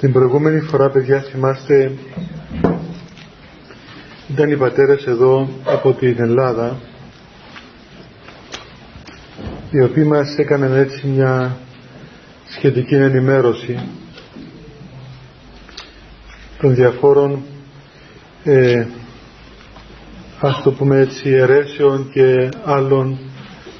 Την 0.00 0.12
προηγούμενη 0.12 0.60
φορά, 0.60 0.90
παιδιά, 0.90 1.20
θυμάστε, 1.20 1.92
ήταν 4.28 4.50
οι 4.50 4.56
πατέρες 4.56 5.06
εδώ 5.06 5.48
από 5.64 5.92
την 5.92 6.16
Ελλάδα, 6.20 6.76
οι 9.70 9.82
οποίοι 9.82 10.04
μας 10.06 10.36
έκαναν 10.38 10.76
έτσι 10.76 11.06
μια 11.06 11.56
σχετική 12.48 12.94
ενημέρωση 12.94 13.88
των 16.60 16.74
διαφόρων 16.74 17.42
ε, 18.44 18.86
ας 20.40 20.62
το 20.62 20.72
πούμε 20.72 20.98
έτσι 20.98 21.30
αιρέσεων 21.30 22.10
και 22.12 22.48
άλλων 22.64 23.18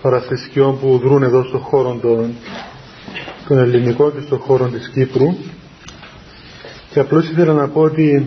παραθεσκιών 0.03 0.79
που 0.80 0.98
δρούν 0.98 1.23
εδώ 1.23 1.43
στον 1.45 1.61
χώρο 1.61 1.98
των, 2.03 2.33
των 3.48 3.59
ελληνικών 3.59 4.14
και 4.14 4.20
στον 4.20 4.39
χώρο 4.39 4.69
της 4.69 4.89
Κύπρου 4.89 5.34
και 6.96 7.02
απλώς 7.02 7.28
ήθελα 7.30 7.52
να 7.52 7.68
πω 7.68 7.80
ότι 7.80 8.27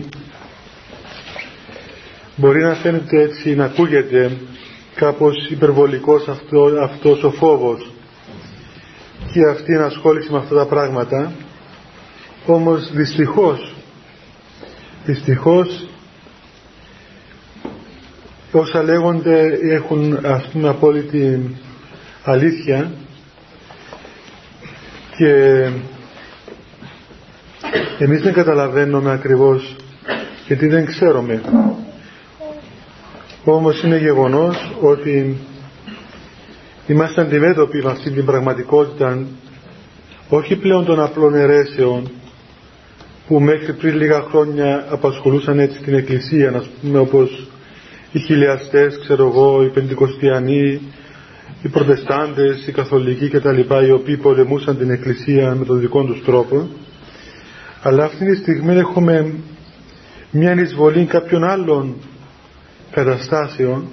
μπορεί 2.36 2.62
να 2.62 2.74
φαίνεται 2.74 3.22
έτσι, 3.22 3.54
να 3.54 3.64
ακούγεται 3.64 4.36
κάπως 4.94 5.48
υπερβολικός 5.50 6.28
αυτό, 6.28 6.72
αυτός 6.82 7.22
ο 7.22 7.30
φόβος 7.30 7.90
και 9.32 9.40
αυτή 9.50 9.72
η 9.72 9.76
ασχόληση 9.76 10.32
με 10.32 10.38
αυτά 10.38 10.54
τα 10.54 10.66
πράγματα. 10.66 11.32
Όμως 12.46 12.92
δυστυχώς 12.92 13.74
δυστυχώς 15.04 15.88
όσα 18.52 18.82
λέγονται 18.82 19.58
έχουν 19.62 20.18
ας 20.22 20.48
πούμε 20.52 20.68
απόλυτη 20.68 21.56
αλήθεια 22.24 22.92
και 25.16 25.64
εμείς 27.98 28.22
δεν 28.22 28.32
καταλαβαίνουμε 28.32 29.12
ακριβώς 29.12 29.76
γιατί 30.46 30.66
δεν 30.66 30.86
ξέρουμε 30.86 31.40
όμως 33.44 33.82
είναι 33.82 33.98
γεγονός 33.98 34.72
ότι 34.80 35.36
είμαστε 36.86 37.20
αντιμέτωποι 37.20 37.82
με 37.82 37.90
αυτή 37.90 38.10
την 38.10 38.24
πραγματικότητα 38.24 39.26
όχι 40.28 40.56
πλέον 40.56 40.84
των 40.84 41.00
απλών 41.00 41.34
αιρέσεων 41.34 42.10
που 43.30 43.40
μέχρι 43.40 43.72
πριν 43.72 43.96
λίγα 43.96 44.20
χρόνια 44.20 44.86
απασχολούσαν 44.90 45.58
έτσι 45.58 45.80
την 45.82 45.94
Εκκλησία, 45.94 46.50
να 46.50 46.62
πούμε 46.82 46.98
όπως 46.98 47.48
οι 48.12 48.18
χιλιαστές, 48.18 48.98
ξέρω 48.98 49.26
εγώ, 49.26 49.62
οι 49.62 49.68
πεντηκοστιανοί, 49.68 50.80
οι 51.62 51.68
προτεστάντες, 51.68 52.66
οι 52.66 52.72
καθολικοί 52.72 53.28
κτλ. 53.28 53.58
οι 53.86 53.90
οποίοι 53.90 54.16
πολεμούσαν 54.16 54.78
την 54.78 54.90
Εκκλησία 54.90 55.54
με 55.54 55.64
τον 55.64 55.80
δικό 55.80 56.04
τους 56.04 56.22
τρόπο. 56.24 56.68
Αλλά 57.82 58.04
αυτή 58.04 58.24
τη 58.30 58.36
στιγμή 58.36 58.74
έχουμε 58.74 59.34
μια 60.30 60.52
εισβολή 60.54 61.04
κάποιων 61.04 61.44
άλλων 61.44 61.96
καταστάσεων 62.90 63.88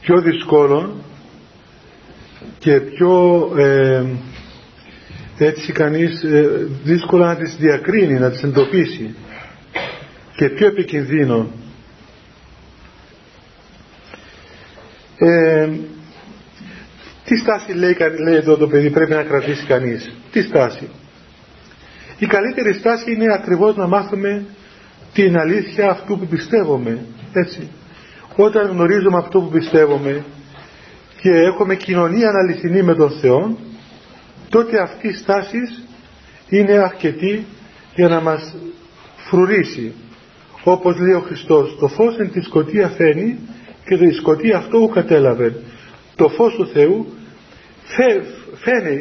πιο 0.00 0.20
δύσκολων 0.20 1.02
και 2.58 2.80
πιο 2.80 3.42
ε, 3.56 4.04
έτσι 5.38 5.72
κανείς 5.72 6.22
ε, 6.22 6.68
δύσκολα 6.84 7.26
να 7.26 7.36
τις 7.36 7.56
διακρίνει, 7.56 8.18
να 8.18 8.30
τις 8.30 8.42
εντοπίσει 8.42 9.14
και 10.36 10.48
πιο 10.48 10.66
επικινδύνο. 10.66 11.50
Ε, 15.18 15.68
τι 17.24 17.36
στάση 17.36 17.72
λέει, 17.72 17.96
λέει 18.24 18.34
εδώ 18.36 18.56
το 18.56 18.66
παιδί 18.68 18.90
πρέπει 18.90 19.10
να 19.12 19.22
κρατήσει 19.22 19.66
κανείς; 19.66 20.14
Τι 20.32 20.42
στάση; 20.42 20.88
Η 22.20 22.26
καλύτερη 22.26 22.72
στάση 22.72 23.12
είναι 23.12 23.32
ακριβώς 23.34 23.76
να 23.76 23.86
μάθουμε 23.86 24.44
την 25.12 25.36
αλήθεια 25.36 25.90
αυτού 25.90 26.18
που 26.18 26.26
πιστεύουμε. 26.26 27.06
Έτσι. 27.32 27.68
Όταν 28.36 28.70
γνωρίζουμε 28.70 29.16
αυτό 29.16 29.40
που 29.40 29.48
πιστεύουμε 29.48 30.24
και 31.20 31.30
έχουμε 31.30 31.76
κοινωνία 31.76 32.30
αληθινή 32.42 32.82
με 32.82 32.94
τον 32.94 33.10
Θεό 33.10 33.56
τότε 34.48 34.80
αυτή 34.82 35.08
η 35.08 35.12
στάση 35.12 35.58
είναι 36.48 36.72
αρκετή 36.72 37.44
για 37.94 38.08
να 38.08 38.20
μας 38.20 38.54
φρουρήσει 39.16 39.92
όπως 40.64 40.98
λέει 40.98 41.14
ο 41.14 41.20
Χριστός 41.20 41.76
το 41.80 41.88
φως 41.88 42.16
εν 42.18 42.30
τη 42.30 42.40
σκοτία 42.40 42.88
φαίνει 42.88 43.38
και 43.84 43.96
το 43.96 44.14
σκοτία 44.14 44.56
αυτό 44.56 44.78
που 44.78 44.88
κατέλαβε 44.88 45.62
το 46.16 46.28
φως 46.28 46.54
του 46.54 46.66
Θεού 46.66 47.06
φαίνει, 48.54 48.98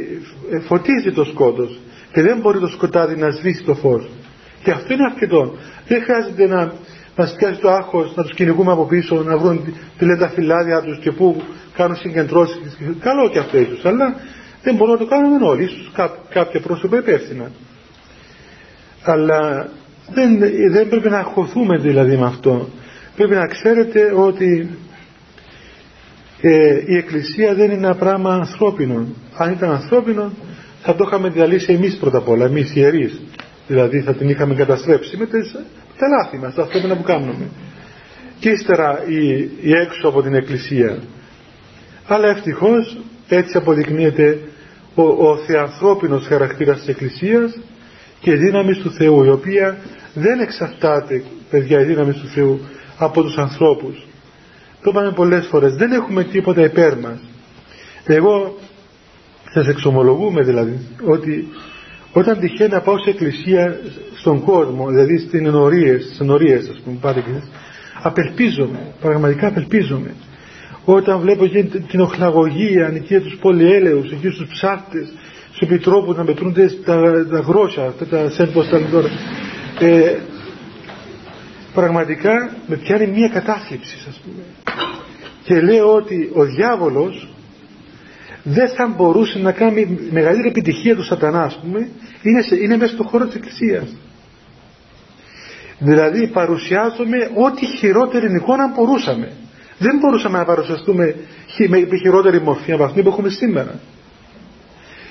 φωτίζει 0.68 1.12
το 1.12 1.24
σκότος 1.24 1.80
και 2.12 2.22
δεν 2.22 2.40
μπορεί 2.40 2.60
το 2.60 2.68
σκοτάδι 2.68 3.16
να 3.16 3.30
σβήσει 3.30 3.64
το 3.64 3.76
φως 3.76 4.10
και 4.64 4.72
αυτό 4.72 4.94
είναι 4.94 5.04
αρκετό 5.12 5.58
δεν 5.88 6.02
χρειάζεται 6.04 6.48
να 6.48 6.74
μας 7.16 7.36
πιάσει 7.38 7.60
το 7.60 7.70
άγχος 7.70 8.16
να 8.16 8.24
τους 8.24 8.34
κυνηγούμε 8.34 8.72
από 8.72 8.86
πίσω 8.86 9.24
να 9.24 9.38
βρουν 9.38 9.74
τι 9.98 10.06
λένε 10.06 10.18
τα 10.18 10.30
φυλάδια 10.30 10.82
τους 10.82 11.00
και 11.00 11.12
που 11.12 11.42
κάνουν 11.76 11.96
συγκεντρώσεις 11.96 12.78
καλό 13.00 13.30
και 13.30 13.40
αυτό 13.40 13.58
ίσως 13.58 13.86
αλλά 13.86 14.16
δεν 14.64 14.76
μπορούμε 14.76 14.98
να 14.98 15.04
το 15.04 15.10
κάνουμε 15.10 15.48
όλοι, 15.48 15.64
ίσως 15.64 15.92
κάποια 16.30 16.60
πρόσωπα 16.62 16.98
υπεύθυνα. 16.98 17.52
Αλλά 19.04 19.70
δεν, 20.10 20.40
δεν 20.72 20.90
πρέπει 20.90 21.10
να 21.10 21.18
αγχωθούμε 21.18 21.78
δηλαδή 21.78 22.18
με 22.18 22.26
αυτό. 22.26 22.70
Πρέπει 23.16 23.34
να 23.34 23.46
ξέρετε 23.48 24.14
ότι 24.16 24.70
ε, 26.42 26.82
η 26.86 26.98
Εκκλησία 26.98 27.54
δεν 27.54 27.72
είναι 27.72 27.88
ένα 27.88 27.96
πράγμα 27.96 28.34
ανθρώπινο. 28.34 29.08
Αν 29.38 29.52
ήταν 29.52 29.72
ανθρώπινο 29.72 30.32
θα 30.90 30.96
το 30.96 31.04
είχαμε 31.08 31.30
διαλύσει 31.30 31.74
εμείς 31.74 31.98
πρώτα 31.98 32.18
απ' 32.18 32.30
όλα, 32.30 32.46
εμείς 32.46 32.70
οι 32.70 32.74
ιερείς. 32.76 33.22
Δηλαδή 33.68 34.02
θα 34.02 34.14
την 34.14 34.30
είχαμε 34.30 34.56
καταστρέψει 34.56 35.18
με 35.18 35.26
τις, 35.26 35.52
τα 35.98 36.08
λάθη 36.08 36.38
μας, 36.38 36.54
τα 36.54 36.62
ανθρώπινα 36.62 36.96
που 36.96 37.04
κάνουμε. 37.04 37.50
Και 38.40 38.50
ύστερα 38.50 39.04
η, 39.08 39.50
η 39.62 39.72
έξω 39.72 40.08
από 40.08 40.22
την 40.22 40.34
Εκκλησία. 40.34 41.00
Αλλά 42.08 42.28
ευτυχώς 42.28 42.98
έτσι 43.28 43.58
αποδεικνύεται 43.58 44.40
ο, 44.96 45.04
ο 45.04 45.38
θεανθρώπινος 45.38 46.28
χαρακτήρας 46.28 46.78
της 46.78 46.88
Εκκλησίας 46.88 47.60
και 48.20 48.32
η 48.32 48.36
δύναμη 48.36 48.76
του 48.76 48.92
Θεού 48.92 49.24
η 49.24 49.30
οποία 49.30 49.78
δεν 50.14 50.40
εξαρτάται 50.40 51.24
παιδιά 51.50 51.80
η 51.80 51.84
δύναμη 51.84 52.14
του 52.14 52.28
Θεού 52.28 52.60
από 52.98 53.22
τους 53.22 53.38
ανθρώπους 53.38 54.08
το 54.82 54.90
είπαμε 54.90 55.12
πολλές 55.12 55.46
φορές 55.46 55.76
δεν 55.76 55.92
έχουμε 55.92 56.24
τίποτα 56.24 56.64
υπέρ 56.64 56.98
μας 56.98 57.20
εγώ 58.06 58.58
σας 59.54 59.68
εξομολογούμε 59.68 60.42
δηλαδή 60.44 60.78
ότι 61.06 61.48
όταν 62.14 62.40
τυχαίνει 62.40 62.70
να 62.72 62.82
πάω 62.82 62.98
σε 62.98 63.10
εκκλησία 63.10 63.80
στον 64.16 64.42
κόσμο 64.44 64.88
δηλαδή 64.88 65.18
στις 65.18 65.40
ενορίες, 65.40 66.04
στις 66.04 66.20
ενορίες 66.20 66.70
ας 66.70 66.82
πούμε 66.84 66.98
πάτε 67.02 67.20
και 67.20 67.32
απελπίζομαι, 68.02 68.80
πραγματικά 69.02 69.48
απελπίζομαι 69.48 70.14
όταν 70.86 71.20
βλέπω 71.20 71.48
και 71.48 71.64
την 71.64 72.00
οχλαγωγία 72.00 72.92
εκεί 72.96 73.20
τους 73.20 73.38
πολυέλεους, 73.42 74.12
εκεί 74.12 74.28
τους 74.30 74.48
ψάρτες, 74.50 75.14
στους 75.48 75.60
επιτρόπους 75.60 76.18
να 76.18 76.24
μετρούνται 76.24 76.70
τα, 76.86 77.26
τα 77.32 77.40
γρόσια, 77.40 77.84
αυτά 77.86 78.06
τα 78.06 78.30
σέντπος 78.30 78.70
τα 78.70 78.82
τώρα. 78.92 79.08
Ε, 79.80 80.18
πραγματικά 81.74 82.56
με 82.68 82.76
πιάνει 82.76 83.08
μία 83.08 83.28
κατάθλιψη 83.30 83.96
ας 84.10 84.22
πούμε. 84.24 84.44
Και 85.44 85.62
λέω 85.62 85.94
ότι 85.96 86.30
ο 86.34 86.44
διάβολος 86.44 87.28
δεν 88.50 88.70
θα 88.70 88.94
μπορούσε 88.98 89.40
να 89.40 89.52
κάνει 89.52 90.00
μεγαλύτερη 90.12 90.48
επιτυχία 90.48 90.96
του 90.96 91.04
σατανά 91.04 91.44
ας 91.44 91.60
πούμε, 91.62 91.90
είναι, 92.22 92.42
σε, 92.42 92.56
είναι 92.56 92.78
μέσα 92.78 92.94
στο 92.94 93.04
χώρο 93.04 93.26
της 93.26 93.36
Εκκλησίας. 93.36 93.96
Δηλαδή 95.80 96.28
παρουσιάζουμε 96.28 97.18
ό,τι 97.36 97.66
χειρότερη 97.66 98.36
εικόνα 98.36 98.68
μπορούσαμε 98.76 99.32
δεν 99.80 99.98
μπορούσαμε 99.98 100.38
να 100.38 100.46
παρουσιαστούμε 100.46 101.16
με 101.70 101.98
χειρότερη 101.98 102.42
μορφή 102.42 102.72
από 102.72 102.84
αυτή 102.84 103.02
που 103.02 103.10
έχουμε 103.10 103.30
σήμερα. 103.30 103.80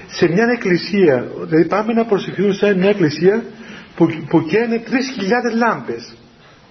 Σε 0.06 0.28
μια 0.28 0.44
εκκλησία, 0.52 1.28
δηλαδή 1.44 1.64
πάμε 1.66 1.92
να 1.92 2.04
προσευχηθούμε 2.04 2.54
σε 2.54 2.74
μια 2.74 2.88
εκκλησία 2.88 3.44
που, 3.96 4.06
που 4.28 4.44
καίνε 4.44 4.82
3.000 4.86 4.92
λάμπες. 5.56 6.14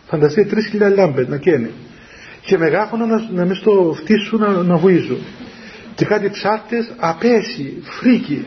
Φανταστείτε 0.07 0.55
3.000 0.73 0.95
λάμπες 0.95 1.27
να 1.27 1.37
καίνε. 1.37 1.69
Και 2.41 2.57
μεγάφωνα 2.57 3.05
να, 3.05 3.29
να 3.31 3.45
με 3.45 3.53
στο 3.53 3.95
φτύσουν 3.97 4.39
να, 4.39 4.63
να 4.63 4.75
βουίζουν. 4.77 5.17
Και 5.97 6.05
κάτι 6.05 6.29
ψάρτες 6.29 6.91
απέσι, 6.97 7.83
φρίκι. 7.83 8.45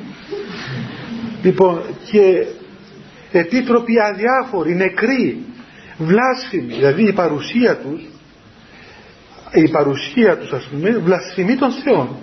Λοιπόν, 1.42 1.82
και 2.10 2.46
επίτροποι 3.32 3.92
αδιάφοροι, 4.00 4.74
νεκροί, 4.74 5.44
βλάσφημοι. 5.98 6.74
Δηλαδή 6.74 7.08
η 7.08 7.12
παρουσία 7.12 7.76
τους 7.76 8.02
η 9.52 9.68
παρουσία 9.68 10.38
τους 10.38 10.52
ας 10.52 10.68
πούμε 10.70 10.90
βλασφημεί 10.90 11.56
των 11.56 11.70
Θεών 11.72 12.16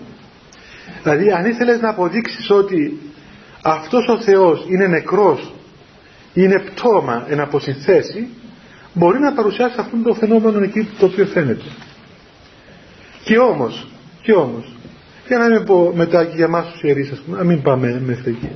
δηλαδή 1.04 1.32
αν 1.32 1.46
ήθελες 1.46 1.82
να 1.82 1.90
αποδείξεις 1.90 2.50
ότι 2.50 3.00
αυτός 3.62 4.08
ο 4.08 4.22
Θεός 4.22 4.66
είναι 4.70 4.88
νεκρός 4.88 5.54
είναι 6.34 6.60
πτώμα 6.60 7.26
εν 7.30 7.40
αποσυνθέσει 7.40 8.28
μπορεί 8.94 9.20
να 9.20 9.34
παρουσιάσει 9.34 9.76
αυτό 9.80 9.98
το 10.04 10.14
φαινόμενο 10.14 10.64
εκεί 10.64 10.90
το 11.00 11.06
οποίο 11.06 11.26
φαίνεται 11.26 11.66
και 13.24 13.38
όμως 13.38 13.88
και 14.22 14.34
όμως 14.34 14.77
για 15.28 15.38
να 15.38 15.50
μην 15.50 15.64
πω 15.64 15.92
μετά 15.96 16.26
και 16.26 16.36
για 16.36 16.46
εμάς 16.46 16.72
τους 16.72 16.82
ιερείς 16.82 17.12
ας 17.12 17.20
πούμε 17.20 17.38
να 17.38 17.44
μην 17.44 17.62
πάμε 17.62 18.02
μέχρι 18.06 18.30
εκεί. 18.30 18.50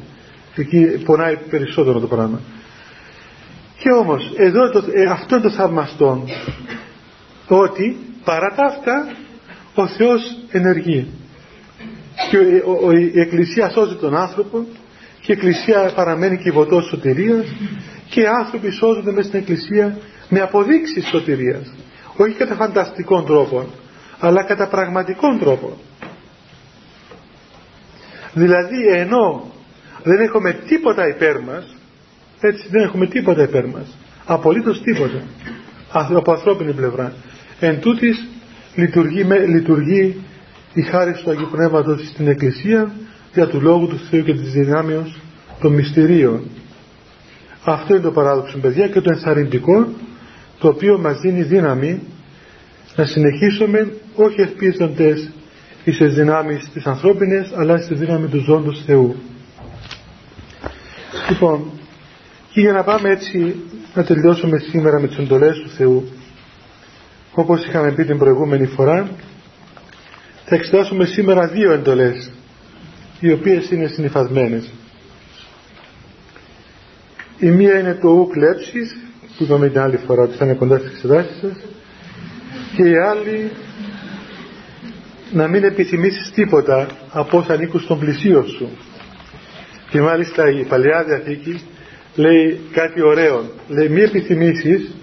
Εκεί 0.55 1.03
πονάει 1.05 1.37
περισσότερο 1.49 1.99
το 1.99 2.07
πράγμα. 2.07 2.39
Και 3.77 3.91
όμως 3.91 4.33
εδώ 4.35 4.69
το, 4.69 4.83
ε, 4.93 5.03
αυτό 5.03 5.35
είναι 5.35 5.43
το 5.43 5.51
θαυμαστό 5.51 6.23
ότι 7.47 7.97
παρά 8.23 8.53
τα 8.55 8.65
αυτά 8.65 9.07
ο 9.75 9.87
Θεός 9.87 10.21
ενεργεί. 10.51 11.07
Και 12.29 12.37
η 13.13 13.19
Εκκλησία 13.19 13.69
σώζει 13.69 13.95
τον 13.95 14.15
άνθρωπο 14.15 14.65
και 15.21 15.31
η 15.31 15.35
Εκκλησία 15.35 15.91
παραμένει 15.95 16.37
κυβωτός 16.37 16.85
σωτηρίας 16.85 17.45
και 18.09 18.21
οι 18.21 18.25
άνθρωποι 18.39 18.71
σώζονται 18.71 19.11
μέσα 19.11 19.27
στην 19.27 19.39
Εκκλησία 19.39 19.97
με 20.29 20.39
αποδείξεις 20.39 21.07
σωτηρίας. 21.07 21.73
Όχι 22.17 22.35
κατά 22.35 22.55
φανταστικών 22.55 23.25
τρόπων 23.25 23.65
αλλά 24.19 24.43
κατά 24.43 24.67
πραγματικών 24.67 25.39
τρόπων 25.39 25.73
δηλαδή 28.33 28.87
ενώ 28.87 29.51
δεν 30.03 30.19
έχουμε 30.19 30.51
τίποτα 30.53 31.07
υπέρ 31.07 31.39
μας 31.39 31.75
έτσι 32.41 32.67
δεν 32.69 32.83
έχουμε 32.83 33.07
τίποτα 33.07 33.43
υπέρ 33.43 33.65
μας. 33.65 33.97
Απολύτως 34.25 34.81
τίποτα. 34.81 35.23
Από 35.91 36.31
ανθρώπινη 36.31 36.73
πλευρά. 36.73 37.13
Εν 37.59 37.79
τούτης 37.79 38.27
λειτουργεί, 38.75 39.23
λειτουργεί 39.47 40.15
η 40.73 40.81
χάρη 40.81 41.13
του 41.13 41.29
Αγίου 41.29 41.47
Πνεύματος 41.51 42.07
στην 42.07 42.27
Εκκλησία 42.27 42.91
για 43.33 43.47
του 43.47 43.61
Λόγου 43.61 43.87
του 43.87 43.99
Θεού 44.09 44.23
και 44.23 44.33
της 44.33 44.51
δυνάμεως 44.51 45.19
των 45.61 45.73
μυστηρίων. 45.73 46.43
Αυτό 47.63 47.93
είναι 47.93 48.03
το 48.03 48.11
παράδοξο 48.11 48.57
παιδιά 48.57 48.87
και 48.87 49.01
το 49.01 49.09
ενθαρρυντικό 49.13 49.87
το 50.59 50.67
οποίο 50.67 50.99
μας 50.99 51.19
δίνει 51.19 51.41
δύναμη 51.41 52.01
να 52.95 53.05
συνεχίσουμε 53.05 53.93
όχι 54.15 54.41
ελπίζοντες 55.85 56.11
στις 56.11 56.23
δυνάμεις 56.23 56.69
της 56.73 56.85
ανθρώπινες 56.85 57.51
αλλά 57.55 57.77
στη 57.77 57.93
δύναμη 57.93 58.27
του 58.27 58.39
ζώντος 58.39 58.83
Θεού. 58.85 59.15
Λοιπόν 61.29 61.71
και 62.51 62.59
για 62.59 62.71
να 62.71 62.83
πάμε 62.83 63.09
έτσι 63.09 63.55
να 63.93 64.03
τελειώσουμε 64.03 64.57
σήμερα 64.57 64.99
με 64.99 65.07
τις 65.07 65.17
εντολές 65.17 65.57
του 65.57 65.69
Θεού 65.69 66.11
όπως 67.33 67.65
είχαμε 67.65 67.91
πει 67.91 68.05
την 68.05 68.17
προηγούμενη 68.17 68.65
φορά 68.65 69.09
θα 70.45 70.55
εξετάσουμε 70.55 71.05
σήμερα 71.05 71.47
δύο 71.47 71.71
εντολές 71.71 72.31
οι 73.19 73.31
οποίες 73.31 73.71
είναι 73.71 73.87
συνειφασμένες 73.87 74.71
η 77.39 77.49
μία 77.49 77.79
είναι 77.79 77.93
το 77.93 78.09
ου 78.09 78.27
κλέψεις 78.27 78.97
που 79.37 79.43
είπαμε 79.43 79.69
την 79.69 79.79
άλλη 79.79 79.97
φορά 79.97 80.21
ότι 80.21 80.37
θα 80.37 80.45
είναι 80.45 80.53
κοντά 80.53 80.77
στις 80.77 80.91
εξετάσεις 80.91 81.37
σας 81.41 81.57
και 82.75 82.83
η 82.83 82.97
άλλη 82.97 83.51
να 85.31 85.47
μην 85.47 85.63
επιθυμήσεις 85.63 86.31
τίποτα 86.31 86.87
από 87.09 87.37
όσα 87.37 87.53
ανήκουν 87.53 87.79
στον 87.79 87.99
πλησίο 87.99 88.43
σου. 88.43 88.69
Και 89.89 90.01
μάλιστα 90.01 90.49
η 90.49 90.63
Παλαιά 90.63 91.03
Διαθήκη 91.03 91.61
λέει 92.15 92.59
κάτι 92.71 93.01
ωραίο. 93.03 93.45
Λέει 93.67 93.89
μη 93.89 94.01
επιθυμήσεις 94.01 94.95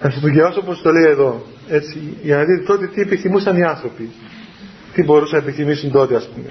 θα 0.00 0.10
σας 0.10 0.20
το 0.20 0.28
διαβάσω 0.28 0.60
όπως 0.60 0.82
το 0.82 0.90
λέει 0.90 1.10
εδώ. 1.10 1.46
Έτσι, 1.68 2.16
για 2.22 2.36
να 2.36 2.44
δείτε 2.44 2.62
τότε 2.64 2.86
τι 2.86 3.00
επιθυμούσαν 3.00 3.56
οι 3.56 3.62
άνθρωποι. 3.62 4.10
Τι 4.94 5.02
μπορούσαν 5.02 5.38
να 5.38 5.44
επιθυμήσουν 5.44 5.90
τότε 5.90 6.16
ας 6.16 6.28
πούμε. 6.34 6.48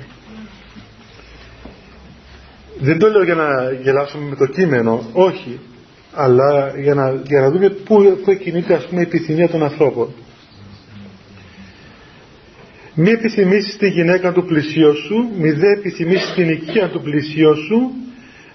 Δεν 2.80 3.00
το 3.00 3.10
λέω 3.10 3.24
για 3.24 3.36
να 3.36 3.72
γελάσουμε 3.72 4.30
με 4.30 4.36
το 4.36 4.46
κείμενο 4.46 5.10
όχι 5.14 5.60
αλλά 6.14 6.74
για 6.78 6.94
να, 6.94 7.12
για 7.12 7.42
να 7.42 7.50
δούμε 7.50 7.70
πού, 7.70 8.20
πού 8.24 8.34
κινείται 8.34 8.74
ας 8.74 8.86
πούμε 8.86 9.02
η 9.02 9.04
επιθυμία 9.04 9.50
των 9.50 9.64
ανθρώπων 9.64 10.14
μη 12.96 13.10
επιθυμήσεις 13.10 13.78
τη 13.78 13.90
γυναίκα 13.90 14.32
του 14.32 14.46
πλησίου 14.46 14.96
σου 14.96 15.30
μη 15.38 15.52
δε 15.52 15.68
επιθυμήσεις 15.78 16.34
την 16.34 16.50
οικία 16.50 16.90
του 16.90 17.02
πλησίου 17.02 17.56
σου 17.56 17.92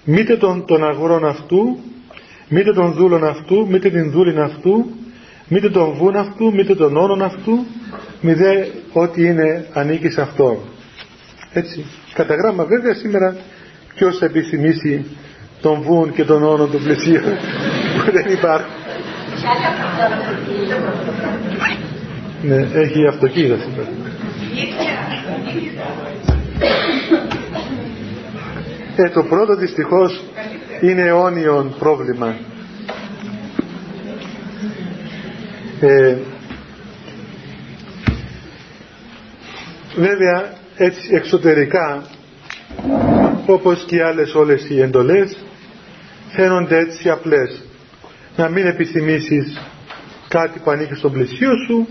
μήτε 0.03 0.37
τον, 0.37 0.65
τον 0.65 0.83
αγρόν 0.83 1.25
αυτού 1.25 1.77
μήτε 2.49 2.73
τον 2.73 2.93
δούλον 2.93 3.23
αυτού 3.23 3.67
μήτε 3.69 3.89
την 3.89 4.11
δούλην 4.11 4.39
αυτού 4.39 4.85
μήτε 5.47 5.69
τον 5.69 5.93
βούν 5.93 6.15
αυτού 6.15 6.53
μήτε 6.53 6.75
τον 6.75 6.97
όνον 6.97 7.21
αυτού 7.21 7.65
μη 8.21 8.33
δε 8.33 8.65
ό,τι 8.93 9.23
είναι 9.23 9.65
ανήκει 9.73 10.09
σε 10.09 10.21
αυτό 10.21 10.63
έτσι. 11.53 11.85
Κατά 12.13 12.35
γράμμα 12.35 12.65
βέβαια 12.65 12.93
σήμερα 12.93 13.35
ποιος 13.95 14.17
θα 14.17 14.25
επιθυμήσει 14.25 15.05
τον 15.61 15.81
βούν 15.81 16.13
και 16.13 16.23
τον 16.23 16.43
όνο 16.43 16.65
του 16.65 16.79
πλαισίου 16.83 17.21
που 18.05 18.11
δεν 18.11 18.25
υπάρχουν 18.31 18.73
ναι, 22.41 22.67
έχει 22.73 23.07
αυτοκίνητα 23.07 23.57
σήμερα 23.57 24.08
ε, 28.95 29.09
το 29.09 29.23
πρώτο 29.23 29.55
δυστυχώς 29.55 30.23
είναι 30.81 31.01
αιώνιον 31.01 31.75
πρόβλημα. 31.79 32.35
Ε, 35.79 36.17
βέβαια 39.95 40.53
έτσι 40.77 41.09
εξωτερικά 41.13 42.03
όπως 43.45 43.83
και 43.87 44.03
άλλες 44.03 44.33
όλες 44.33 44.69
οι 44.69 44.81
εντολές 44.81 45.37
φαίνονται 46.31 46.77
έτσι 46.77 47.09
απλές. 47.09 47.63
Να 48.37 48.49
μην 48.49 48.65
επιθυμήσεις 48.65 49.61
κάτι 50.27 50.59
που 50.59 50.71
ανήκει 50.71 50.93
στον 50.93 51.11
πλησίο 51.11 51.51
σου 51.67 51.87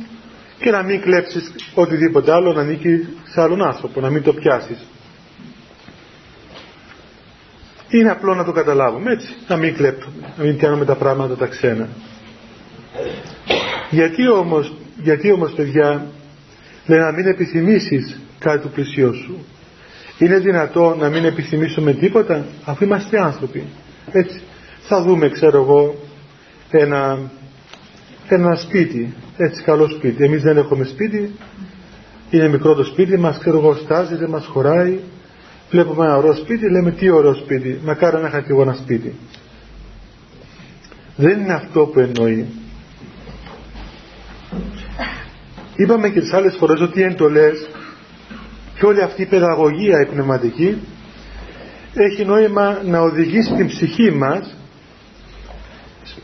και 0.58 0.70
να 0.70 0.82
μην 0.82 1.00
κλέψεις 1.00 1.52
οτιδήποτε 1.74 2.32
άλλο 2.32 2.52
να 2.52 2.60
ανήκει 2.60 3.08
σε 3.24 3.40
άλλον 3.40 3.62
άνθρωπο, 3.62 4.00
να 4.00 4.10
μην 4.10 4.22
το 4.22 4.32
πιάσεις. 4.32 4.86
Είναι 7.90 8.10
απλό 8.10 8.34
να 8.34 8.44
το 8.44 8.52
καταλάβουμε 8.52 9.12
έτσι, 9.12 9.34
να 9.48 9.56
μην 9.56 9.74
κλέπτουμε, 9.74 10.32
να 10.36 10.44
μην 10.44 10.56
πιάνουμε 10.56 10.84
τα 10.84 10.94
πράγματα 10.94 11.36
τα 11.36 11.46
ξένα. 11.46 11.88
Γιατί 13.90 14.28
όμως, 14.28 14.76
γιατί 15.02 15.32
όμως 15.32 15.52
παιδιά, 15.52 16.06
λέει 16.86 16.98
να 16.98 17.12
μην 17.12 17.26
επιθυμήσεις 17.26 18.20
κάτι 18.38 18.58
του 18.58 18.70
πλησίου 18.70 19.14
σου. 19.14 19.44
Είναι 20.18 20.38
δυνατό 20.38 20.96
να 20.98 21.08
μην 21.08 21.24
επιθυμήσουμε 21.24 21.92
τίποτα, 21.92 22.44
αφού 22.64 22.84
είμαστε 22.84 23.20
άνθρωποι. 23.20 23.64
Έτσι. 24.12 24.40
Θα 24.80 25.02
δούμε, 25.02 25.28
ξέρω 25.28 25.62
εγώ, 25.62 25.94
ένα, 26.70 27.30
ένα 28.28 28.54
σπίτι, 28.54 29.14
έτσι 29.38 29.62
καλό 29.62 29.88
σπίτι. 29.88 30.24
Εμείς 30.24 30.42
δεν 30.42 30.56
έχουμε 30.56 30.84
σπίτι, 30.84 31.34
είναι 32.30 32.48
μικρό 32.48 32.74
το 32.74 32.84
σπίτι 32.84 33.18
μας, 33.18 33.38
ξέρω 33.38 33.58
εγώ, 33.58 33.74
στάζει, 33.74 34.14
δεν 34.14 34.30
μας 34.30 34.46
χωράει. 34.46 34.98
Βλέπουμε 35.70 36.04
ένα 36.04 36.16
ωραίο 36.16 36.34
σπίτι, 36.34 36.70
λέμε 36.70 36.90
τι 36.90 37.10
ωραίο 37.10 37.34
σπίτι, 37.34 37.80
μακάρι 37.84 38.16
να 38.16 38.28
είχα 38.28 38.40
και 38.40 38.50
εγώ 38.50 38.62
ένα 38.62 38.74
σπίτι. 38.74 39.14
Δεν 41.16 41.40
είναι 41.40 41.52
αυτό 41.52 41.86
που 41.86 42.00
εννοεί. 42.00 42.46
Είπαμε 45.76 46.08
και 46.08 46.20
τις 46.20 46.32
άλλες 46.32 46.56
φορές 46.58 46.80
ότι 46.80 47.00
οι 47.00 47.02
εντολές 47.02 47.68
και 48.78 48.86
όλη 48.86 49.02
αυτή 49.02 49.22
η 49.22 49.26
παιδαγωγία 49.26 50.00
η 50.00 50.06
πνευματική 50.06 50.78
έχει 51.92 52.24
νόημα 52.24 52.82
να 52.84 53.00
οδηγήσει 53.00 53.54
την 53.54 53.66
ψυχή 53.66 54.10
μας 54.10 54.56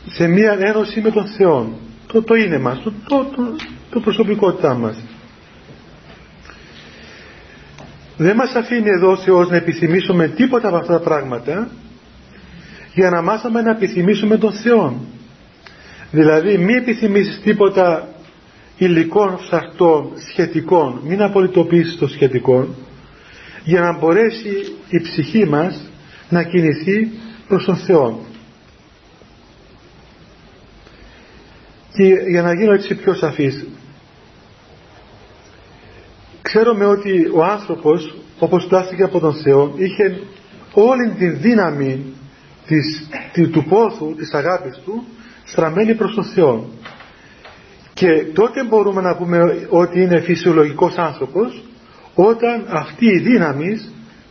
σε 0.07 0.27
μία 0.27 0.57
ένωση 0.59 1.01
με 1.01 1.11
τον 1.11 1.27
Θεό. 1.27 1.79
Το, 2.07 2.21
το 2.21 2.35
είναι 2.35 2.59
μας, 2.59 2.81
το, 2.83 2.93
το, 3.07 3.25
το, 3.35 3.55
το 3.89 3.99
προσωπικότητά 3.99 4.73
μας. 4.73 5.03
Δεν 8.17 8.35
μας 8.35 8.53
αφήνει 8.53 8.89
εδώ 8.89 9.11
ο 9.11 9.17
Θεός 9.17 9.49
να 9.49 9.55
επιθυμήσουμε 9.55 10.27
τίποτα 10.27 10.67
από 10.67 10.77
αυτά 10.77 10.93
τα 10.93 11.03
πράγματα 11.03 11.69
για 12.93 13.09
να 13.09 13.21
μάθαμε 13.21 13.61
να 13.61 13.71
επιθυμήσουμε 13.71 14.37
τον 14.37 14.53
Θεό. 14.53 15.01
Δηλαδή 16.11 16.57
μη 16.57 16.73
επιθυμήσεις 16.73 17.41
τίποτα 17.41 18.07
υλικών 18.77 19.37
φθαρτών 19.37 20.11
σχετικών, 20.29 21.01
μην 21.03 21.21
απολυτοποιήσεις 21.21 21.97
το 21.97 22.07
σχετικό 22.07 22.67
για 23.63 23.81
να 23.81 23.97
μπορέσει 23.97 24.49
η 24.89 25.01
ψυχή 25.01 25.45
μας 25.45 25.89
να 26.29 26.43
κινηθεί 26.43 27.11
προς 27.47 27.65
τον 27.65 27.77
Θεό. 27.77 28.25
Και 31.95 32.03
για 32.03 32.41
να 32.41 32.53
γίνω 32.53 32.73
έτσι 32.73 32.95
πιο 32.95 33.13
σαφής, 33.13 33.65
ξέρουμε 36.41 36.85
ότι 36.85 37.31
ο 37.33 37.43
άνθρωπος 37.43 38.17
όπως 38.39 38.65
πλάστηκε 38.65 39.03
από 39.03 39.19
τον 39.19 39.33
Θεό 39.33 39.73
είχε 39.75 40.19
όλη 40.73 41.09
τη 41.17 41.27
δύναμη 41.27 42.13
της, 42.67 43.09
του 43.51 43.63
πόθου, 43.63 44.15
της 44.15 44.33
αγάπης 44.33 44.77
του 44.85 45.03
στραμμένη 45.45 45.95
προς 45.95 46.15
τον 46.15 46.23
Θεό 46.23 46.69
και 47.95 48.25
τότε 48.33 48.63
μπορούμε 48.63 49.01
να 49.01 49.15
πούμε 49.15 49.67
ότι 49.69 50.01
είναι 50.01 50.19
φυσιολογικός 50.19 50.95
άνθρωπος 50.97 51.63
όταν 52.15 52.65
αυτή 52.69 53.05
η 53.05 53.19
δύναμη 53.19 53.77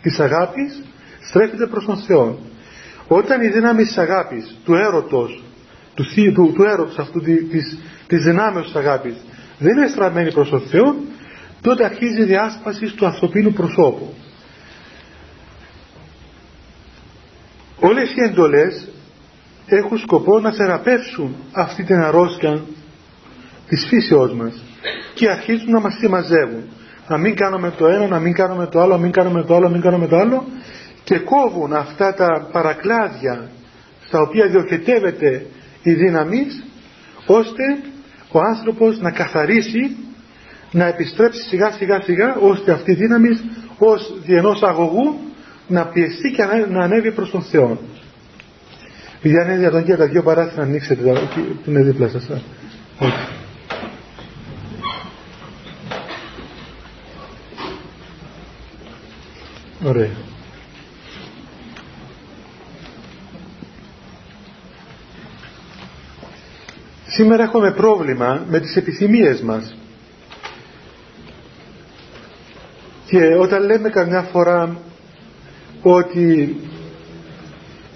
της 0.02 0.20
αγάπης 0.20 0.82
στρέφεται 1.20 1.66
προς 1.66 1.84
τον 1.84 1.96
Θεό. 1.96 2.38
Όταν 3.08 3.42
η 3.42 3.48
δύναμη 3.48 3.82
της 3.82 3.96
αγάπης, 3.98 4.56
του 4.64 4.74
έρωτος, 4.74 5.42
του, 5.94 6.04
του, 6.34 6.52
του 6.54 6.62
έρωτος 6.62 6.98
αυτού 6.98 7.20
της, 7.20 7.78
της 8.06 8.22
δυνάμεως 8.22 8.64
της 8.66 8.74
αγάπης 8.74 9.14
δεν 9.58 9.76
είναι 9.76 9.88
στραμμένη 9.88 10.32
προς 10.32 10.48
τον 10.48 10.60
Θεό, 10.60 10.96
τότε 11.60 11.84
αρχίζει 11.84 12.20
η 12.20 12.24
διάσπαση 12.24 12.94
του 12.96 13.06
ανθρωπίνου 13.06 13.52
προσώπου. 13.52 14.14
Όλες 17.80 18.10
οι 18.10 18.22
εντολές 18.28 18.88
έχουν 19.66 19.98
σκοπό 19.98 20.40
να 20.40 20.52
θεραπεύσουν 20.52 21.36
αυτή 21.52 21.84
την 21.84 21.96
αρρώστια 21.96 22.64
της 23.68 23.86
φύσεώς 23.88 24.34
μας 24.34 24.62
και 25.14 25.30
αρχίζουν 25.30 25.70
να 25.70 25.80
μας 25.80 25.94
συμμαζεύουν 26.00 26.64
να 27.08 27.18
μην 27.18 27.36
κάνουμε 27.36 27.70
το 27.70 27.86
ένα, 27.86 28.06
να 28.06 28.18
μην 28.18 28.32
κάνουμε 28.32 28.66
το 28.66 28.80
άλλο, 28.80 28.92
να 28.92 28.98
μην 28.98 29.12
κάνουμε 29.12 29.42
το 29.44 29.54
άλλο, 29.54 29.64
να 29.64 29.72
μην 29.72 29.80
κάνουμε 29.80 30.06
το 30.06 30.16
άλλο 30.16 30.44
και 31.04 31.18
κόβουν 31.18 31.72
αυτά 31.72 32.14
τα 32.14 32.48
παρακλάδια 32.52 33.50
στα 34.06 34.20
οποία 34.20 34.48
διοχετεύεται 34.48 35.46
η 35.84 35.92
δύναμη 35.92 36.46
ώστε 37.26 37.62
ο 38.32 38.38
άνθρωπος 38.38 38.98
να 39.00 39.10
καθαρίσει 39.10 39.96
να 40.70 40.86
επιστρέψει 40.86 41.42
σιγά 41.48 41.70
σιγά 41.70 42.00
σιγά 42.02 42.36
ώστε 42.36 42.72
αυτή 42.72 42.90
η 42.90 42.94
δύναμη 42.94 43.28
ως 43.78 44.14
διενός 44.24 44.62
αγωγού 44.62 45.18
να 45.68 45.86
πιεστεί 45.86 46.30
και 46.30 46.42
να 46.70 46.84
ανέβει 46.84 47.12
προς 47.12 47.30
τον 47.30 47.42
Θεό. 47.42 47.80
Παιδιά 49.20 49.44
είναι 49.44 49.56
δυνατόν 49.56 49.84
και 49.84 49.96
τα 49.96 50.06
δύο 50.06 50.22
παράθυρα 50.22 50.62
να 50.62 50.68
ανοίξετε 50.68 51.02
που 51.64 51.70
είναι 51.70 51.82
δίπλα 51.82 52.08
σας. 52.08 52.30
Ωραία. 59.84 60.33
Σήμερα 67.14 67.42
έχουμε 67.42 67.72
πρόβλημα 67.72 68.44
με 68.48 68.60
τις 68.60 68.76
επιθυμίες 68.76 69.40
μας. 69.40 69.76
Και 73.06 73.34
όταν 73.38 73.64
λέμε 73.64 73.88
καμιά 73.88 74.22
φορά 74.22 74.76
ότι 75.82 76.56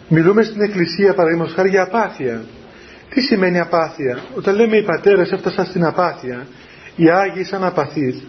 μιλούμε 0.08 0.42
στην 0.42 0.60
εκκλησία 0.60 1.14
παραδείγματος 1.14 1.54
χάρη 1.54 1.68
για 1.68 1.82
απάθεια. 1.82 2.44
Τι 3.08 3.20
σημαίνει 3.20 3.58
απάθεια; 3.58 4.18
Όταν 4.34 4.54
λέμε 4.54 4.76
οι 4.76 4.82
πατέρες 4.82 5.30
έφτασαν 5.30 5.64
στην 5.66 5.84
απάθεια, 5.84 6.46
οι 6.96 7.10
Άγιοι 7.10 7.44
σαν 7.44 7.64
απαθείς, 7.64 8.22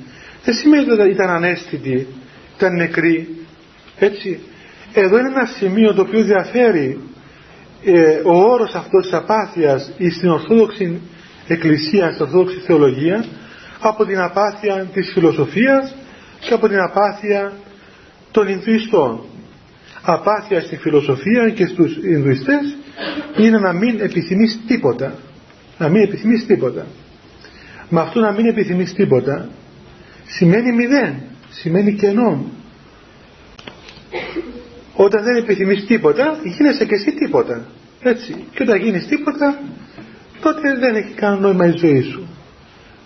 δεν 0.44 0.54
σημαίνει 0.54 0.92
ότι 0.92 1.10
ήταν 1.10 1.30
ανέστητοι, 1.30 2.08
ήταν 2.58 2.76
νεκροί. 2.76 3.28
Έτσι. 4.00 4.40
Εδώ 4.94 5.18
είναι 5.18 5.28
ένα 5.28 5.46
σημείο 5.46 5.94
το 5.94 6.02
οποίο 6.02 6.24
διαφέρει 6.24 7.00
ε, 7.84 8.22
ο 8.26 8.52
όρος 8.52 8.74
αυτός 8.74 9.04
της 9.04 9.14
απάθειας 9.14 9.92
στην 10.18 10.30
Ορθόδοξη 10.30 11.02
Εκκλησία, 11.48 12.12
στην 12.12 12.26
Ορθόδοξη 12.26 12.60
Θεολογία 12.60 13.26
από 13.80 14.06
την 14.06 14.20
απάθεια 14.20 14.88
της 14.94 15.12
φιλοσοφίας 15.14 15.96
και 16.40 16.54
από 16.54 16.68
την 16.68 16.80
απάθεια 16.80 17.54
των 18.32 18.48
Ινδουιστών. 18.48 19.22
Απάθεια 20.02 20.62
στη 20.62 20.78
φιλοσοφία 20.78 21.50
και 21.50 21.66
στους 21.66 21.98
Ινδουιστές 21.98 22.78
είναι 23.38 23.60
να 23.60 23.74
μην 23.74 24.00
επιθυμείς 24.02 24.60
τίποτα. 24.68 25.14
Να 25.78 25.90
μην 25.90 26.02
επιθυμείς 26.02 26.46
τίποτα. 26.46 26.86
Με 27.90 28.00
αυτό 28.02 28.20
να 28.20 28.32
μην 28.32 28.46
επιθυμείς 28.46 28.94
τίποτα 28.94 29.50
σημαίνει 30.30 30.72
μηδέν, 30.72 31.14
σημαίνει 31.50 31.94
κενό. 31.94 32.46
Όταν 35.02 35.24
δεν 35.24 35.36
επιθυμείς 35.36 35.86
τίποτα, 35.86 36.40
γίνεσαι 36.44 36.86
και 36.86 36.96
εσύ 36.96 37.12
τίποτα. 37.12 37.66
Έτσι. 38.02 38.46
Και 38.54 38.64
όταν 38.64 38.82
γίνεις 38.82 39.08
τίποτα, 39.08 39.60
τότε 40.42 40.78
δεν 40.80 40.96
έχει 40.96 41.14
κανένα 41.14 41.42
νόημα 41.42 41.66
η 41.66 41.78
ζωή 41.78 42.02
σου. 42.02 42.28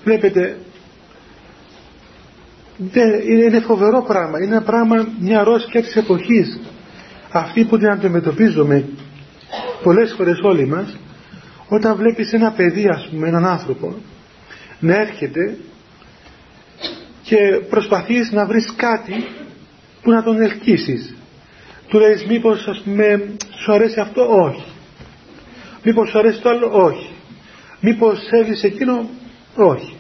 Βλέπετε, 0.04 0.58
είναι 3.28 3.60
φοβερό 3.60 4.04
πράγμα. 4.04 4.38
Είναι 4.42 4.56
ένα 4.56 4.64
πράγμα, 4.64 5.08
μια 5.20 5.40
αρρώστια 5.40 5.82
της 5.82 5.96
εποχής. 5.96 6.60
Αυτή 7.32 7.66
που 7.66 7.78
την 7.78 7.90
αντιμετωπίζουμε 7.90 8.86
πολλές 9.84 10.14
φορές 10.18 10.40
όλοι 10.44 10.68
μας, 10.68 10.98
όταν 11.68 11.96
βλέπεις 11.96 12.34
ένα 12.34 12.52
παιδί, 12.52 12.88
ας 12.88 13.08
πούμε, 13.12 13.28
έναν 13.28 13.46
άνθρωπο, 13.46 13.96
να 14.80 14.96
έρχεται 14.96 15.58
και 17.24 17.38
προσπαθείς 17.70 18.32
να 18.32 18.46
βρεις 18.46 18.74
κάτι 18.76 19.26
που 20.02 20.12
να 20.12 20.24
τον 20.24 20.42
ελκύσεις 20.42 21.16
του 21.94 22.00
λέει 22.00 22.26
μήπως 22.28 22.68
ας 22.68 22.82
πούμε 22.84 23.36
σου 23.64 23.74
αρέσει 23.74 24.00
αυτό; 24.00 24.22
Όχι. 24.44 24.64
Μήπως 25.84 26.10
σου 26.10 26.20
αρέσει 26.20 26.42
το 26.42 26.50
άλλο; 26.50 26.70
Όχι. 26.72 27.10
Μήπως 27.80 28.20
θέλεις 28.30 28.64
εκείνο; 28.64 29.10
Όχι. 29.56 29.96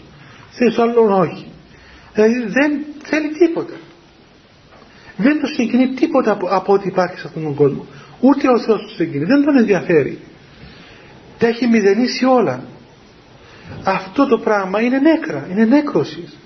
Θέλεις 0.51 0.75
το 0.75 0.81
άλλο; 0.81 1.17
Όχι. 1.17 1.45
Δηλαδή 2.13 2.39
δεν 2.39 2.85
θέλει 3.03 3.29
τίποτα. 3.29 3.73
Δεν 5.17 5.39
το 5.41 5.47
συγκινεί 5.47 5.93
τίποτα 5.93 6.31
από, 6.31 6.47
από 6.47 6.73
ό,τι 6.73 6.87
υπάρχει 6.87 7.19
σε 7.19 7.27
αυτόν 7.27 7.43
τον 7.43 7.55
κόσμο. 7.55 7.85
Ούτε 8.19 8.47
ο 8.47 8.59
Θεός 8.59 8.81
του 8.81 8.93
συγκινεί. 8.95 9.25
Δεν 9.25 9.45
τον 9.45 9.57
ενδιαφέρει. 9.57 10.19
Τα 11.37 11.47
έχει 11.47 11.67
μηδενίσει 11.67 12.25
όλα. 12.25 12.63
Αυτό 13.83 14.27
το 14.27 14.37
πράγμα 14.37 14.81
είναι 14.81 14.99
νέκρα 14.99 15.47
είναι 15.51 15.65
νέκρωσης. 15.65 16.37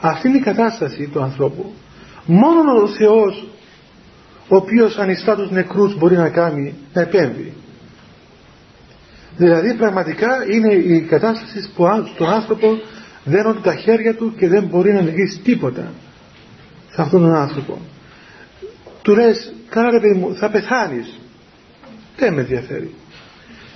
Αυτή 0.00 0.28
είναι 0.28 0.36
η 0.36 0.40
κατάσταση 0.40 1.08
του 1.12 1.22
ανθρώπου. 1.22 1.72
Μόνο 2.26 2.82
ο 2.82 2.88
Θεός 2.88 3.48
ο 4.48 4.56
οποίος 4.56 4.98
ανιστά 4.98 5.36
τους 5.36 5.50
νεκρούς 5.50 5.98
μπορεί 5.98 6.16
να 6.16 6.28
κάνει 6.28 6.74
να 6.92 7.00
επέμβει. 7.00 7.52
Δηλαδή 9.36 9.74
πραγματικά 9.74 10.28
είναι 10.50 10.74
η 10.74 11.00
κατάσταση 11.00 11.70
που 11.74 11.84
στον 12.14 12.28
άνθρωπο 12.28 12.78
δένονται 13.24 13.60
τα 13.60 13.74
χέρια 13.74 14.14
του 14.14 14.34
και 14.38 14.48
δεν 14.48 14.64
μπορεί 14.64 14.92
να 14.92 15.00
λυγίσει 15.00 15.38
τίποτα 15.38 15.92
σε 16.90 17.02
αυτόν 17.02 17.20
τον 17.20 17.34
άνθρωπο. 17.34 17.78
Του 19.02 19.14
λες 19.14 19.54
καλά 19.68 19.90
ρε 19.90 20.00
παιδί 20.00 20.18
μου 20.18 20.34
θα 20.34 20.50
πεθάνεις 20.50 21.18
δεν 22.16 22.34
με 22.34 22.40
ενδιαφέρει. 22.40 22.94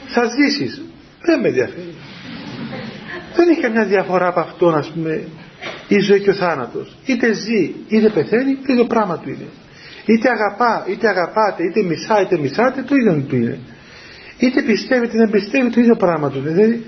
Θα 0.06 0.22
ζήσεις. 0.24 0.82
Δεν 1.22 1.40
με 1.40 1.48
ενδιαφέρει. 1.48 1.94
Δεν 3.34 3.48
έχει 3.48 3.60
καμιά 3.60 3.84
διαφορά 3.84 4.26
από 4.26 4.40
αυτό 4.40 4.70
να 4.70 4.84
πούμε 4.94 5.28
η 5.88 5.98
ζωή 5.98 6.20
και 6.20 6.30
ο 6.30 6.34
θάνατος. 6.34 6.96
Είτε 7.06 7.32
ζει 7.32 7.74
είτε 7.88 8.08
πεθαίνει 8.08 8.54
το 8.54 8.72
ίδιο 8.72 8.84
πράγμα 8.84 9.18
του 9.18 9.28
είναι 9.28 9.46
είτε 10.12 10.28
αγαπά 10.30 10.84
είτε 10.88 11.08
αγαπάτε 11.08 11.62
είτε 11.62 11.82
μισά 11.82 12.20
είτε 12.20 12.38
μισάτε 12.38 12.82
το 12.82 12.94
ίδιο 12.94 13.24
του 13.28 13.36
είναι 13.36 13.58
είτε 14.38 14.62
πιστεύει 14.62 15.04
είτε 15.06 15.16
δεν 15.16 15.30
πιστεύει 15.30 15.70
το 15.70 15.80
ίδιο 15.80 15.96
πράγμα 15.96 16.30
του 16.30 16.38
είναι 16.38 16.80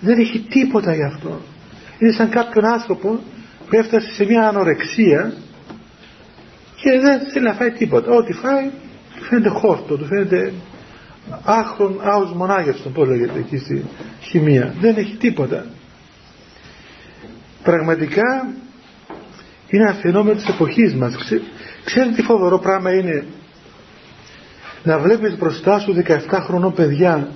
δεν 0.00 0.18
έχει 0.18 0.46
τίποτα 0.48 0.94
γι' 0.94 1.04
αυτό. 1.04 1.40
Είναι 1.98 2.12
σαν 2.12 2.30
κάποιον 2.30 2.64
άνθρωπο 2.64 3.08
που 3.68 3.76
έφτασε 3.76 4.12
σε 4.12 4.24
μια 4.24 4.48
ανορεξία 4.48 5.32
και 6.76 7.00
δεν 7.00 7.20
θέλει 7.32 7.44
να 7.44 7.52
φάει 7.52 7.70
τίποτα. 7.70 8.10
Ό,τι 8.10 8.32
φάει 8.32 8.70
του 9.16 9.24
φαίνεται 9.24 9.48
χόρτο 9.48 9.96
του 9.96 10.06
φαίνεται 10.06 10.52
άχρον 11.44 12.00
άους 12.02 12.32
μονάγευστον 12.32 12.92
πώς 12.92 13.08
λέγεται 13.08 13.38
εκεί 13.38 13.58
στη 13.58 13.84
χημεία. 14.20 14.74
Δεν 14.80 14.96
έχει 14.96 15.16
τίποτα. 15.16 15.66
Πραγματικά 17.62 18.46
είναι 19.68 19.82
ένα 19.82 19.94
φαινόμενο 19.94 20.36
της 20.36 20.48
εποχής 20.48 20.94
μας 20.94 21.16
Ξέρετε 21.84 22.14
τι 22.14 22.22
φοβερό 22.22 22.58
πράγμα 22.58 22.92
είναι; 22.92 23.24
Να 24.82 24.98
βλέπεις 24.98 25.38
μπροστά 25.38 25.78
σου 25.78 25.94
17 26.06 26.18
χρονών 26.40 26.72
παιδιά. 26.74 27.28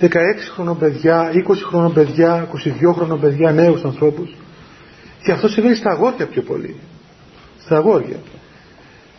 16 0.00 0.08
χρονών 0.54 0.78
παιδιά, 0.78 1.30
20 1.32 1.54
χρονών 1.68 1.92
παιδιά, 1.92 2.48
22 2.88 2.92
χρονών 2.94 3.20
παιδιά, 3.20 3.52
νέους 3.52 3.84
ανθρώπους. 3.84 4.34
Και 5.22 5.32
αυτό 5.32 5.48
συμβαίνει 5.48 5.74
στα 5.74 5.90
αγόρια 5.90 6.26
πιο 6.26 6.42
πολύ. 6.42 6.76
Στα 7.60 7.76
αγόρια 7.76 8.16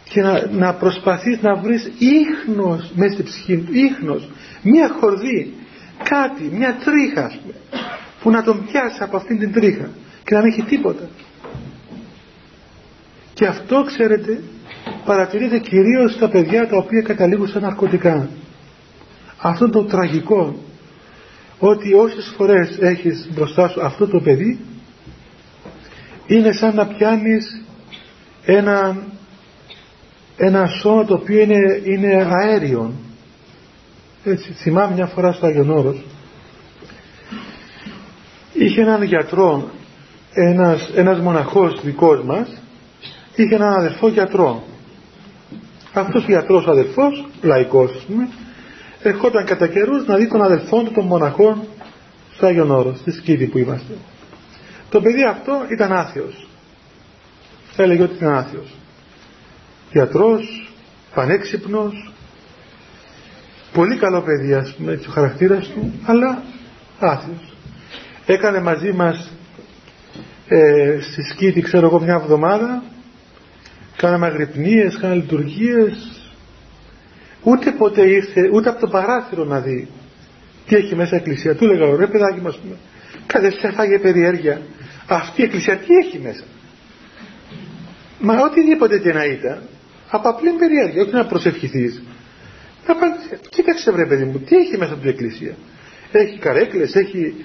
και 0.09 0.21
να, 0.21 0.47
να 0.51 0.73
προσπαθείς 0.73 1.41
να 1.41 1.55
βρεις 1.55 1.91
ίχνος 1.97 2.91
μέσα 2.95 3.13
στη 3.13 3.23
ψυχή 3.23 3.57
του 3.57 3.73
ίχνος, 3.73 4.29
μια 4.63 4.89
χορδή 4.99 5.53
κάτι, 6.03 6.43
μια 6.51 6.77
τρίχα 6.85 7.31
που 8.21 8.29
να 8.31 8.43
τον 8.43 8.65
πιάσεις 8.65 9.01
από 9.01 9.17
αυτήν 9.17 9.39
την 9.39 9.53
τρίχα 9.53 9.89
και 10.23 10.35
να 10.35 10.41
μην 10.41 10.51
έχει 10.51 10.61
τίποτα 10.61 11.09
και 13.39 13.47
αυτό 13.47 13.83
ξέρετε 13.83 14.41
παρατηρείται 15.05 15.59
κυρίως 15.59 16.13
στα 16.13 16.29
παιδιά 16.29 16.67
τα 16.67 16.77
οποία 16.77 17.01
καταλήγουν 17.01 17.47
σε 17.47 17.59
ναρκωτικά. 17.59 18.29
Αυτό 19.37 19.69
το 19.69 19.83
τραγικό 19.83 20.55
ότι 21.59 21.93
όσες 21.93 22.33
φορές 22.37 22.77
έχεις 22.79 23.29
μπροστά 23.33 23.67
σου 23.67 23.81
αυτό 23.81 24.07
το 24.07 24.19
παιδί 24.19 24.59
είναι 26.27 26.51
σαν 26.51 26.75
να 26.75 26.85
πιάνεις 26.87 27.61
ένα, 28.45 28.97
ένα 30.37 30.65
σώμα 30.65 31.05
το 31.05 31.13
οποίο 31.13 31.41
είναι, 31.41 31.81
είναι 31.83 32.27
αέριο. 32.29 32.93
Έτσι, 34.23 34.51
θυμάμαι 34.53 34.93
μια 34.93 35.05
φορά 35.05 35.31
στο 35.31 35.45
Άγιον 35.45 36.03
είχε 38.53 38.81
έναν 38.81 39.03
γιατρό 39.03 39.69
ένας, 40.33 40.91
ένας 40.95 41.19
μοναχός 41.19 41.81
δικός 41.83 42.23
μας 42.23 42.61
είχε 43.35 43.55
έναν 43.55 43.73
αδερφό 43.73 44.07
γιατρό. 44.07 44.63
Αυτός 45.93 46.23
ο 46.23 46.27
γιατρός 46.27 46.65
ο 46.65 46.71
αδερφός, 46.71 47.27
λαϊκός 47.41 47.91
ας 47.95 48.03
πούμε, 48.03 48.29
ερχόταν 49.01 49.45
κατά 49.45 49.67
καιρούς 49.67 50.05
να 50.07 50.15
δει 50.15 50.27
τον 50.27 50.41
αδελφό 50.41 50.83
του 50.83 50.91
των 50.91 51.05
μοναχών 51.05 51.63
στο 52.33 52.45
Άγιον 52.45 52.71
Όρος, 52.71 52.97
στη 52.99 53.11
Σκήτη 53.11 53.45
που 53.45 53.57
είμαστε. 53.57 53.93
Το 54.89 55.01
παιδί 55.01 55.23
αυτό 55.23 55.65
ήταν 55.71 55.93
άθιος. 55.93 56.47
Έλεγε 57.75 58.03
ότι 58.03 58.13
ήταν 58.13 58.33
άθιος. 58.33 58.75
Γιατρός, 59.91 60.71
πανέξυπνος 61.13 62.11
πολύ 63.73 63.97
καλό 63.97 64.21
παιδί 64.21 64.53
ας 64.53 64.73
πούμε 64.77 64.91
έτσι 64.91 65.07
ο 65.09 65.11
χαρακτήρας 65.11 65.67
του 65.67 65.93
αλλά 66.05 66.43
άθιος 66.99 67.53
έκανε 68.25 68.61
μαζί 68.61 68.91
μας 68.91 69.31
ε, 70.47 70.97
στη 71.01 71.21
σκήτη 71.23 71.61
ξέρω 71.61 71.85
εγώ 71.85 71.99
μια 71.99 72.13
εβδομάδα 72.13 72.83
κάναμε 74.01 74.25
αγρυπνίες, 74.25 74.97
κάναμε 75.01 75.21
λειτουργίες. 75.21 76.21
Ούτε 77.43 77.71
ποτέ 77.71 78.09
ήρθε 78.09 78.49
ούτε 78.53 78.69
από 78.69 78.79
το 78.79 78.87
παράθυρο 78.87 79.43
να 79.43 79.59
δει 79.59 79.87
τι 80.67 80.75
έχει 80.75 80.95
μέσα 80.95 81.15
η 81.15 81.17
εκκλησία 81.17 81.55
του. 81.55 81.63
Έλεγα 81.65 81.95
ρε 81.95 82.07
παιδάκι 82.07 82.41
μας 82.41 82.57
πούμε 82.57 82.75
κάθε 83.25 83.51
σε 83.51 83.71
φάγε 83.71 83.99
περιέργεια 83.99 84.61
αυτή 85.07 85.41
η 85.41 85.43
εκκλησία 85.43 85.77
τι 85.77 85.93
έχει 86.05 86.19
μέσα. 86.19 86.43
Μα 88.19 88.41
οτιδήποτε 88.41 88.99
και 88.99 89.13
να 89.13 89.25
ήταν 89.25 89.61
από 90.09 90.29
απλή 90.29 90.49
περιέργεια 90.49 91.01
όχι 91.01 91.13
να 91.13 91.25
προσευχηθείς. 91.25 92.03
Να 92.87 92.93
κοίταξε 93.49 93.91
βρε 93.91 94.05
παιδί 94.05 94.23
μου 94.23 94.39
τι 94.39 94.55
έχει 94.55 94.77
μέσα 94.77 94.91
από 94.91 95.01
την 95.01 95.09
εκκλησία 95.09 95.55
έχει 96.11 96.37
καρέκλες 96.37 96.95
έχει 96.95 97.35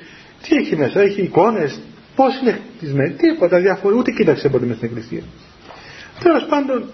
τι 0.43 0.57
έχει 0.57 0.77
μέσα 0.77 1.01
έχει 1.01 1.23
εικόνες. 1.23 1.81
Πώς 2.17 2.41
είναι 2.41 2.61
χτισμένη 2.77 3.15
τίποτα 3.15 3.59
διάφορα 3.59 3.97
ούτε 3.97 4.11
κοίταξε 4.11 4.47
από 4.47 4.59
μέσα 4.59 4.75
στην 4.75 4.89
εκκλησία 4.89 5.23
τέλος 6.23 6.45
πάντων 6.49 6.85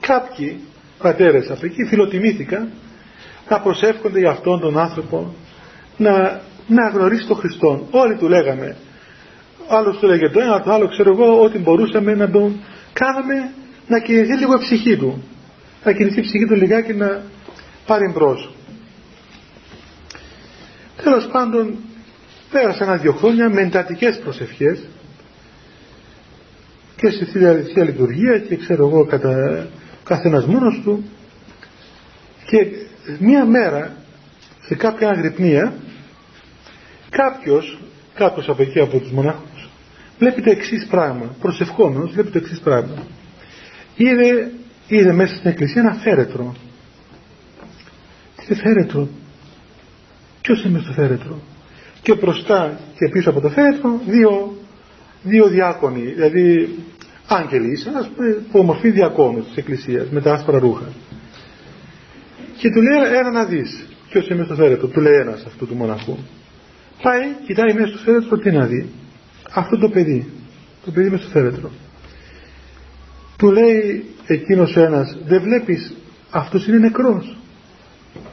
κάποιοι 0.00 0.60
πατέρες 0.98 1.50
από 1.50 1.66
εκεί 1.66 1.84
φιλοτιμήθηκαν 1.84 2.70
να 3.48 3.60
προσεύχονται 3.60 4.18
για 4.18 4.30
αυτόν 4.30 4.60
τον 4.60 4.78
άνθρωπο 4.78 5.34
να, 5.96 6.40
να 6.66 6.88
γνωρίσει 6.88 7.26
τον 7.26 7.36
Χριστό. 7.36 7.86
Όλοι 7.90 8.16
του 8.16 8.28
λέγαμε. 8.28 8.76
Άλλος 9.68 9.98
του 9.98 10.06
λέγε 10.06 10.28
το 10.28 10.40
ένα, 10.40 10.62
το 10.62 10.72
άλλο 10.72 10.88
ξέρω 10.88 11.10
εγώ, 11.10 11.42
ότι 11.42 11.58
μπορούσαμε 11.58 12.14
να 12.14 12.30
τον 12.30 12.60
κάναμε 12.92 13.52
να 13.88 13.98
κινηθεί 13.98 14.36
λίγο 14.38 14.52
η 14.54 14.58
ψυχή 14.58 14.96
του. 14.96 15.22
Να 15.84 15.92
κινηθεί 15.92 16.18
η 16.18 16.22
ψυχή 16.22 16.46
του 16.46 16.54
λιγάκι 16.54 16.92
να 16.94 17.22
πάρει 17.86 18.10
μπρος. 18.14 18.50
Τέλος 21.02 21.26
πάντων, 21.32 21.76
πέρασε 22.50 22.84
ένα-δύο 22.84 23.12
χρόνια 23.12 23.48
με 23.48 23.60
εντατικές 23.60 24.18
προσευχές 24.18 24.78
και 26.96 27.10
στη 27.10 27.24
θεία 27.24 27.84
λειτουργία 27.84 28.38
και 28.38 28.56
ξέρω 28.56 28.86
εγώ 28.86 29.04
κατά 29.04 29.66
καθένας 30.04 30.46
μόνος 30.46 30.80
του. 30.84 31.04
Και 32.46 32.66
μία 33.18 33.44
μέρα 33.44 33.96
σε 34.60 34.74
κάποια 34.74 35.08
αγρυπνία 35.08 35.74
κάποιος 37.10 37.78
κάποιος 38.14 38.48
από 38.48 38.62
εκεί 38.62 38.80
από 38.80 38.98
τους 38.98 39.10
μονάχους 39.10 39.68
βλέπει 40.18 40.42
το 40.42 40.50
εξής 40.50 40.86
πράγμα 40.86 41.34
προσευχόμενος 41.40 42.12
βλέπει 42.12 42.30
το 42.30 42.38
εξής 42.38 42.60
πράγμα. 42.60 43.06
Είδε, 43.96 44.50
είδε 44.88 45.12
μέσα 45.12 45.34
στην 45.36 45.50
εκκλησία 45.50 45.80
ένα 45.80 45.94
φέρετρο. 45.94 46.54
Τι 48.46 48.54
φέρετρο. 48.54 49.08
Ποιος 50.40 50.64
είναι 50.64 50.78
στο 50.78 50.92
φέρετρο; 50.92 51.40
Και 52.02 52.14
μπροστά 52.14 52.80
και 52.98 53.08
πίσω 53.08 53.30
από 53.30 53.40
το 53.40 53.48
φέρετρο 53.48 54.00
δύο, 54.06 54.56
δύο 55.22 55.48
διάκονοι 55.48 56.00
δηλαδή 56.00 56.68
άγγελοι 57.26 57.72
ήσαν 57.72 57.96
ας 57.96 58.10
πούμε 58.16 58.28
που 58.50 58.58
ομορφή 58.58 58.90
διακόνου 58.90 59.42
της 59.42 59.56
εκκλησίας 59.56 60.08
με 60.10 60.20
τα 60.20 60.32
άσπρα 60.32 60.58
ρούχα. 60.58 60.92
Και 62.58 62.70
του 62.70 62.82
λέει 62.82 63.18
ένα 63.18 63.30
να 63.30 63.44
δεις 63.44 63.86
ποιος 64.08 64.28
είναι 64.28 64.44
στο 64.44 64.54
φέρετρο 64.54 64.86
του 64.86 65.00
λέει 65.00 65.14
ένας 65.14 65.44
αυτού 65.46 65.66
του 65.66 65.74
μοναχού 65.74 66.16
πάει 67.02 67.22
κοιτάει 67.46 67.74
μέσα 67.74 67.88
στο 67.88 67.98
φέρετρο 67.98 68.38
τι 68.38 68.50
να 68.50 68.66
δει. 68.66 68.88
Αυτό 69.50 69.78
το 69.78 69.88
παιδί 69.88 70.26
το 70.84 70.90
παιδί 70.90 71.10
μέσα 71.10 71.22
στο 71.22 71.30
φέρετρο. 71.30 71.70
Του 73.38 73.50
λέει 73.50 74.04
εκείνος 74.26 74.76
ο 74.76 74.80
ένας 74.80 75.18
δεν 75.26 75.42
βλέπεις 75.42 75.96
αυτός 76.30 76.66
είναι 76.66 76.78
νεκρός 76.78 77.36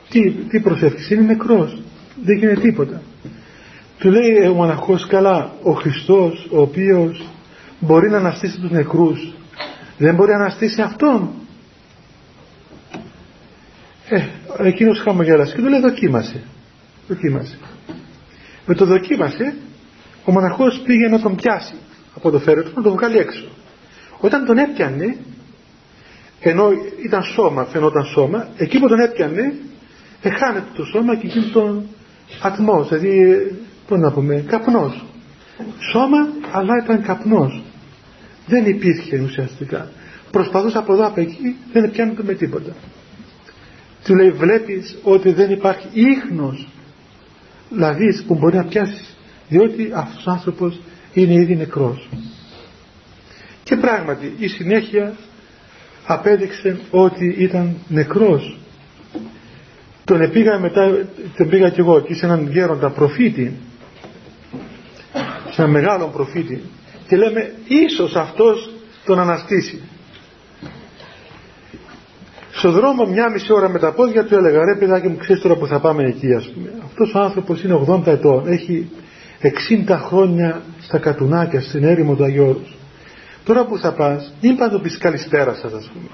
τι, 0.10 0.32
τι 0.32 0.60
προσεύχεις 0.60 1.10
είναι 1.10 1.22
νεκρός 1.22 1.82
δεν 2.24 2.38
γίνεται 2.38 2.62
τίποτα 2.62 3.02
του 4.04 4.12
λέει 4.12 4.48
ο 4.48 4.54
μοναχός 4.54 5.08
καλά 5.08 5.52
ο 5.64 5.72
Χριστός 5.72 6.48
ο 6.52 6.62
οποίος 6.62 7.28
μπορεί 7.80 8.10
να 8.10 8.18
αναστήσει 8.18 8.60
τους 8.60 8.72
νεκρούς 8.72 9.34
δεν 9.98 10.16
μπορεί 10.16 10.32
να 10.32 10.38
αναστήσει 10.38 10.82
αυτόν 10.82 11.30
ε, 14.10 14.26
εκείνος 14.58 15.00
χαμογέλασε 15.00 15.56
και 15.56 15.62
του 15.62 15.68
λέει 15.68 15.80
δοκίμασε 15.80 16.44
δοκίμασε 17.08 17.58
με 18.66 18.76
το 18.76 18.86
δοκίμασε 18.86 19.56
ο 20.26 20.32
μοναχός 20.32 20.82
πήγε 20.86 21.08
να 21.08 21.20
τον 21.20 21.36
πιάσει 21.36 21.76
από 22.16 22.32
το 22.32 22.40
φέρετρο 22.40 22.72
να 22.76 22.82
τον 22.82 22.92
βγάλει 22.92 23.18
έξω. 23.18 23.46
Όταν 24.20 24.46
τον 24.46 24.58
έπιανε 24.58 25.18
ενώ 26.40 26.70
ήταν 27.06 27.24
σώμα 27.24 27.66
φαινόταν 27.66 28.06
σώμα 28.06 28.48
εκεί 28.58 28.80
που 28.80 28.88
τον 28.88 29.00
έπιανε 29.00 29.54
εχάνεται 30.22 30.68
το 30.76 30.84
σώμα 30.84 31.16
και 31.16 31.28
γίνει 31.28 31.46
τον 31.46 31.88
ατμός 32.42 32.90
δηλαδή 32.90 33.48
πώς 33.88 34.00
να 34.00 34.12
πούμε 34.12 34.44
καπνός. 34.48 35.06
Σώμα 35.92 36.28
αλλά 36.52 36.74
ήταν 36.84 37.04
καπνός. 37.04 37.64
Δεν 38.48 38.66
υπήρχε 38.66 39.20
ουσιαστικά. 39.20 39.92
Προσπαθούσα 40.32 40.80
από 40.80 40.94
εδώ 40.94 41.06
από 41.06 41.22
εκεί 41.22 41.56
δεν 41.74 41.92
πιάνεται 41.92 42.24
με 42.24 42.34
τίποτα. 42.34 42.72
Του 44.04 44.16
λέει 44.16 44.32
βλέπεις 44.32 44.98
ότι 45.04 45.32
δεν 45.32 45.52
υπάρχει 45.52 45.88
ίχνος 45.94 46.68
λαδής 47.70 48.24
που 48.28 48.36
μπορεί 48.36 48.56
να 48.56 48.66
πιάσεις 48.66 49.18
διότι 49.50 49.92
αυτός 49.96 50.26
ο 50.26 50.32
άνθρωπος 50.32 50.80
είναι 51.14 51.34
ήδη 51.34 51.56
νεκρός. 51.56 52.10
Και 53.64 53.76
πράγματι 53.76 54.34
η 54.38 54.48
συνέχεια 54.48 55.16
απέδειξε 56.06 56.80
ότι 56.90 57.36
ήταν 57.38 57.76
νεκρός. 57.88 58.58
Τον 60.04 60.32
πήγα 60.32 60.60
μετά 60.60 61.08
τον 61.38 61.50
πήγα 61.50 61.70
κι 61.70 61.80
εγώ 61.80 62.02
και 62.02 62.14
σε 62.14 62.26
έναν 62.26 62.48
γέροντα 62.52 62.90
προφήτη 62.90 63.54
σε 65.54 65.62
έναν 65.62 65.72
μεγάλο 65.72 66.08
προφήτη 66.08 66.64
και 67.08 67.16
λέμε 67.16 67.54
ίσως 67.68 68.16
αυτός 68.16 68.70
τον 69.06 69.20
αναστήσει 69.20 69.82
στο 72.52 72.72
δρόμο 72.72 73.06
μια 73.06 73.30
μισή 73.30 73.54
ώρα 73.54 73.70
με 73.70 73.80
τα 73.80 73.92
πόδια 73.92 74.26
του 74.26 74.36
έλεγα 74.36 74.66
ρε 74.66 74.76
παιδάκι 74.76 75.08
μου 75.08 75.18
ξέρεις 75.18 75.42
τώρα 75.42 75.56
που 75.56 75.68
θα 75.68 75.80
πάμε 75.80 76.04
εκεί 76.04 76.34
ας 76.34 76.52
πούμε 76.54 76.74
αυτός 76.86 77.14
ο 77.14 77.20
άνθρωπος 77.20 77.64
είναι 77.64 77.86
80 77.88 78.08
ετών 78.08 78.48
έχει 78.48 78.92
60 79.88 79.98
χρόνια 80.08 80.62
στα 80.82 80.98
κατουνάκια 80.98 81.62
στην 81.62 81.84
έρημο 81.84 82.16
του 82.16 82.24
Αγιώρους 82.24 82.76
τώρα 83.44 83.66
που 83.66 83.78
θα 83.78 83.92
πας 83.94 84.34
μην 84.42 84.56
πας 84.58 84.72
το 84.72 84.80
πεις 84.80 84.98
καλησπέρα 84.98 85.54
σας 85.54 85.74
ας 85.74 85.92
πούμε 85.94 86.08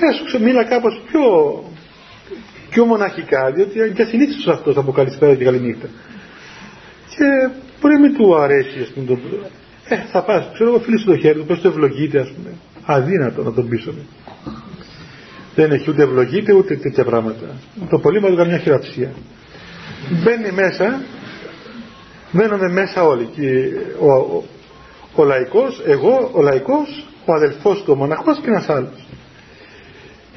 πες 0.00 0.40
μίλα 0.40 0.64
κάπως 0.64 1.02
πιο 1.06 1.22
πιο 2.70 2.84
μοναχικά 2.84 3.50
διότι 3.50 3.78
είναι 3.78 3.88
και 3.88 4.04
συνήθως 4.04 4.46
αυτός 4.46 4.76
από 4.76 4.92
καλησπέρα 4.92 5.34
και 5.34 5.44
καληνύχτα 5.44 5.88
και 7.08 7.50
μπορεί 7.80 7.94
να 7.94 8.00
μην 8.00 8.14
του 8.16 8.36
αρέσει 8.36 8.80
ας 8.80 8.88
πούμε 8.88 9.06
το 9.06 9.18
ε, 9.88 9.96
θα 10.10 10.22
πας, 10.22 10.50
ξέρω 10.52 10.70
εγώ, 10.70 10.78
φίλησε 10.78 11.04
το 11.04 11.16
χέρι 11.16 11.38
του, 11.38 11.46
πες 11.46 11.60
το 11.60 11.68
ευλογείται, 11.68 12.20
ας 12.20 12.32
πούμε. 12.36 12.54
Αδύνατο 12.84 13.42
να 13.42 13.52
τον 13.52 13.68
πείσουμε. 13.68 14.00
Δεν 15.54 15.70
έχει 15.70 15.90
ούτε 15.90 16.02
ευλογείται 16.02 16.52
ούτε 16.52 16.76
τέτοια 16.76 17.04
πράγματα. 17.04 17.46
Το 17.90 17.98
πολύ 17.98 18.20
μου 18.20 18.46
μια 18.46 18.58
χειραψία. 18.58 19.12
Μπαίνει 20.10 20.52
μέσα, 20.52 21.02
μένουμε 22.30 22.68
μέσα 22.68 23.02
όλοι. 23.02 23.24
Και 23.24 23.70
ο, 24.00 24.12
ο, 24.12 24.44
ο 25.14 25.24
λαϊκός, 25.24 25.82
εγώ, 25.86 26.30
ο 26.32 26.42
λαϊκός, 26.42 27.06
ο 27.24 27.32
αδελφός 27.32 27.82
του, 27.82 27.92
ο 27.92 27.96
μοναχός 27.96 28.38
και 28.38 28.48
ένας 28.48 28.68
άλλος. 28.68 29.06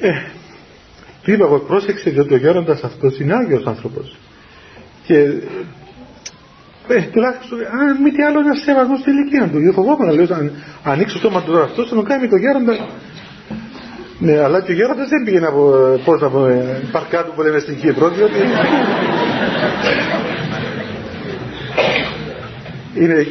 Ε, 0.00 0.08
του 1.22 1.30
είπα 1.30 1.44
εγώ 1.44 1.58
πρόσεξε 1.58 2.10
διότι 2.10 2.34
ο 2.34 2.36
γέροντας 2.36 2.82
αυτός 2.82 3.18
είναι 3.18 3.34
Άγιος 3.34 3.66
άνθρωπος. 3.66 4.16
Και 5.06 5.32
ε, 6.88 7.02
τουλάχιστον, 7.12 7.58
αν 7.58 8.02
μη 8.02 8.10
τι 8.10 8.22
άλλο, 8.22 8.38
ένας 8.38 8.58
σεβασμός 8.60 9.00
στην 9.00 9.12
ηλικία 9.12 9.48
του. 9.50 9.58
Δεν 9.58 9.72
φοβόμουν, 9.72 10.10
λέω, 10.14 10.36
αν 10.36 10.52
ανοίξω 10.82 11.12
το 11.12 11.18
στόμα 11.18 11.42
του 11.42 11.50
τώρα 11.50 11.64
αυτός, 11.64 11.88
θα 11.88 11.94
μου 11.94 12.02
κάνει 12.02 12.28
το 12.28 12.36
γέροντα. 12.36 12.74
Ναι, 14.18 14.38
αλλά 14.38 14.60
και 14.62 14.72
ο 14.72 14.74
γέροντας 14.74 15.08
δεν 15.08 15.22
πήγαινε 15.24 15.46
από, 15.46 15.62
πώς 16.04 16.20
να 16.20 16.30
πούμε, 16.30 16.82
παρκάτου 16.92 17.32
που 17.34 17.42
λέμε 17.42 17.58
στην 17.58 17.76
Κύπρο, 17.80 18.08
διότι. 18.08 18.38
είναι 22.94 23.26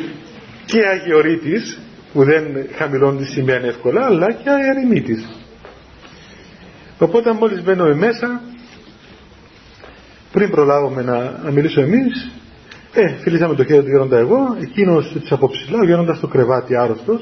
και 0.65 0.87
αγιορείτης 0.87 1.79
που 2.13 2.23
δεν 2.23 2.43
χαμηλώνει 2.75 3.17
τη 3.17 3.25
σημαία 3.25 3.65
εύκολα 3.65 4.05
αλλά 4.05 4.33
και 4.33 4.49
αερημίτης 4.49 5.29
οπότε 6.99 7.33
μόλις 7.33 7.63
μπαίνουμε 7.63 7.95
μέσα 7.95 8.41
πριν 10.31 10.49
προλάβουμε 10.49 11.01
να, 11.01 11.39
να 11.43 11.51
μιλήσουμε 11.51 11.85
εμείς 11.85 12.31
ε, 12.93 13.07
φιλήσαμε 13.21 13.55
το 13.55 13.63
χέρι 13.63 13.83
του 13.83 13.89
γέροντα 13.89 14.17
εγώ, 14.17 14.55
εκείνος 14.61 15.11
της 15.21 15.31
από 15.31 15.49
ψηλά, 15.49 15.79
ο 15.79 15.85
γέροντας 15.85 16.17
στο 16.17 16.27
κρεβάτι 16.27 16.75
άρρωστος. 16.75 17.21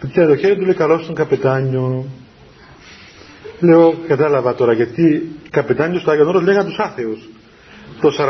Του 0.00 0.08
πιάνει 0.08 0.28
το 0.28 0.36
χέρι 0.36 0.56
του, 0.56 0.64
λέει 0.64 0.74
καλώ 0.74 0.98
τον 0.98 1.14
καπετάνιο. 1.14 2.04
Λέω, 3.60 3.94
κατάλαβα 4.08 4.54
τώρα 4.54 4.72
γιατί 4.72 5.32
καπετάνιος 5.50 6.02
στο 6.02 6.10
Άγιον 6.10 6.28
Όρος 6.28 6.42
λέγανε 6.42 6.68
τους 6.68 6.78
άθεους. 6.78 7.28
Το 8.00 8.10
45 8.18 8.20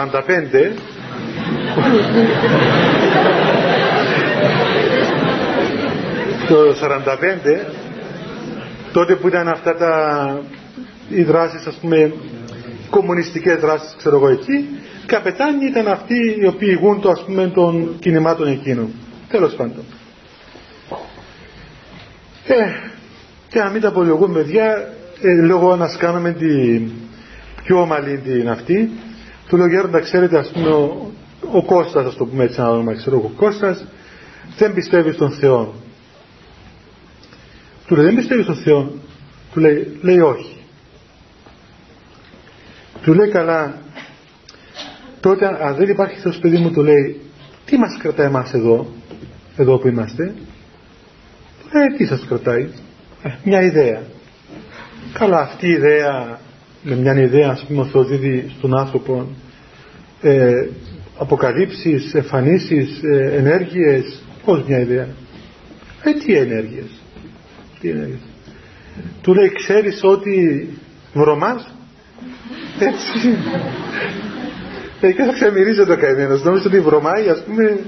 το 6.48 6.74
45 6.80 6.84
τότε 8.92 9.14
που 9.14 9.28
ήταν 9.28 9.48
αυτά 9.48 9.76
τα 9.76 9.92
οι 11.08 11.22
δράσεις 11.22 11.66
ας 11.66 11.78
πούμε 11.80 11.98
οι 11.98 12.12
κομμουνιστικές 12.90 13.60
δράσεις 13.60 13.94
ξέρω 13.98 14.16
εγώ 14.16 14.28
εκεί 14.28 14.68
καπετάνοι 15.10 15.66
ήταν 15.66 15.88
αυτοί 15.88 16.18
οι 16.40 16.46
οποίοι 16.46 16.68
ηγούν 16.78 17.00
το 17.00 17.10
ας 17.10 17.24
πούμε 17.24 17.50
των 17.54 17.96
κινημάτων 17.98 18.48
εκείνων. 18.48 18.88
Τέλος 19.28 19.54
πάντων. 19.54 19.84
Ε, 22.46 22.54
και 23.48 23.58
να 23.58 23.70
μην 23.70 23.80
τα 23.80 23.88
απολογούμε 23.88 24.42
παιδιά 24.42 24.88
ε, 25.22 25.42
λόγω 25.42 25.76
να 25.76 25.96
κάνουμε 25.96 26.32
την 26.32 26.90
πιο 27.62 27.80
ομαλή 27.80 28.18
την 28.18 28.48
αυτή. 28.48 28.90
Του 29.48 29.56
λέω 29.56 29.66
γέροντα 29.66 30.00
ξέρετε 30.00 30.38
ας 30.38 30.50
πούμε 30.52 30.68
ο, 30.68 31.12
ο 31.52 31.64
Κώστας 31.64 32.06
ας 32.06 32.16
το 32.16 32.24
πούμε 32.24 32.44
έτσι 32.44 32.60
ένα 32.60 32.70
όνομα 32.70 32.94
ξέρω 32.94 33.16
ο 33.16 33.30
Κώστας 33.36 33.86
δεν 34.56 34.74
πιστεύει 34.74 35.12
στον 35.12 35.30
Θεό 35.30 35.74
του 37.86 37.94
λέει 37.94 38.04
δεν 38.04 38.14
πιστεύεις 38.14 38.44
στον 38.44 38.56
Θεό 38.56 38.92
του 39.52 39.60
λέει, 39.60 39.98
λέει 40.00 40.18
όχι 40.18 40.56
του 43.02 43.14
λέει 43.14 43.28
καλά 43.28 43.74
τότε 45.20 45.46
αν 45.46 45.74
δεν 45.74 45.88
υπάρχει 45.88 46.18
Θεός 46.20 46.38
παιδί 46.38 46.58
μου 46.58 46.70
του 46.70 46.82
λέει 46.82 47.20
τι 47.64 47.76
μας 47.78 47.96
κρατάει 47.98 48.26
εμάς 48.26 48.52
εδώ 48.52 48.86
εδώ 49.56 49.78
που 49.78 49.88
είμαστε; 49.88 50.34
Του 51.62 51.78
λέει 51.78 51.96
τι 51.96 52.06
σας 52.06 52.24
κρατάει; 52.28 52.68
Ε, 53.22 53.30
μια 53.44 53.62
ιδέα 53.62 54.02
καλά 55.12 55.40
αυτή 55.40 55.66
η 55.66 55.70
ιδέα 55.70 56.40
με 56.82 56.94
μια 56.94 57.20
ιδέα 57.20 57.50
ας 57.50 57.64
πούμε 57.68 57.80
ο 57.80 57.84
Θεός 57.84 58.08
δίδει 58.08 58.50
στον 58.58 58.78
άνθρωπο 58.78 59.26
ε, 60.22 60.66
αποκαλύψεις, 61.18 62.14
εμφανίσεις, 62.14 63.02
ε, 63.02 63.34
ενέργειες 63.36 64.22
πώς 64.44 64.64
μια 64.66 64.78
ιδέα; 64.78 65.08
Ε 66.02 66.12
τι 66.12 66.34
ενέργειες 66.34 67.00
τι 67.80 67.88
ενέργειες 67.88 68.20
του 69.22 69.34
λέει 69.34 69.52
ξέρεις 69.52 70.00
ότι 70.02 70.68
βρωμάς; 71.14 71.74
Έτσι 72.88 73.36
ε, 75.00 75.12
και 75.12 75.22
θα 75.22 75.32
ξεμυρίζεται 75.32 75.92
ο 75.92 75.96
καημένος. 75.96 76.42
Νομίζω 76.42 76.62
ότι 76.66 76.80
βρωμάει 76.80 77.28
ας 77.28 77.42
πούμε. 77.44 77.78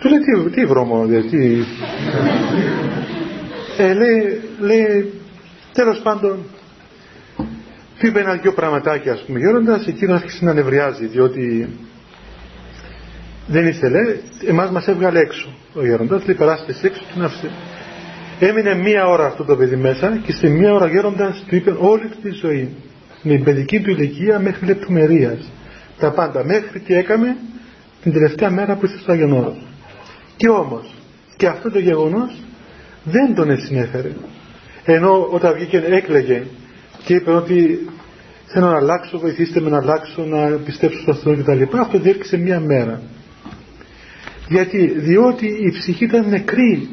Του 0.00 0.08
λέει 0.08 0.18
τι, 0.18 0.50
τι 0.50 0.66
βρωμό 0.66 1.06
τι 1.06 1.64
ε, 3.78 3.94
λέει, 3.94 4.40
λέει 4.60 5.12
τέλος 5.72 6.00
πάντων 6.02 6.38
του 7.98 8.06
είπε 8.06 8.20
ένα-δυο 8.20 8.52
πραγματάκια 8.52 9.12
ας 9.12 9.22
πούμε 9.26 9.38
γέροντας 9.38 9.86
εκείνος 9.86 10.22
άρχισε 10.22 10.44
να 10.44 10.52
νευριάζει 10.52 11.06
διότι 11.06 11.68
δεν 13.46 13.66
ήθελε. 13.66 14.16
Εμάς 14.46 14.70
μας 14.70 14.88
έβγαλε 14.88 15.18
έξω 15.18 15.54
ο 15.74 15.84
γέροντας 15.84 16.26
λέει 16.26 16.36
περάστε 16.36 16.74
έξω 16.82 17.02
την 17.12 17.22
άφησε 17.22 17.50
έμεινε 18.40 18.74
μία 18.74 19.06
ώρα 19.06 19.26
αυτό 19.26 19.44
το 19.44 19.56
παιδί 19.56 19.76
μέσα 19.76 20.20
και 20.24 20.32
στη 20.32 20.48
μία 20.48 20.72
ώρα 20.72 20.86
γέροντας 20.86 21.44
του 21.48 21.56
είπε 21.56 21.74
όλη 21.78 22.10
τη 22.22 22.30
ζωή 22.30 22.76
με 23.22 23.34
την 23.34 23.44
παιδική 23.44 23.80
του 23.80 23.90
ηλικία 23.90 24.38
μέχρι 24.38 24.66
λεπτομερίας 24.66 25.50
τα 25.98 26.10
πάντα 26.10 26.44
μέχρι 26.44 26.80
τι 26.80 26.94
έκαμε 26.94 27.36
την 28.02 28.12
τελευταία 28.12 28.50
μέρα 28.50 28.76
που 28.76 28.86
είστε 28.86 28.98
στο 28.98 29.12
Άγιον 29.12 29.56
και 30.36 30.48
όμως 30.48 30.94
και 31.36 31.46
αυτό 31.46 31.70
το 31.70 31.78
γεγονός 31.78 32.42
δεν 33.04 33.34
τον 33.34 33.58
συνέφερε 33.58 34.10
ενώ 34.84 35.28
όταν 35.30 35.54
βγήκε 35.54 35.76
έκλαιγε 35.76 36.42
και 37.04 37.14
είπε 37.14 37.30
ότι 37.30 37.78
θέλω 38.52 38.66
να 38.66 38.76
αλλάξω, 38.76 39.18
βοηθήστε 39.18 39.60
με 39.60 39.70
να 39.70 39.76
αλλάξω, 39.76 40.22
να 40.24 40.46
πιστέψω 40.46 41.00
στον 41.00 41.14
Θεό 41.16 41.36
κτλ. 41.36 41.78
Αυτό 41.78 41.98
διέρχεσε 41.98 42.36
μία 42.36 42.60
μέρα. 42.60 43.02
Γιατί, 44.48 44.92
διότι 44.96 45.46
η 45.46 45.70
ψυχή 45.78 46.04
ήταν 46.04 46.28
νεκρή. 46.28 46.88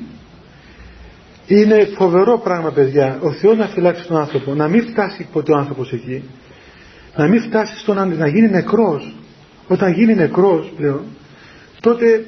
Είναι 1.47 1.87
φοβερό 1.97 2.39
πράγμα 2.39 2.71
παιδιά. 2.71 3.19
Ο 3.21 3.31
Θεός 3.31 3.57
να 3.57 3.67
φυλάξει 3.67 4.07
τον 4.07 4.17
άνθρωπο, 4.17 4.53
να 4.53 4.67
μην 4.67 4.87
φτάσει 4.89 5.27
ποτέ 5.31 5.51
ο 5.51 5.57
άνθρωπος 5.57 5.91
εκεί. 5.91 6.23
Να 7.15 7.27
μην 7.27 7.41
φτάσει 7.41 7.77
στο 7.77 7.93
να, 7.93 8.05
να 8.05 8.27
γίνει 8.27 8.49
νεκρός. 8.49 9.15
Όταν 9.67 9.91
γίνει 9.91 10.15
νεκρός 10.15 10.73
πλέον, 10.77 11.01
τότε 11.79 12.25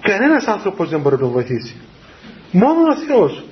κανένας 0.00 0.46
άνθρωπος 0.46 0.88
δεν 0.88 1.00
μπορεί 1.00 1.14
να 1.14 1.20
τον 1.20 1.30
βοηθήσει. 1.30 1.74
Μόνο 2.52 2.80
ο 2.80 2.96
Θεός. 3.06 3.44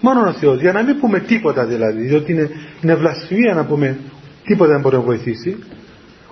Μόνο 0.00 0.28
ο 0.28 0.32
Θεός. 0.32 0.60
Για 0.60 0.72
να 0.72 0.82
μην 0.82 1.00
πούμε 1.00 1.20
τίποτα 1.20 1.66
δηλαδή, 1.66 2.02
διότι 2.02 2.32
είναι, 2.32 2.50
είναι 2.82 2.94
βλασφημία 2.94 3.54
να 3.54 3.64
πούμε 3.64 3.98
τίποτα 4.44 4.70
δεν 4.70 4.80
μπορεί 4.80 4.96
να 4.96 5.02
βοηθήσει. 5.02 5.56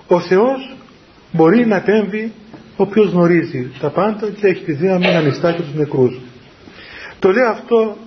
Ο 0.07 0.19
Θεός 0.19 0.75
μπορεί 1.31 1.65
να 1.65 1.75
επέμβει 1.75 2.31
ο 2.77 2.83
οποίο 2.83 3.03
γνωρίζει 3.03 3.71
τα 3.79 3.89
πάντα 3.89 4.29
και 4.29 4.47
έχει 4.47 4.63
τη 4.63 4.73
δύναμη 4.73 5.05
να 5.05 5.21
νηστά 5.21 5.51
και 5.51 5.61
τους 5.61 5.73
νεκρούς. 5.73 6.19
Το 7.19 7.31
λέω 7.31 7.49
αυτό 7.49 7.97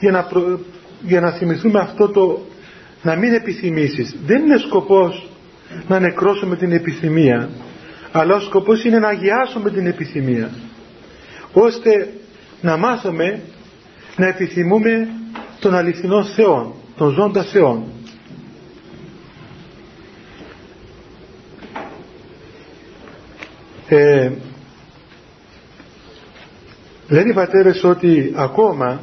για 0.00 0.10
να, 0.10 0.28
για 1.00 1.20
να 1.20 1.30
θυμηθούμε 1.30 1.80
αυτό 1.80 2.08
το 2.08 2.46
να 3.02 3.16
μην 3.16 3.32
επιθυμήσεις. 3.32 4.16
Δεν 4.26 4.42
είναι 4.42 4.58
σκοπός 4.58 5.28
να 5.88 6.00
νεκρώσουμε 6.00 6.56
την 6.56 6.72
επιθυμία, 6.72 7.50
αλλά 8.12 8.36
ο 8.36 8.40
σκοπός 8.40 8.84
είναι 8.84 8.98
να 8.98 9.08
αγιάσουμε 9.08 9.70
την 9.70 9.86
επιθυμία, 9.86 10.50
ώστε 11.52 12.12
να 12.60 12.76
μάθουμε 12.76 13.42
να 14.16 14.26
επιθυμούμε 14.26 15.08
τον 15.60 15.74
αληθινό 15.74 16.24
Θεό, 16.24 16.76
τον 16.96 17.10
ζώντα 17.10 17.42
Θεό. 17.42 17.86
Ε, 23.88 24.30
λένε 27.08 27.30
οι 27.30 27.34
πατέρες 27.34 27.84
ότι 27.84 28.32
ακόμα 28.36 29.00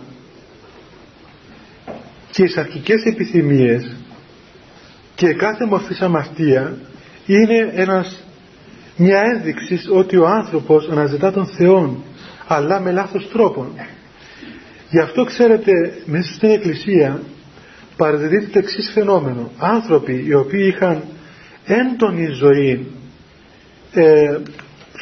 και 2.32 2.44
οι 2.44 2.54
αρχικές 2.58 3.04
επιθυμίες 3.04 3.96
και 5.16 5.34
κάθε 5.34 5.66
μορφή 5.66 6.04
αμαρτία 6.04 6.78
είναι 7.26 7.72
ένας, 7.74 8.24
μια 8.98 9.22
ένδειξη 9.22 9.80
ότι 9.92 10.18
ο 10.18 10.28
άνθρωπος 10.28 10.90
αναζητά 10.90 11.32
τον 11.32 11.46
Θεό 11.46 12.04
αλλά 12.48 12.80
με 12.80 12.92
λάθος 12.92 13.30
τρόπο 13.32 13.68
Γι' 14.90 15.00
αυτό 15.00 15.24
ξέρετε 15.24 15.72
μέσα 16.06 16.34
στην 16.34 16.50
εκκλησία 16.50 17.22
παρατηρείται 17.98 18.48
το 18.52 18.60
εξής 18.60 18.92
φαινόμενο. 18.94 19.52
Άνθρωποι 19.58 20.24
οι 20.28 20.34
οποίοι 20.34 20.72
είχαν 20.74 21.04
έντονη 21.66 22.26
ζωή 22.26 22.92
ε, 23.94 24.38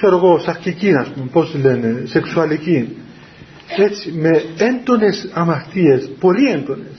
ξέρω 0.03 0.17
εγώ 0.17 0.39
σαρκική 0.39 0.93
ας 0.93 1.07
πούμε 1.07 1.29
πώς 1.31 1.55
λένε 1.55 2.03
σεξουαλική 2.05 2.97
έτσι 3.77 4.11
με 4.11 4.29
έντονες 4.57 5.29
αμαρτίες 5.33 6.09
πολύ 6.19 6.51
έντονες 6.51 6.97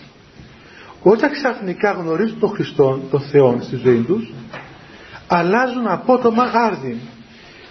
όταν 1.02 1.30
ξαφνικά 1.30 1.90
γνωρίζουν 1.92 2.38
τον 2.38 2.48
Χριστό 2.48 3.00
τον 3.10 3.20
Θεό 3.20 3.58
στη 3.60 3.76
ζωή 3.76 4.00
τους 4.06 4.32
αλλάζουν 5.26 5.86
απότομα 5.86 6.50
άρδιν 6.52 6.96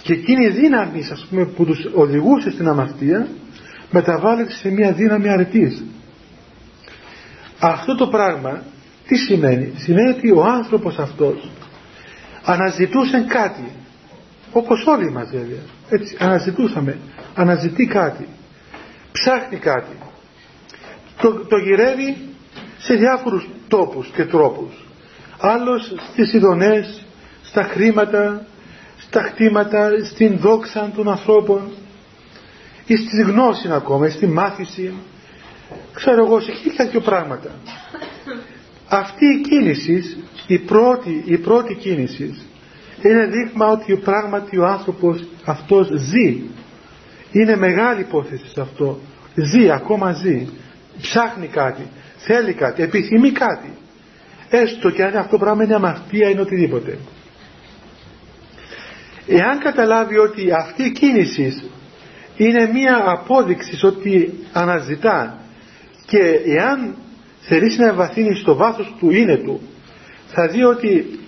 και 0.02 0.14
εκείνη 0.14 0.46
η 0.46 0.50
δύναμη 0.50 1.08
ας 1.12 1.26
πούμε, 1.30 1.46
που 1.46 1.66
τους 1.66 1.90
οδηγούσε 1.94 2.52
στην 2.52 2.68
αμαρτία 2.68 3.28
μεταβάλλεται 3.92 4.52
σε 4.52 4.70
μια 4.70 4.92
δύναμη 4.92 5.30
αρετής. 5.30 5.84
Αυτό 7.60 7.96
το 7.96 8.08
πράγμα 8.08 8.64
τι 9.08 9.16
σημαίνει; 9.16 9.74
Σημαίνει 9.76 10.10
ότι 10.10 10.32
ο 10.32 10.44
άνθρωπος 10.44 10.98
αυτός 10.98 11.52
αναζητούσε 12.44 13.26
κάτι. 13.28 13.72
Όπως 14.54 14.86
όλοι 14.86 15.12
μας 15.12 15.30
βέβαια. 15.32 15.62
Έτσι 15.90 16.18
αναζητούσαμε. 16.20 16.98
Αναζητεί 17.36 17.86
κάτι. 17.86 18.28
Ψάχνει 19.12 19.58
κάτι. 19.58 19.98
Το, 21.22 21.34
το 21.34 21.58
γυρεύει 21.58 22.18
σε 22.78 22.94
διάφορους 22.94 23.48
τόπους 23.68 24.08
και 24.08 24.26
τρόπους. 24.26 24.74
Άλλος 25.40 25.94
στις 26.12 26.34
ειδονές, 26.34 27.06
στα 27.44 27.64
χρήματα, 27.64 28.46
στα 28.98 29.22
χτήματα, 29.22 29.90
στην 30.06 30.38
δόξα 30.38 30.92
των 30.96 31.10
ανθρώπων 31.10 31.72
ή 32.86 32.96
στη 32.96 33.22
γνώση 33.22 33.72
ακόμα, 33.72 34.08
ή 34.08 34.10
στη 34.10 34.28
μάθηση, 34.28 34.94
ξέρω 35.94 36.26
εγώ, 36.26 36.40
σε 36.40 36.52
χίλια 36.52 36.86
δυο 36.86 37.02
πράγματα. 37.02 37.50
Αυτή 38.90 39.26
η 39.26 39.42
κίνηση, 39.42 40.24
η 40.48 40.60
πρώτη, 40.60 41.24
η 41.26 41.38
πρώτη 41.38 41.74
κίνηση, 41.76 42.42
είναι 43.10 43.26
δείγμα 43.26 43.68
ότι 43.68 43.96
πράγματι 43.96 44.58
ο 44.58 44.66
άνθρωπος 44.66 45.24
αυτός 45.46 45.88
ζει. 45.88 46.42
Είναι 47.32 47.56
μεγάλη 47.56 48.02
υπόθεση 48.02 48.48
σε 48.54 48.62
αυτό. 48.62 49.00
Ζει, 49.36 49.72
ακόμα 49.72 50.12
ζει. 50.12 50.48
Ψάχνει 51.02 51.48
κάτι, 51.48 51.88
θέλει 52.18 52.54
κάτι, 52.54 52.84
επιθυμεί 52.84 53.32
κάτι. 53.32 53.72
Έστω 54.50 54.90
και 54.90 55.04
αν 55.04 55.16
αυτό 55.18 55.32
το 55.32 55.38
πράγμα 55.38 55.64
είναι 55.64 55.76
αμαρτία 55.76 56.30
είναι 56.30 56.42
οτιδήποτε. 56.42 56.98
Εάν 59.28 59.60
καταλάβει 59.60 60.18
ότι 60.18 60.52
αυτή 60.52 60.84
η 60.84 60.92
κίνηση 60.92 61.72
είναι 62.38 62.70
μία 62.74 63.04
απόδειξη 63.06 63.86
ότι 63.86 64.34
αναζητά 64.54 65.38
και 66.06 66.42
εάν 66.46 66.96
θελήσει 67.42 67.80
να 67.80 67.94
βαθύνει 67.94 68.36
στο 68.36 68.56
βάθος 68.56 68.96
του 69.00 69.12
είναι 69.12 69.38
του 69.38 69.62
θα 70.28 70.48
δει 70.48 70.64
ότι 70.64 71.20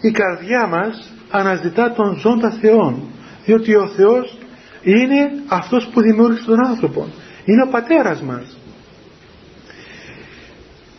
η 0.00 0.10
καρδιά 0.10 0.66
μας 0.66 1.12
αναζητά 1.30 1.92
τον 1.92 2.18
ζώντα 2.18 2.50
Θεόν 2.50 3.02
διότι 3.44 3.74
ο 3.74 3.88
Θεός 3.88 4.38
είναι 4.82 5.30
αυτός 5.46 5.88
που 5.92 6.00
δημιούργησε 6.00 6.44
τον 6.44 6.66
άνθρωπο. 6.66 7.08
Είναι 7.44 7.62
ο 7.62 7.70
πατέρας 7.70 8.22
μας. 8.22 8.56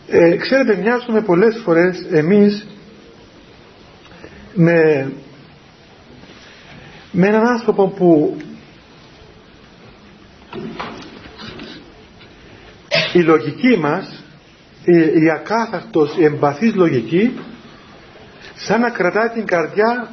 Ε, 0.08 0.36
ξέρετε, 0.36 0.76
μοιάζουμε 0.76 1.20
πολλές 1.20 1.60
φορές 1.64 2.06
εμείς 2.10 2.66
με, 4.54 5.12
με 7.12 7.26
έναν 7.26 7.46
άνθρωπο 7.46 7.88
που 7.88 8.36
η 13.12 13.20
λογική 13.20 13.78
μας 13.78 14.24
η, 14.84 15.22
η 15.24 15.30
ακάθαρτος, 15.30 16.16
η 16.18 16.24
εμπαθής 16.24 16.74
λογική 16.74 17.38
σαν 18.58 18.80
να 18.80 18.90
κρατάει 18.90 19.28
την 19.28 19.46
καρδιά 19.46 20.10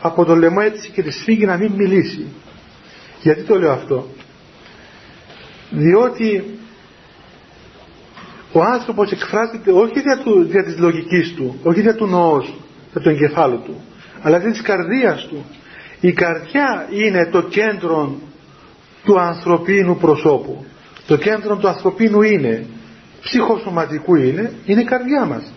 από 0.00 0.24
το 0.24 0.36
λαιμό 0.36 0.60
έτσι 0.62 0.90
και 0.90 1.02
τη 1.02 1.10
σφίγγει 1.10 1.44
να 1.44 1.56
μην 1.56 1.72
μιλήσει. 1.72 2.26
Γιατί 3.22 3.42
το 3.42 3.58
λέω 3.58 3.72
αυτό; 3.72 4.08
Διότι 5.70 6.58
ο 8.52 8.62
άνθρωπος 8.62 9.12
εκφράζεται 9.12 9.72
όχι 9.72 10.00
για, 10.00 10.18
του, 10.24 10.46
για 10.50 10.64
της 10.64 10.78
λογικής 10.78 11.34
του 11.34 11.60
όχι 11.62 11.80
για 11.80 11.94
του 11.94 12.06
νοός 12.06 12.54
για 12.92 13.00
το 13.00 13.10
εγκεφάλου 13.10 13.60
του 13.64 13.80
αλλά 14.22 14.38
για 14.38 14.50
της 14.50 14.60
καρδίας 14.60 15.26
του. 15.28 15.44
Η 16.00 16.12
καρδιά 16.12 16.88
είναι 16.90 17.26
το 17.26 17.42
κέντρο 17.42 18.18
του 19.04 19.20
ανθρωπίνου 19.20 19.96
προσώπου. 19.96 20.64
Το 21.06 21.16
κέντρο 21.16 21.56
του 21.56 21.68
ανθρωπίνου 21.68 22.22
είναι 22.22 22.66
ψυχοσωματικού 23.22 24.14
είναι 24.14 24.52
είναι 24.64 24.80
η 24.80 24.84
καρδιά 24.84 25.24
μας 25.24 25.52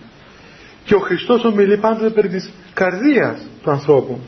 και 0.89 0.95
ο 0.95 0.99
Χριστός 0.99 1.43
ομιλεί 1.43 1.78
πάντοτε 1.78 2.10
περί 2.10 2.28
της 2.28 2.49
καρδίας 2.73 3.47
του 3.63 3.71
ανθρώπου. 3.71 4.19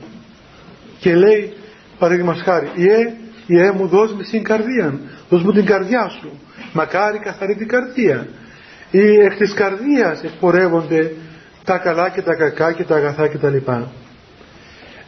Και 1.00 1.16
λέει 1.16 1.54
παραδείγμα 2.00 2.36
χάρη 2.36 2.70
Ιε, 2.76 3.14
Ιε 3.46 3.72
μου 3.72 3.88
δώσ' 3.88 4.14
με 4.14 4.24
στην 4.24 4.44
καρδία 4.44 5.00
δώσ' 5.30 5.44
μου 5.44 5.52
την 5.52 5.66
καρδιά 5.66 6.10
σου 6.10 6.40
μακάρι 6.74 7.20
καθαρή 7.20 7.56
την 7.56 7.68
καρδία. 7.68 8.28
Ή 8.92 9.16
εκ 9.16 9.38
της 9.38 9.54
καρδίας 9.54 10.24
εκπορεύονται 10.24 11.14
τα 11.64 11.78
καλά 11.78 12.10
και 12.10 12.22
τα 12.22 12.36
κακά 12.36 12.72
και 12.72 12.84
τα 12.84 12.96
αγαθά 12.96 13.28
και 13.28 13.38
τα 13.38 13.50
λοιπά. 13.50 13.92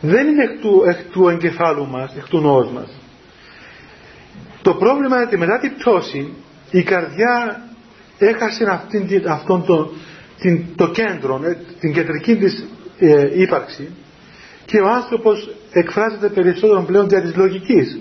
Δεν 0.01 0.27
είναι 0.27 0.43
εκ 0.43 0.59
του, 0.61 0.83
εκ 0.87 0.97
του 1.11 1.27
εγκεφάλου 1.27 1.87
μας 1.87 2.15
εκ 2.17 2.27
του 2.27 2.39
νόος 2.39 2.71
μας. 2.71 2.99
Το 4.61 4.73
πρόβλημα 4.73 5.15
είναι 5.15 5.25
ότι 5.25 5.37
μετά 5.37 5.59
την 5.59 5.75
πτώση 5.77 6.33
η 6.71 6.83
καρδιά 6.83 7.61
έχασε 8.17 8.65
αυτήν, 8.69 9.29
αυτόν 9.29 9.65
το, 9.65 9.91
την, 10.43 10.65
το 10.75 10.87
κέντρο, 10.91 11.41
ε, 11.43 11.57
την 11.79 11.93
κεντρική 11.93 12.35
της 12.35 12.65
ε, 12.99 13.41
ύπαρξη 13.41 13.89
και 14.65 14.79
ο 14.79 14.87
άνθρωπος 14.89 15.49
εκφράζεται 15.71 16.29
περισσότερο 16.29 16.83
πλέον 16.83 17.07
δια 17.09 17.21
της 17.21 17.35
λογικής. 17.35 17.99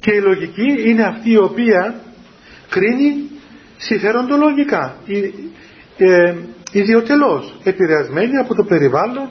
Και 0.00 0.10
η 0.12 0.20
λογική 0.20 0.88
είναι 0.88 1.02
αυτή 1.02 1.30
η 1.30 1.36
οποία 1.36 1.94
κρίνει 2.68 3.30
συμφέροντολογικά, 3.76 4.96
ε, 5.96 6.34
ιδιωτελώς, 6.72 7.54
επηρεασμένη 7.64 8.36
από 8.36 8.54
το 8.54 8.64
περιβάλλον, 8.64 9.28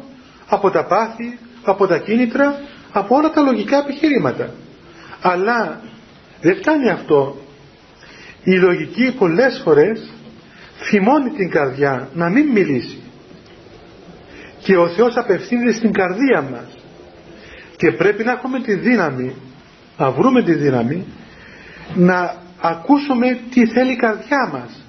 από 0.47 0.69
τα 0.69 0.85
πάθη, 0.85 1.37
από 1.63 1.87
τα 1.87 1.97
κίνητρα, 1.97 2.59
από 2.91 3.15
όλα 3.15 3.29
τα 3.31 3.41
λογικά 3.41 3.77
επιχειρήματα. 3.77 4.53
Αλλά 5.21 5.81
δεν 6.41 6.55
φτάνει 6.55 6.89
αυτό. 6.89 7.37
Η 8.43 8.51
λογική 8.59 9.15
πολλές 9.17 9.61
φορές 9.63 10.09
θυμώνει 10.89 11.29
την 11.29 11.49
καρδιά 11.49 12.09
να 12.13 12.29
μην 12.29 12.47
μιλήσει. 12.47 13.01
Και 14.59 14.77
ο 14.77 14.87
Θεός 14.87 15.17
απευθύνεται 15.17 15.71
στην 15.71 15.91
καρδία 15.91 16.41
μας. 16.41 16.77
Και 17.75 17.91
πρέπει 17.91 18.23
να 18.23 18.31
έχουμε 18.31 18.59
τη 18.61 18.73
δύναμη, 18.73 19.35
να 19.97 20.11
βρούμε 20.11 20.43
τη 20.43 20.53
δύναμη, 20.53 21.05
να 21.95 22.35
ακούσουμε 22.61 23.39
τι 23.51 23.67
θέλει 23.67 23.91
η 23.91 23.95
καρδιά 23.95 24.49
μας. 24.51 24.85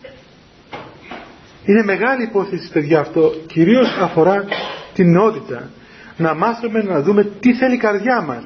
Είναι 1.64 1.82
μεγάλη 1.84 2.22
υπόθεση 2.22 2.72
παιδιά 2.72 3.00
αυτό, 3.00 3.32
κυρίως 3.46 3.96
αφορά 4.00 4.44
την 4.94 5.10
νεότητα. 5.10 5.70
Να 6.16 6.34
μάθουμε 6.34 6.82
να 6.82 7.02
δούμε 7.02 7.24
τι 7.40 7.54
θέλει 7.54 7.74
η 7.74 7.78
καρδιά 7.78 8.20
μας 8.20 8.44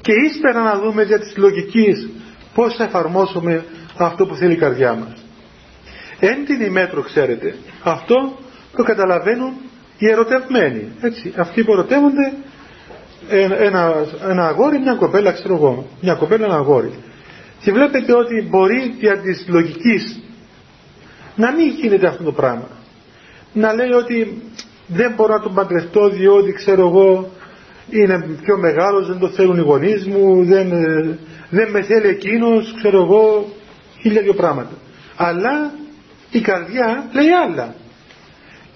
και 0.00 0.12
ύστερα 0.12 0.62
να 0.62 0.78
δούμε 0.78 1.02
για 1.02 1.18
της 1.18 1.36
λογικής 1.36 2.08
πώς 2.54 2.74
θα 2.76 2.84
εφαρμόσουμε 2.84 3.64
αυτό 3.96 4.26
που 4.26 4.34
θέλει 4.34 4.52
η 4.52 4.56
καρδιά 4.56 4.94
μας. 4.94 5.25
Εν 6.20 6.44
την 6.44 6.60
ημέτρο 6.60 7.02
ξέρετε, 7.02 7.54
αυτό 7.82 8.38
το 8.76 8.82
καταλαβαίνουν 8.82 9.52
οι 9.98 10.10
ερωτευμένοι. 10.10 10.88
Έτσι, 11.00 11.32
αυτοί 11.36 11.64
που 11.64 11.72
ερωτεύονται 11.72 12.32
ένα, 13.58 14.06
ένα 14.28 14.46
αγόρι, 14.46 14.78
μια 14.78 14.94
κοπέλα, 14.94 15.32
ξέρω 15.32 15.54
εγώ, 15.54 15.86
μια 16.00 16.14
κοπέλα, 16.14 16.44
ένα 16.44 16.54
αγόρι. 16.54 16.92
Και 17.60 17.72
βλέπετε 17.72 18.12
ότι 18.12 18.46
μπορεί 18.48 18.94
για 18.98 19.18
της 19.18 19.46
λογικής 19.48 20.20
να 21.36 21.52
μην 21.52 21.68
γίνεται 21.68 22.06
αυτό 22.06 22.24
το 22.24 22.32
πράγμα. 22.32 22.68
Να 23.52 23.72
λέει 23.72 23.90
ότι 23.90 24.42
δεν 24.86 25.12
μπορώ 25.16 25.34
να 25.34 25.42
τον 25.42 25.54
παντρευτώ 25.54 26.08
διότι 26.08 26.52
ξέρω 26.52 26.86
εγώ 26.88 27.30
είναι 27.90 28.38
πιο 28.42 28.58
μεγάλος, 28.58 29.06
δεν 29.06 29.18
το 29.18 29.28
θέλουν 29.28 29.58
οι 29.58 29.60
γονείς 29.60 30.06
μου, 30.06 30.44
δεν, 30.44 30.72
ε, 30.72 31.18
δεν 31.50 31.70
με 31.70 31.82
θέλει 31.82 32.06
εκείνος, 32.06 32.74
ξέρω 32.76 33.02
εγώ, 33.02 33.48
χίλια 34.00 34.22
δυο 34.22 34.34
πράγματα. 34.34 34.74
Αλλά 35.16 35.72
η 36.36 36.40
καρδιά 36.40 37.08
λέει 37.12 37.30
άλλα. 37.30 37.74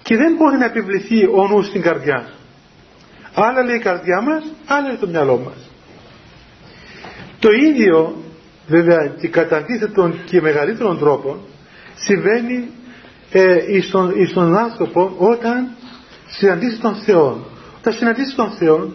Και 0.03 0.15
δεν 0.17 0.35
μπορεί 0.35 0.57
να 0.57 0.65
επιβληθεί 0.65 1.25
ο 1.25 1.47
νους 1.47 1.67
στην 1.67 1.81
καρδιά. 1.81 2.29
Άλλα 3.33 3.63
λέει 3.63 3.75
η 3.75 3.79
καρδιά 3.79 4.21
μας, 4.21 4.43
άλλα 4.65 4.87
λέει 4.87 4.97
το 4.97 5.07
μυαλό 5.07 5.37
μας. 5.45 5.69
Το 7.39 7.49
ίδιο, 7.51 8.23
βέβαια, 8.67 9.15
και 9.19 9.27
κατά 9.27 9.57
αντίθετον 9.57 10.19
και 10.25 10.41
μεγαλύτερων 10.41 10.99
τρόπων, 10.99 11.39
συμβαίνει 11.95 12.69
ε, 13.31 13.81
στον, 14.27 14.57
άνθρωπο 14.57 15.15
όταν 15.17 15.69
συναντήσει 16.27 16.79
τον 16.79 16.95
Θεό. 16.95 17.45
Όταν 17.79 17.93
συναντήσει 17.93 18.35
τον 18.35 18.51
Θεό, 18.51 18.93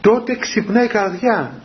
τότε 0.00 0.36
ξυπνάει 0.36 0.84
η 0.84 0.88
καρδιά. 0.88 1.62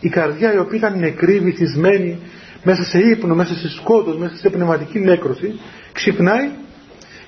Η 0.00 0.08
καρδιά 0.08 0.54
η 0.54 0.58
οποία 0.58 0.78
ήταν 0.78 0.98
νεκρή, 0.98 1.38
βυθισμένη, 1.38 2.18
μέσα 2.64 2.84
σε 2.84 2.98
ύπνο, 2.98 3.34
μέσα 3.34 3.54
σε 3.54 3.68
σκότος, 3.68 4.16
μέσα 4.16 4.36
σε 4.36 4.50
πνευματική 4.50 4.98
νέκρωση, 4.98 5.60
ξυπνάει 5.92 6.50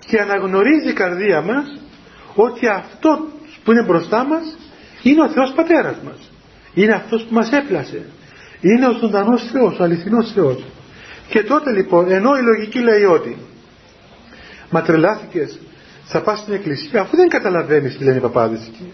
και 0.07 0.21
αναγνωρίζει 0.21 0.89
η 0.89 0.93
καρδία 0.93 1.41
μας 1.41 1.81
ότι 2.35 2.67
αυτό 2.67 3.27
που 3.65 3.73
είναι 3.73 3.83
μπροστά 3.83 4.25
μας 4.25 4.57
είναι 5.03 5.23
ο 5.23 5.29
Θεός 5.31 5.53
Πατέρας 5.55 5.97
μας. 6.05 6.31
Είναι 6.75 6.93
αυτός 6.93 7.23
που 7.23 7.35
μας 7.35 7.51
έπλασε. 7.51 8.07
Είναι 8.61 8.87
ο 8.87 8.93
ζωντανός 8.93 9.49
Θεός, 9.53 9.79
ο 9.79 9.83
αληθινός 9.83 10.33
Θεός. 10.33 10.65
Και 11.29 11.43
τότε 11.43 11.73
λοιπόν, 11.73 12.11
ενώ 12.11 12.37
η 12.37 12.43
λογική 12.43 12.79
λέει 12.79 13.05
ότι 13.05 13.37
μα 14.71 14.83
τρελάθηκες, 14.83 15.59
θα 16.05 16.21
πας 16.23 16.39
στην 16.39 16.55
εκκλησία, 16.55 17.01
αφού 17.01 17.17
δεν 17.17 17.29
καταλαβαίνεις 17.29 17.97
τι 17.97 18.05
λένε 18.05 18.17
οι 18.17 18.21
παπάδες 18.21 18.61
εκεί. 18.67 18.93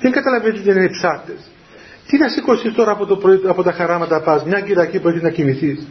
Δεν 0.00 0.12
καταλαβαίνεις 0.12 0.60
τι 0.60 0.66
λένε 0.66 0.84
οι 0.84 0.90
ψάρτες. 0.90 1.50
Τι 2.06 2.18
να 2.18 2.28
σηκώσεις 2.28 2.74
τώρα 2.74 2.90
από, 2.90 3.06
το 3.06 3.16
πρωί, 3.16 3.40
από 3.46 3.62
τα 3.62 3.72
χαράματα 3.72 4.20
πας, 4.20 4.44
μια 4.44 4.60
κυρακή 4.60 5.00
που 5.00 5.08
έχεις 5.08 5.22
να 5.22 5.30
κοιμηθείς. 5.30 5.86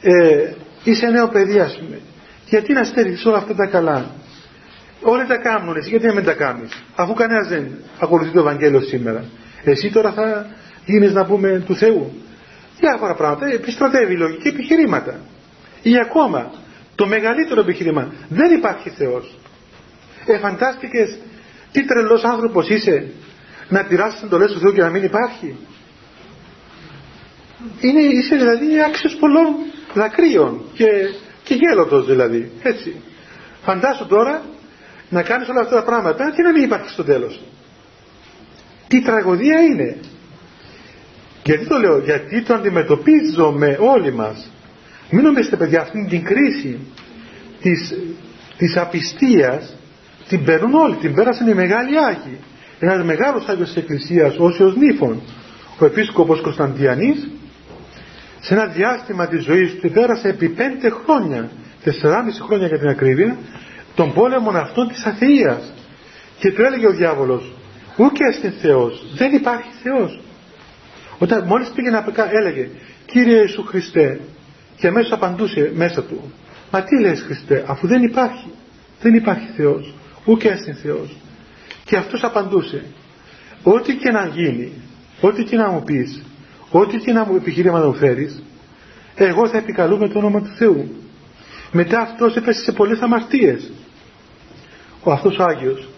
Ε, 0.00 0.52
είσαι 0.84 1.06
νέο 1.06 1.28
παιδί, 1.28 1.58
ας 1.58 1.78
πούμε. 1.78 2.00
Γιατί 2.48 2.72
να 2.72 2.84
στερηθεί 2.84 3.28
όλα 3.28 3.36
αυτά 3.36 3.54
τα 3.54 3.66
καλά; 3.66 4.10
Όλοι 5.02 5.26
τα 5.26 5.36
κάνουν, 5.36 5.76
εσύ 5.76 5.88
γιατί 5.88 6.06
να 6.06 6.14
μην 6.14 6.24
τα 6.24 6.32
κάνεις; 6.32 6.84
Αφού 6.94 7.14
κανένας 7.14 7.48
δεν 7.48 7.68
ακολουθεί 8.00 8.30
το 8.30 8.40
Ευαγγέλιο 8.40 8.80
σήμερα. 8.80 9.24
Εσύ 9.64 9.90
τώρα 9.90 10.12
θα 10.12 10.46
γίνεις 10.84 11.12
να 11.12 11.24
πούμε 11.24 11.62
του 11.66 11.76
Θεού. 11.76 12.12
Διάφορα 12.80 13.14
πράγματα. 13.14 13.46
Επιστρατεύει 13.46 14.16
λογική 14.16 14.48
επιχειρήματα. 14.48 15.20
Ή 15.82 15.98
ακόμα 15.98 16.52
το 16.94 17.06
μεγαλύτερο 17.06 17.60
επιχείρημα. 17.60 18.12
Δεν 18.28 18.56
υπάρχει 18.56 18.90
Θεός. 18.90 19.38
Ε, 20.26 20.38
τι 21.72 21.84
τρελός 21.84 22.24
άνθρωπος 22.24 22.68
είσαι 22.68 23.06
να 23.68 23.84
τυράσει 23.84 24.20
εντολέ 24.24 24.46
του 24.46 24.58
Θεού 24.58 24.72
και 24.72 24.80
να 24.80 24.90
μην 24.90 25.04
υπάρχει. 25.04 25.56
Είναι, 27.80 28.00
είσαι 28.00 28.36
δηλαδή 28.36 28.82
άξιος 28.82 29.14
πολλών 29.14 29.46
δακρύων 29.94 30.64
και, 30.74 30.86
και 31.42 31.54
γέλοτος 31.54 32.06
δηλαδή. 32.06 32.50
Έτσι. 32.62 33.02
Φαντάσου 33.62 34.06
τώρα 34.06 34.42
να 35.08 35.22
κάνεις 35.22 35.48
όλα 35.48 35.60
αυτά 35.60 35.74
τα 35.74 35.82
πράγματα 35.82 36.32
και 36.36 36.42
να 36.42 36.52
μην 36.52 36.62
υπάρχει 36.62 36.90
στο 36.90 37.04
τέλος. 37.04 37.40
Τι 38.88 39.02
τραγωδία 39.02 39.60
είναι. 39.60 39.96
Γιατί 41.44 41.66
το 41.66 41.78
λέω, 41.78 41.98
γιατί 41.98 42.42
το 42.42 42.54
αντιμετωπίζουμε 42.54 43.78
όλοι 43.80 44.12
μας. 44.12 44.50
Μην 45.10 45.22
νομίζετε 45.22 45.56
παιδιά 45.56 45.80
αυτήν 45.80 46.08
την 46.08 46.24
κρίση 46.24 46.78
της, 47.60 47.94
της 48.56 48.76
απιστίας 48.76 49.76
την 50.28 50.44
παίρνουν 50.44 50.74
όλοι, 50.74 50.96
την 50.96 51.14
πέρασαν 51.14 51.48
οι 51.48 51.54
μεγάλοι 51.54 51.98
Άγιοι 51.98 52.38
ένας 52.80 53.04
μεγάλος 53.04 53.48
Άγιος 53.48 53.68
της 53.68 53.76
Εκκλησίας, 53.76 54.36
Όσιος 54.38 54.76
Νύφων, 54.76 55.20
ο 55.78 55.84
Επίσκοπος 55.84 56.40
Κωνσταντιανής, 56.40 57.28
σε 58.40 58.54
ένα 58.54 58.66
διάστημα 58.66 59.26
της 59.26 59.44
ζωής 59.44 59.78
του 59.80 59.90
πέρασε 59.90 60.28
επί 60.28 60.48
πέντε 60.48 60.88
χρόνια, 60.88 61.50
τεσσεράμιση 61.84 62.42
χρόνια 62.42 62.66
για 62.66 62.78
την 62.78 62.88
ακρίβεια, 62.88 63.36
τον 63.94 64.12
πόλεμο 64.12 64.50
αυτών 64.50 64.88
της 64.88 65.04
αθείας. 65.04 65.72
Και 66.38 66.52
του 66.52 66.62
έλεγε 66.62 66.86
ο 66.86 66.92
διάβολος, 66.92 67.52
ούκε 67.96 68.32
στην 68.38 68.52
Θεός, 68.52 69.04
δεν 69.16 69.34
υπάρχει 69.34 69.70
Θεός. 69.82 70.20
Όταν 71.18 71.44
μόλις 71.44 71.68
πήγε 71.68 71.90
να 71.90 72.04
έλεγε, 72.32 72.68
Κύριε 73.06 73.40
Ιησού 73.40 73.64
Χριστέ, 73.64 74.20
και 74.76 74.86
αμέσως 74.86 75.12
απαντούσε 75.12 75.72
μέσα 75.74 76.02
του, 76.02 76.32
μα 76.70 76.82
τι 76.82 77.00
λες 77.00 77.22
Χριστέ 77.22 77.64
αφού 77.66 77.86
δεν 77.86 78.02
υπάρχει 78.02 78.50
δεν 79.00 79.14
υπάρχει 79.14 79.46
Θεός 79.56 79.94
ούτε 80.24 80.48
έσυν 80.48 80.74
Θεός 80.74 81.16
και 81.88 81.96
αυτός 81.96 82.22
απαντούσε 82.22 82.84
ό,τι 83.62 83.96
και 83.96 84.10
να 84.10 84.26
γίνει 84.26 84.72
ό,τι 85.20 85.44
και 85.44 85.56
να 85.56 85.68
μου 85.68 85.82
πεις 85.82 86.22
ό,τι 86.70 86.96
και 86.96 87.12
να 87.12 87.24
μου 87.24 87.36
επιχείρημα 87.36 87.78
να 87.78 87.86
μου 87.86 87.94
φέρεις 87.94 88.42
εγώ 89.18 89.48
θα 89.48 89.56
επικαλούμε 89.56 90.08
το 90.08 90.18
όνομα 90.18 90.40
του 90.40 90.52
Θεού. 90.56 90.88
Μετά 91.72 92.00
αυτός 92.00 92.36
έπεσε 92.36 92.62
σε 92.62 92.72
πολλές 92.72 93.00
αμαρτίες. 93.00 93.70
Ο 95.02 95.12
αυτός 95.12 95.38
ο 95.38 95.42
Άγιος 95.42 95.88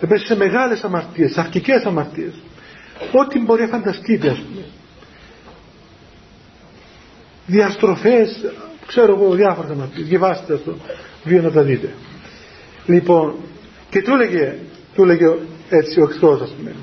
έπεσε 0.00 0.26
σε 0.26 0.36
μεγάλες 0.36 0.84
αμαρτίες 0.84 1.32
σε 1.32 1.40
αρχικές 1.40 1.84
αμαρτίες. 1.84 2.34
Ό,τι 3.12 3.38
μπορεί 3.40 3.62
να 3.62 3.68
φανταστείτε 3.68 4.28
ας 4.30 4.38
πούμε. 4.38 4.64
Διαστροφές 7.46 8.52
ξέρω 8.86 9.14
εγώ 9.14 9.34
διάφορα 9.34 9.68
αμαρτίες. 9.68 10.06
Διαβάστε 10.06 10.54
αυτό 10.54 10.76
βίο 11.24 11.42
να 11.42 11.50
τα 11.50 11.62
δείτε. 11.62 11.94
Λοιπόν 12.86 13.34
και 13.90 14.02
του 14.02 14.12
έλεγε 14.12 14.56
του 14.94 15.02
έλεγε 15.02 15.26
έτσι 15.68 16.00
ο 16.00 16.08
εχθρός 16.10 16.40
ας 16.40 16.50
πούμε. 16.50 16.74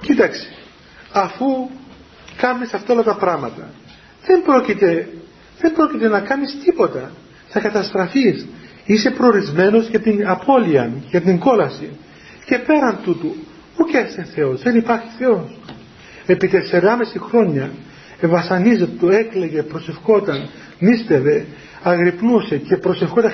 Κοίταξε 0.00 0.48
αφού 1.12 1.46
κάνεις 2.36 2.72
αυτά 2.72 2.92
όλα 2.92 3.02
τα 3.02 3.16
πράγματα 3.16 3.70
δεν 4.26 4.42
πρόκειται 4.42 5.08
δεν 5.60 5.72
πρόκειται 5.72 6.08
να 6.08 6.20
κάνεις 6.20 6.58
τίποτα. 6.64 7.10
Θα 7.48 7.60
καταστραφείς. 7.60 8.46
Είσαι 8.84 9.10
προορισμένος 9.10 9.88
για 9.88 10.00
την 10.00 10.28
απώλεια 10.28 10.92
για 11.10 11.20
την 11.20 11.38
κόλαση. 11.38 11.90
Και 12.44 12.58
πέραν 12.58 12.98
τούτου 13.02 13.34
ούτε 13.78 13.98
είσαι 14.00 14.26
Θεός. 14.34 14.62
Δεν 14.62 14.76
υπάρχει 14.76 15.06
Θεός. 15.18 15.60
Επί 16.26 16.50
4,5 16.52 17.20
χρόνια 17.28 17.70
ευασανίζεται 18.20 18.92
του 18.98 19.08
έκλαιγε 19.08 19.62
προσευχόταν 19.62 20.48
νίστευε 20.78 21.46
αγρυπνούσε 21.82 22.56
και 22.56 22.76
προσευχόταν 22.76 23.32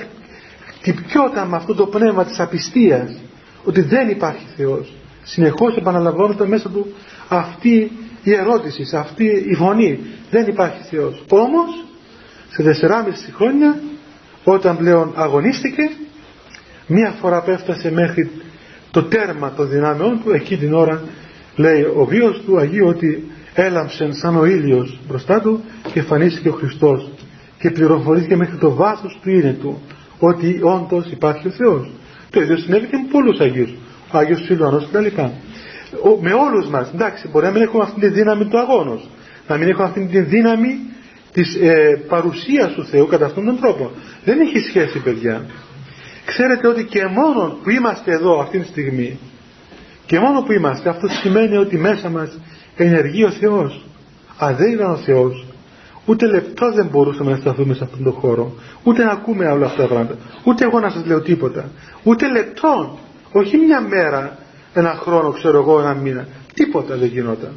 χτυπιόταν 0.65 1.47
με 1.47 1.55
αυτό 1.55 1.73
το 1.75 1.85
πνεύμα 1.85 2.25
της 2.25 2.39
απιστίας 2.39 3.17
ότι 3.63 3.81
δεν 3.81 4.09
υπάρχει 4.09 4.45
Θεός. 4.55 4.93
Συνεχώς 5.23 5.75
επαναλαμβάνονταν 5.75 6.47
μέσα 6.47 6.69
του 6.69 6.93
αυτή 7.27 7.91
η 8.23 8.33
ερώτηση 8.33 8.95
αυτή 8.95 9.25
η 9.25 9.55
φωνή. 9.55 9.99
Δεν 10.31 10.47
υπάρχει 10.47 10.83
Θεός. 10.89 11.23
Όμως 11.29 11.85
σε 12.49 12.63
4,5 12.63 13.33
χρόνια 13.35 13.79
όταν 14.43 14.77
πλέον 14.77 15.11
αγωνίστηκε 15.15 15.89
μία 16.87 17.13
φορά 17.21 17.43
που 17.43 17.51
έφτασε 17.51 17.91
μέχρι 17.91 18.31
το 18.91 19.03
τέρμα 19.03 19.51
των 19.51 19.69
δυνάμεών 19.69 20.21
του 20.23 20.31
εκεί 20.31 20.57
την 20.57 20.73
ώρα 20.73 21.03
λέει 21.55 21.81
ο 21.81 22.05
βίος 22.05 22.41
του 22.45 22.59
Αγίου 22.59 22.87
ότι 22.87 23.31
έλαμψε 23.53 24.13
σαν 24.13 24.37
ο 24.37 24.45
ήλιος 24.45 24.99
μπροστά 25.07 25.41
του 25.41 25.63
και 25.93 25.99
εμφανίστηκε 25.99 26.49
ο 26.49 26.51
Χριστός 26.51 27.09
και 27.59 27.71
πληροφορήθηκε 27.71 28.35
μέχρι 28.35 28.57
το 28.57 28.73
βάθος 28.75 29.19
του 29.21 29.29
είναι 29.29 29.57
του 29.61 29.81
ότι 30.19 30.59
όντως 30.63 31.11
υπάρχει 31.11 31.47
ο 31.47 31.51
Θεός 31.51 31.91
το 32.31 32.41
ίδιο 32.41 32.57
συνέβη 32.57 32.85
και 32.87 32.97
με 32.97 33.07
πολλούς 33.11 33.39
Αγίους. 33.39 33.73
Ο 34.11 34.17
Άγιος 34.17 34.43
Σιλουανός 34.45 34.87
κτλ 34.91 35.21
με 36.21 36.33
όλους 36.33 36.67
μας. 36.69 36.91
Εντάξει 36.93 37.27
μπορεί 37.27 37.45
να 37.45 37.51
μην 37.51 37.61
έχουμε 37.61 37.83
αυτή 37.83 37.99
τη 37.99 38.07
δύναμη 38.07 38.45
του 38.45 38.59
αγώνος. 38.59 39.09
Να 39.47 39.57
μην 39.57 39.69
έχουμε 39.69 39.83
αυτή 39.83 40.05
τη 40.05 40.19
δύναμη 40.19 40.79
της 41.31 41.55
ε, 41.55 42.03
παρουσίας 42.07 42.73
του 42.73 42.85
Θεού 42.85 43.07
κατά 43.07 43.25
αυτόν 43.25 43.45
τον 43.45 43.59
τρόπο. 43.59 43.91
Δεν 44.23 44.39
έχει 44.39 44.59
σχέση 44.59 44.99
παιδιά. 44.99 45.45
Ξέρετε 46.25 46.67
ότι 46.67 46.83
και 46.83 47.05
μόνο 47.05 47.57
που 47.63 47.69
είμαστε 47.69 48.11
εδώ 48.11 48.39
αυτή 48.39 48.59
τη 48.59 48.67
στιγμή 48.67 49.19
και 50.05 50.19
μόνο 50.19 50.41
που 50.41 50.51
είμαστε 50.51 50.89
αυτό 50.89 51.07
σημαίνει 51.07 51.57
ότι 51.57 51.77
μέσα 51.77 52.09
μας 52.09 52.39
ενεργεί 52.75 53.23
ο 53.23 53.31
Θεός. 53.31 53.85
Αν 54.37 54.55
δεν 54.55 54.71
ήταν 54.71 54.91
ο 54.91 54.97
Θεός 54.97 55.45
ούτε 56.11 56.27
λεπτό 56.27 56.71
δεν 56.71 56.87
μπορούσαμε 56.87 57.31
να 57.31 57.37
σταθούμε 57.37 57.73
σε 57.73 57.83
αυτόν 57.83 58.03
τον 58.03 58.13
χώρο. 58.13 58.53
Ούτε 58.83 59.03
να 59.03 59.11
ακούμε 59.11 59.47
όλα 59.47 59.65
αυτά 59.65 59.81
τα 59.81 59.87
πράγματα. 59.87 60.15
Ούτε 60.43 60.63
εγώ 60.63 60.79
να 60.79 60.89
σας 60.89 61.05
λέω 61.05 61.21
τίποτα. 61.21 61.69
Ούτε 62.03 62.31
λεπτό 62.31 62.99
όχι 63.31 63.57
μια 63.57 63.81
μέρα 63.81 64.37
ένα 64.73 64.99
χρόνο 65.01 65.31
ξέρω 65.31 65.57
εγώ 65.57 65.79
ένα 65.79 65.93
μήνα. 65.93 66.27
Τίποτα 66.53 66.95
δεν 66.95 67.07
γινόταν. 67.07 67.51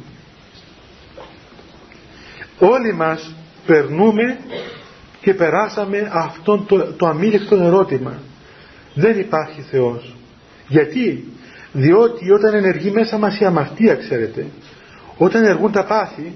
Όλοι 2.59 2.93
μας 2.93 3.35
περνούμε 3.65 4.37
και 5.21 5.33
περάσαμε 5.33 6.09
αυτό 6.13 6.57
το, 6.57 6.93
το 6.93 7.07
αμήλικτο 7.07 7.55
ερώτημα. 7.55 8.13
Δεν 8.93 9.19
υπάρχει 9.19 9.61
Θεός. 9.61 10.15
Γιατί; 10.67 11.23
Διότι 11.71 12.31
όταν 12.31 12.53
ενεργεί 12.53 12.91
μέσα 12.91 13.17
μας 13.17 13.39
η 13.39 13.45
αμαρτία 13.45 13.95
ξέρετε 13.95 14.45
όταν 15.17 15.43
ενεργούν 15.43 15.71
τα 15.71 15.85
πάθη 15.85 16.33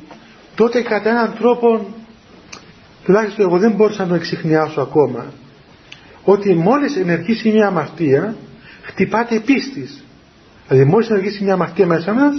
τότε 0.55 0.81
κατά 0.81 1.09
έναν 1.09 1.35
τρόπο 1.39 1.87
τουλάχιστον 3.09 3.45
εγώ 3.45 3.57
δεν 3.57 3.71
μπορούσα 3.71 4.01
να 4.03 4.09
το 4.09 4.15
εξηχνιάσω 4.15 4.81
ακόμα 4.81 5.33
ότι 6.23 6.53
μόλις 6.53 6.95
ενεργήσει 6.95 7.49
μια 7.49 7.67
αμαρτία 7.67 8.35
χτυπάται 8.81 9.35
η 9.35 9.39
πίστης. 9.39 10.03
Δηλαδή 10.67 10.89
μόλις 10.89 11.09
ενεργήσει 11.09 11.43
μια 11.43 11.53
αμαρτία 11.53 11.85
μέσα 11.85 12.13
μας 12.13 12.33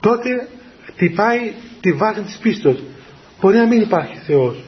τότε 0.00 0.48
χτυπάει 0.86 1.52
τη 1.80 1.92
βάση 1.92 2.20
της 2.20 2.36
πίστος. 2.36 2.82
Μπορεί 3.40 3.56
να 3.56 3.66
μην 3.66 3.80
υπάρχει 3.80 4.18
Θεός. 4.26 4.64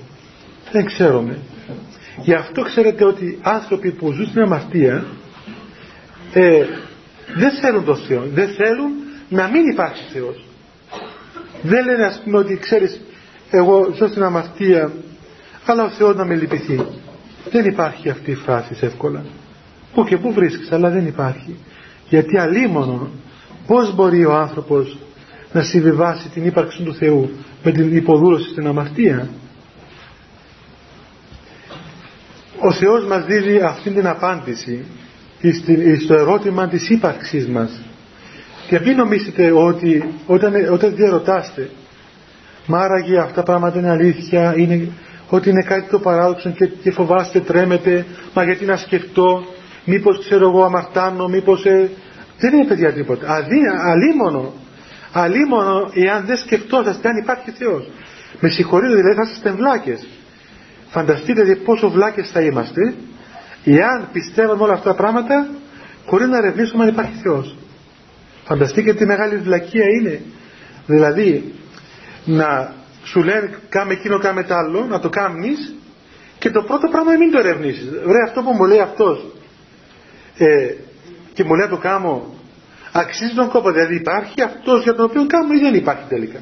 Δεν 0.72 0.84
ξέρουμε. 0.84 1.38
Γι' 2.22 2.34
αυτό 2.34 2.62
ξέρετε 2.62 3.04
ότι 3.04 3.38
άνθρωποι 3.42 3.90
που 3.90 4.12
ζουν 4.12 4.26
στην 4.26 4.42
αμαρτία 4.42 5.04
ε, 6.32 6.64
δεν 7.36 7.50
θέλουν 7.60 7.84
τον 7.84 7.96
Θεό. 7.96 8.22
Δεν 8.32 8.48
θέλουν 8.48 8.92
να 9.28 9.48
μην 9.48 9.66
υπάρχει 9.72 10.02
Θεός. 10.12 10.44
Δεν 11.62 11.84
λένε 11.84 12.04
ας 12.04 12.20
πούμε 12.24 12.38
ότι 12.38 12.56
ξέρεις 12.56 13.00
εγώ 13.50 13.92
ζω 13.94 14.08
στην 14.08 14.22
αμαρτία 14.22 14.92
αλλά 15.70 15.84
ο 15.84 15.90
Θεός 15.90 16.16
να 16.16 16.24
με 16.24 16.34
λυπηθεί. 16.34 16.86
Δεν 17.50 17.64
υπάρχει 17.64 18.08
αυτή 18.08 18.30
η 18.30 18.34
φράση 18.34 18.76
εύκολα. 18.80 19.24
Που 19.94 20.04
και 20.04 20.16
που 20.16 20.32
βρίσκεις 20.32 20.72
αλλά 20.72 20.90
δεν 20.90 21.06
υπάρχει. 21.06 21.56
Γιατί 22.08 22.38
αλίμονο 22.38 23.10
πως 23.66 23.94
μπορεί 23.94 24.24
ο 24.24 24.34
άνθρωπος 24.34 24.98
να 25.52 25.62
συμβιβάσει 25.62 26.28
την 26.28 26.46
ύπαρξη 26.46 26.82
του 26.82 26.94
Θεού 26.94 27.30
με 27.62 27.70
την 27.70 27.96
υποδούλωση 27.96 28.50
στην 28.50 28.66
αμαρτία; 28.66 29.28
Ο 32.58 32.72
Θεός 32.72 33.06
μας 33.06 33.24
δίδει 33.24 33.60
αυτή 33.60 33.90
την 33.90 34.06
απάντηση 34.06 34.84
στο 36.04 36.14
ερώτημα 36.14 36.68
της 36.68 36.88
ύπαρξής 36.90 37.46
μας. 37.46 37.80
Και 38.68 38.80
μην 38.80 38.96
νομίζετε 38.96 39.50
ότι 39.50 40.14
όταν, 40.26 40.52
όταν 40.72 40.94
διαρωτάστε 40.94 41.70
μα 42.66 42.78
άραγε 42.78 43.18
αυτά 43.18 43.34
τα 43.34 43.42
πράγματα 43.42 43.78
είναι 43.78 43.90
αλήθεια 43.90 44.54
είναι, 44.56 44.88
ότι 45.30 45.50
είναι 45.50 45.62
κάτι 45.62 45.90
το 45.90 45.98
παράδοξο 45.98 46.50
και, 46.50 46.66
και 46.66 46.90
φοβάστε 46.90 47.40
τρέμετε. 47.40 48.06
Μα 48.34 48.44
γιατί 48.44 48.64
να 48.64 48.76
σκεφτώ 48.76 49.44
μήπως 49.84 50.18
ξέρω 50.18 50.48
εγώ 50.48 50.64
αμαρτάνω 50.64 51.28
μήπως 51.28 51.64
ε, 51.64 51.90
δεν 52.38 52.54
είναι 52.54 52.66
παιδιά 52.66 52.92
τίποτα. 52.92 53.34
Αδύ, 53.34 53.60
αλίμονο. 53.90 54.52
Αλίμονο 55.12 55.90
εάν 55.94 56.26
δεν 56.26 56.36
σκεφτόσαστε 56.36 57.08
αν 57.08 57.16
υπάρχει 57.16 57.50
Θεός. 57.50 57.90
Με 58.40 58.48
συγχωρείτε 58.48 58.94
δηλαδή 58.94 59.14
θα 59.14 59.30
είστε 59.32 59.50
βλάκες. 59.50 60.06
Φανταστείτε 60.88 61.42
δηλαδή 61.42 61.60
πόσο 61.60 61.90
βλάκες 61.90 62.30
θα 62.30 62.40
είμαστε 62.40 62.94
εάν 63.64 64.08
πιστεύουμε 64.12 64.62
όλα 64.62 64.72
αυτά 64.72 64.90
τα 64.90 64.96
πράγματα 64.96 65.48
χωρίς 66.06 66.28
να 66.28 66.36
ερευνήσουμε 66.36 66.82
αν 66.82 66.88
υπάρχει 66.88 67.18
Θεός. 67.22 67.56
Φανταστείτε 68.44 68.94
τι 68.94 69.06
μεγάλη 69.06 69.36
βλακεία 69.36 69.84
είναι. 70.00 70.20
Δηλαδή 70.86 71.54
να 72.24 72.78
σου 73.04 73.22
λένε 73.22 73.58
κάμε 73.68 73.92
εκείνο 73.92 74.18
κάμε 74.18 74.42
τ' 74.42 74.52
άλλο 74.52 74.84
να 74.84 75.00
το 75.00 75.08
κάνεις 75.08 75.74
και 76.38 76.50
το 76.50 76.62
πρώτο 76.62 76.88
πράγμα 76.88 77.12
μην 77.12 77.30
το 77.30 77.38
ερευνήσεις. 77.38 77.88
Βρε 77.88 78.22
αυτό 78.26 78.42
που 78.42 78.52
μου 78.52 78.64
λέει 78.64 78.80
αυτός. 78.80 79.26
Ε, 80.36 80.74
και 81.32 81.44
μου 81.44 81.54
λέει 81.54 81.68
το 81.68 81.76
κάνω 81.76 82.34
αξίζει 82.92 83.34
τον 83.34 83.48
κόπο 83.48 83.70
δηλαδή 83.70 83.94
υπάρχει 83.94 84.42
αυτός 84.42 84.82
για 84.82 84.94
τον 84.94 85.04
οποίο 85.04 85.26
κάνω 85.26 85.52
ή 85.52 85.58
δεν 85.58 85.74
υπάρχει 85.74 86.04
τελικά. 86.08 86.40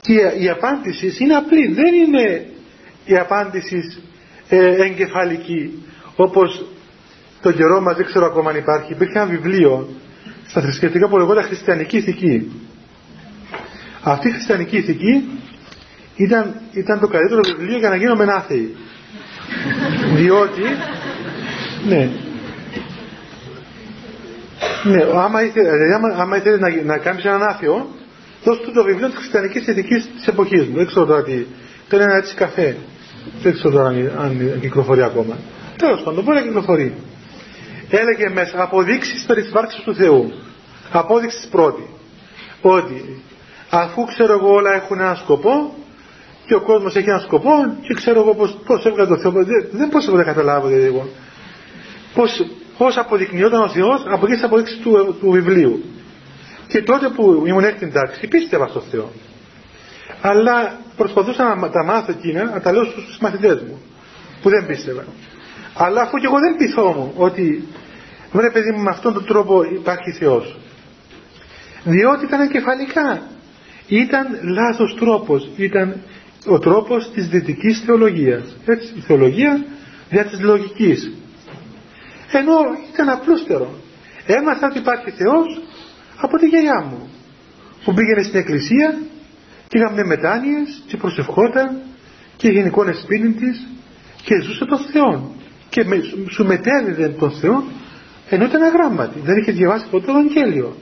Και 0.00 0.12
η 0.38 0.48
απάντηση 0.48 1.16
είναι 1.18 1.34
απλή. 1.34 1.72
Δεν 1.72 1.94
είναι 1.94 2.46
η 3.04 3.16
απάντηση 3.16 4.02
ε, 4.48 4.84
εγκεφαλική 4.84 5.82
όπως 6.16 6.66
τον 7.42 7.54
καιρό 7.54 7.80
μας 7.80 7.96
δεν 7.96 8.06
ξέρω 8.06 8.26
ακόμα 8.26 8.50
αν 8.50 8.56
υπάρχει. 8.56 8.92
Υπήρχε 8.92 9.18
ένα 9.18 9.26
βιβλίο 9.26 9.88
στα 10.46 10.60
θρησκευτικά 10.60 11.08
που 11.08 11.16
λεγόταν 11.16 11.44
χριστιανική 11.44 11.96
ηθική 11.96 12.52
αυτή 14.10 14.28
η 14.28 14.30
χριστιανική 14.30 14.76
ηθική 14.76 15.28
ήταν, 16.16 16.60
ήταν 16.72 17.00
το 17.00 17.08
καλύτερο 17.08 17.40
βιβλίο 17.44 17.78
για 17.78 17.88
να 17.88 17.96
γίνουμε 17.96 18.24
άθεοι 18.28 18.76
διότι 20.18 20.62
ναι 21.88 22.10
ναι, 24.86 25.02
άμα 25.14 25.42
ήθελε, 25.42 25.70
δηλαδή, 25.70 25.92
άμα, 25.92 26.22
άμα 26.22 26.36
ήθελες 26.36 26.60
να, 26.60 26.82
να 26.82 26.98
κάνεις 26.98 27.24
έναν 27.24 27.42
άθεο, 27.42 27.86
δώσ' 28.44 28.60
του 28.60 28.72
το 28.72 28.82
βιβλίο 28.84 29.06
της 29.06 29.16
χριστιανικής 29.16 29.66
ηθικής 29.66 30.08
της 30.16 30.26
εποχής 30.26 30.66
μου. 30.66 30.76
Δεν 30.76 30.86
ξέρω 30.86 31.06
τώρα 31.06 31.22
τι. 31.22 31.46
Ήταν 31.86 32.00
ένα 32.00 32.16
έτσι 32.16 32.34
καφέ. 32.34 32.76
Δεν 33.42 33.52
ξέρω 33.52 33.70
τώρα 33.70 33.88
αν, 33.88 34.12
αν 34.18 34.58
κυκλοφορεί 34.60 35.02
ακόμα. 35.02 35.36
Τέλος 35.76 36.02
πάντων, 36.02 36.24
μπορεί 36.24 36.36
να 36.36 36.42
κυκλοφορεί. 36.42 36.94
Έλεγε 37.90 38.28
μέσα 38.28 38.62
αποδείξεις 38.62 39.24
περί 39.24 39.44
του 39.84 39.94
Θεού. 39.94 40.32
Απόδειξη 40.90 41.48
πρώτη. 41.48 41.86
Ότι 42.60 43.22
αφού 43.80 44.04
ξέρω 44.04 44.32
εγώ 44.32 44.52
όλα 44.52 44.74
έχουν 44.74 45.00
ένα 45.00 45.14
σκοπό, 45.14 45.74
και 46.46 46.54
ο 46.54 46.60
κόσμος 46.60 46.94
έχει 46.94 47.08
έναν 47.08 47.20
σκοπό 47.20 47.50
και 47.80 47.94
ξέρω 47.94 48.20
εγώ 48.20 48.34
πώς, 48.34 48.58
πώς 48.66 48.84
έβγαλε 48.84 49.08
το 49.08 49.18
Θεό. 49.18 49.30
Δεν, 49.30 49.68
δεν 49.70 49.88
πώς 49.88 50.06
να 50.06 50.24
καταλάβω 50.24 50.66
δηλαδή 50.66 50.86
εγώ. 50.86 51.08
Πώς, 52.14 52.46
πώς 52.78 52.96
αποδεικνύονταν 52.96 53.62
ο 53.62 53.68
Θεός 53.68 54.04
από 54.06 54.26
εκεί 54.26 54.34
τις 54.34 54.42
αποδείξεις 54.42 54.78
του, 54.78 55.16
του 55.20 55.30
βιβλίου. 55.30 55.84
Και 56.66 56.82
τότε 56.82 57.08
που 57.08 57.42
ήμουν 57.46 57.64
έκτη 57.64 57.90
τάξη 57.90 58.26
πίστευα 58.26 58.66
στο 58.66 58.80
Θεό. 58.80 59.10
Αλλά 60.20 60.78
προσπαθούσα 60.96 61.54
να 61.54 61.70
τα 61.70 61.84
μάθω 61.84 62.12
εκείνα, 62.12 62.44
να 62.44 62.60
τα 62.60 62.72
λέω 62.72 62.84
στους 62.84 63.18
μαθητές 63.20 63.62
μου 63.62 63.82
που 64.42 64.48
δεν 64.48 64.66
πίστευαν. 64.66 65.06
Αλλά 65.74 66.00
αφού 66.00 66.16
και 66.16 66.26
εγώ 66.26 66.38
δεν 66.38 66.56
πειθόμουν 66.56 67.12
ότι 67.16 67.68
βρε 68.32 68.50
παιδί 68.50 68.70
μου 68.70 68.82
με 68.82 68.90
αυτόν 68.90 69.12
τον 69.12 69.24
τρόπο 69.24 69.62
υπάρχει 69.62 70.10
Θεός. 70.10 70.56
Διότι 71.84 72.24
ήταν 72.24 72.40
εγκεφαλικά. 72.40 73.22
Ήταν 73.88 74.26
λάθος 74.42 74.96
τρόπος. 74.98 75.48
Ήταν 75.56 76.00
ο 76.46 76.58
τρόπος 76.58 77.10
της 77.10 77.28
δυτικής 77.28 77.82
θεολογίας. 77.86 78.56
Έτσι, 78.66 78.92
η 78.96 79.00
θεολογία 79.00 79.64
δια 80.10 80.24
της 80.24 80.40
λογικής. 80.40 81.12
Ενώ 82.32 82.54
ήταν 82.92 83.08
απλούστερο. 83.08 83.68
Έμαθα 84.26 84.66
ότι 84.66 84.78
υπάρχει 84.78 85.10
Θεός 85.10 85.62
από 86.16 86.36
τη 86.36 86.46
γιαγιά 86.46 86.84
μου 86.90 87.08
που 87.84 87.94
πήγαινε 87.94 88.22
στην 88.22 88.38
εκκλησία 88.38 88.98
και 89.68 89.78
είχαμε 89.78 90.04
μετάνοιες 90.04 90.82
και 90.86 90.96
προσευχόταν 90.96 91.80
και 92.36 92.48
γενικών 92.48 92.94
σπίτι 92.94 93.32
της 93.32 93.66
και 94.22 94.40
ζούσε 94.42 94.64
τον 94.64 94.78
Θεό 94.78 95.34
και 95.68 95.84
με, 95.84 95.96
σου 96.30 96.44
μετέδιδε 96.44 97.08
τον 97.08 97.30
Θεό 97.30 97.64
ενώ 98.28 98.44
ήταν 98.44 98.62
αγράμματη 98.62 99.20
δεν 99.24 99.36
είχε 99.36 99.52
διαβάσει 99.52 99.86
ποτέ 99.90 100.06
το 100.06 100.12
Ευαγγέλιο 100.12 100.76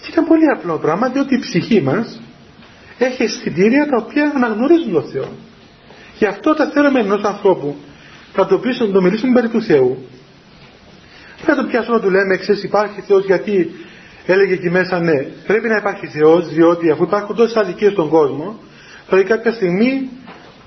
και 0.00 0.08
ήταν 0.10 0.24
πολύ 0.24 0.46
απλό 0.56 0.78
πράγμα 0.78 1.08
διότι 1.08 1.34
η 1.34 1.38
ψυχή 1.38 1.80
μας 1.82 2.20
έχει 2.98 3.22
αισθητήρια 3.22 3.86
τα 3.86 3.96
οποία 4.04 4.32
αναγνωρίζουν 4.34 4.92
τον 4.92 5.04
Θεό. 5.12 5.28
Γι' 6.18 6.26
αυτό 6.26 6.54
τα 6.54 6.70
θέλουμε 6.74 7.00
ενός 7.00 7.22
ανθρώπου 7.22 7.76
θα 8.32 8.46
το 8.46 8.58
πείσουμε 8.58 8.88
να 8.88 8.94
το 8.94 9.02
μιλήσουμε 9.02 9.32
περί 9.32 9.48
του 9.48 9.62
Θεού. 9.62 10.06
Δεν 11.44 11.56
το 11.56 11.64
πιάσουμε 11.64 11.96
να 11.96 12.02
του 12.02 12.10
λέμε 12.10 12.36
ξέρεις 12.36 12.62
υπάρχει 12.62 13.00
Θεός 13.00 13.24
γιατί 13.24 13.70
έλεγε 14.26 14.52
εκεί 14.52 14.70
μέσα 14.70 15.00
ναι 15.00 15.18
πρέπει 15.46 15.68
να 15.68 15.76
υπάρχει 15.76 16.06
Θεός 16.06 16.48
διότι 16.48 16.90
αφού 16.90 17.02
υπάρχουν 17.02 17.36
τόσες 17.36 17.56
αδικίες 17.56 17.92
στον 17.92 18.08
κόσμο 18.08 18.58
πρέπει 19.08 19.28
κάποια 19.28 19.52
στιγμή 19.52 20.08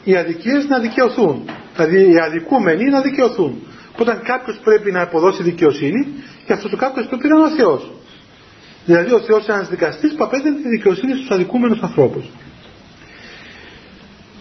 οι 0.04 0.16
αδικίες 0.16 0.68
να 0.68 0.80
δικαιωθούν. 0.80 1.50
Δηλαδή 1.76 2.12
οι 2.12 2.18
αδικούμενοι 2.18 2.90
να 2.90 3.02
δικαιωθούν. 3.02 3.68
Όταν 4.00 4.22
κάποιος 4.24 4.60
πρέπει 4.64 4.92
να 4.92 5.02
αποδώσει 5.02 5.44
δικαιοσύνη 5.44 6.08
και 6.46 6.54
αυτό 6.54 6.70
ο 6.74 6.78
κάποιος 6.78 7.06
πρέπει 7.08 7.28
να 7.28 7.36
είναι 7.36 7.46
ο 7.46 7.56
Θεός 7.56 7.92
δηλαδή 8.86 9.14
ο 9.14 9.20
Θεός 9.20 9.46
είναι 9.46 9.56
ένας 9.56 9.70
δικαστής 9.70 10.16
που 10.16 10.24
απέδεται 10.24 10.62
τη 10.62 10.70
δικαιοσύνη 10.70 11.14
στους 11.14 11.30
αδικούμενους 11.30 11.82
ανθρώπους. 11.82 12.26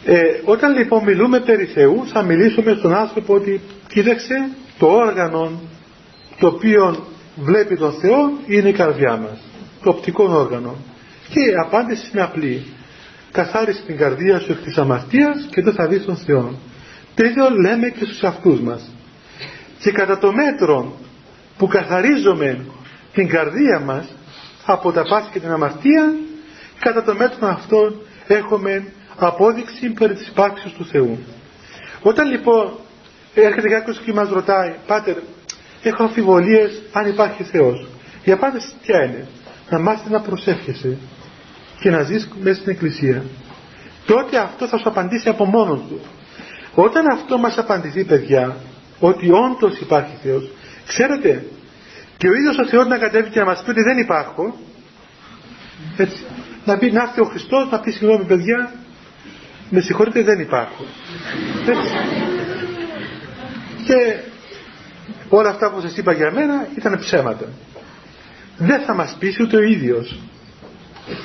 Ε, 0.05 0.21
όταν 0.45 0.77
λοιπόν 0.77 1.05
μιλούμε 1.05 1.41
περί 1.41 1.65
Θεού 1.65 2.07
θα 2.13 2.23
μιλήσουμε 2.23 2.75
στον 2.79 2.95
άνθρωπο 2.95 3.35
ότι 3.35 3.61
κοίταξε 3.89 4.49
το 4.79 4.87
όργανο 4.87 5.61
το 6.39 6.47
οποίο 6.47 7.07
βλέπει 7.37 7.77
τον 7.77 7.93
Θεό 7.93 8.33
είναι 8.47 8.69
η 8.69 8.73
καρδιά 8.73 9.17
μας 9.17 9.39
το 9.83 9.91
οπτικό 9.91 10.25
όργανο. 10.25 10.77
Και 11.29 11.41
η 11.41 11.55
απάντηση 11.67 12.11
είναι 12.13 12.23
απλή. 12.23 12.67
Καθάρισε 13.33 13.83
την 13.87 13.97
καρδία 13.97 14.39
σου 14.39 14.53
εκ 14.53 14.59
της 14.59 14.77
αμαρτίας 14.77 15.49
και 15.51 15.63
δεν 15.63 15.73
θα 15.73 15.87
δεις 15.87 16.05
τον 16.05 16.17
Θεό. 16.17 16.59
Το 17.15 17.25
ίδιο 17.25 17.49
λέμε 17.51 17.89
και 17.89 18.05
στους 18.05 18.23
αυτούς 18.23 18.61
μας. 18.61 18.91
Και 19.79 19.91
κατά 19.91 20.19
το 20.19 20.33
μέτρο 20.33 20.97
που 21.59 21.67
καθαρίζουμε 21.67 22.65
την 23.13 23.29
καρδία 23.29 23.81
μας 23.85 24.09
από 24.65 24.93
τα 24.93 25.03
πάθη 25.03 25.31
και 25.33 25.41
την 25.41 25.51
αμαρτία 25.51 26.15
κατά 26.79 27.03
το 27.03 27.15
μέτρο 27.15 27.49
αυτό 27.49 27.95
έχουμε 28.27 28.93
απόδειξη 29.17 29.91
περί 29.91 30.15
της 30.15 30.29
υπάρξης 30.29 30.73
του 30.73 30.87
Θεού. 30.87 31.19
Όταν 32.03 32.31
λοιπόν 32.31 32.73
έρχεται 33.35 33.69
κάποιος 33.69 33.99
και 33.99 34.13
μας 34.13 34.29
ρωτάει 34.29 34.75
Πάτερ 34.87 35.17
έχω 35.83 36.03
αμφιβολίες 36.03 36.83
αν 36.93 37.07
υπάρχει 37.07 37.43
Θεός 37.43 37.87
η 38.25 38.33
απάντηση 38.33 38.73
ποια 38.83 39.05
είναι; 39.05 39.27
Να 39.71 39.79
μάθεις 39.79 40.11
να 40.11 40.21
προσεύχεσαι 40.21 40.97
και 41.81 41.91
να 41.91 42.03
ζεις 42.03 42.29
μέσα 42.41 42.61
στην 42.61 42.73
εκκλησία. 42.73 43.25
Τότε 44.07 44.39
αυτό 44.39 44.69
θα 44.69 44.79
σου 44.79 44.89
απαντήσει 44.89 45.29
από 45.29 45.45
μόνος 45.45 45.81
του. 45.89 46.01
Όταν 46.75 47.07
αυτό 47.13 47.39
μας 47.39 47.59
απαντηθεί 47.59 48.05
παιδιά 48.05 48.57
ότι 49.01 49.31
όντως 49.31 49.81
υπάρχει 49.81 50.19
Θεός 50.23 50.51
ξέρετε 50.87 51.45
και 52.23 52.29
ο 52.29 52.35
ίδιος 52.35 52.59
ο 52.59 52.67
Θεός 52.69 52.87
να 52.87 52.99
κατέβει 52.99 53.31
και 53.31 53.39
να 53.39 53.45
μας 53.45 53.63
πει 53.63 53.71
ότι 53.71 53.83
δεν 53.83 53.99
υπάρχω. 53.99 54.59
Έτσι, 55.97 56.25
να, 56.65 56.79
πει, 56.79 56.93
να 56.93 57.03
έρθει 57.03 57.21
ο 57.21 57.25
Χριστός 57.25 57.71
να 57.71 57.81
πει 57.81 57.91
συγγνώμη 57.91 58.25
παιδιά 58.25 58.73
με 59.71 59.81
συγχωρείτε 59.81 60.23
δεν 60.23 60.41
υπάρχω 60.41 60.85
έτσι. 61.67 61.93
και 63.85 64.21
όλα 65.29 65.49
αυτά 65.49 65.71
που 65.71 65.81
σας 65.81 65.97
είπα 65.97 66.13
για 66.13 66.33
μένα 66.33 66.69
ήταν 66.77 66.99
ψέματα. 66.99 67.47
Δεν 68.59 68.81
θα 68.81 68.95
μας 68.95 69.17
πείσει 69.19 69.43
ούτε 69.43 69.57
ο 69.57 69.63
ίδιος. 69.63 70.21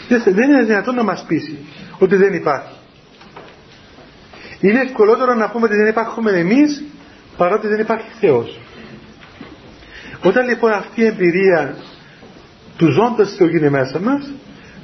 Δεν 0.08 0.50
είναι 0.50 0.64
δυνατόν 0.64 0.96
να 0.96 1.04
μας 1.04 1.26
πείσει 1.28 1.66
ότι 2.00 2.16
δεν 2.16 2.34
υπάρχει. 2.34 2.76
Είναι 4.60 4.82
ευκολότερο 4.82 5.34
να 5.34 5.50
πούμε 5.50 5.66
ότι 5.66 5.76
δεν 5.76 5.88
υπάρχουμε 5.88 6.32
εμείς 6.32 6.84
παρότι 7.38 7.68
δεν 7.68 7.80
υπάρχει 7.80 8.10
Θεός 8.20 8.60
όταν 10.24 10.48
λοιπόν 10.48 10.72
αυτή 10.72 11.02
η 11.02 11.06
εμπειρία 11.06 11.76
του 12.78 12.92
ζώντας 12.92 13.36
Θεού 13.38 13.48
γίνει 13.48 13.70
μέσα 13.70 14.00
μας 14.00 14.32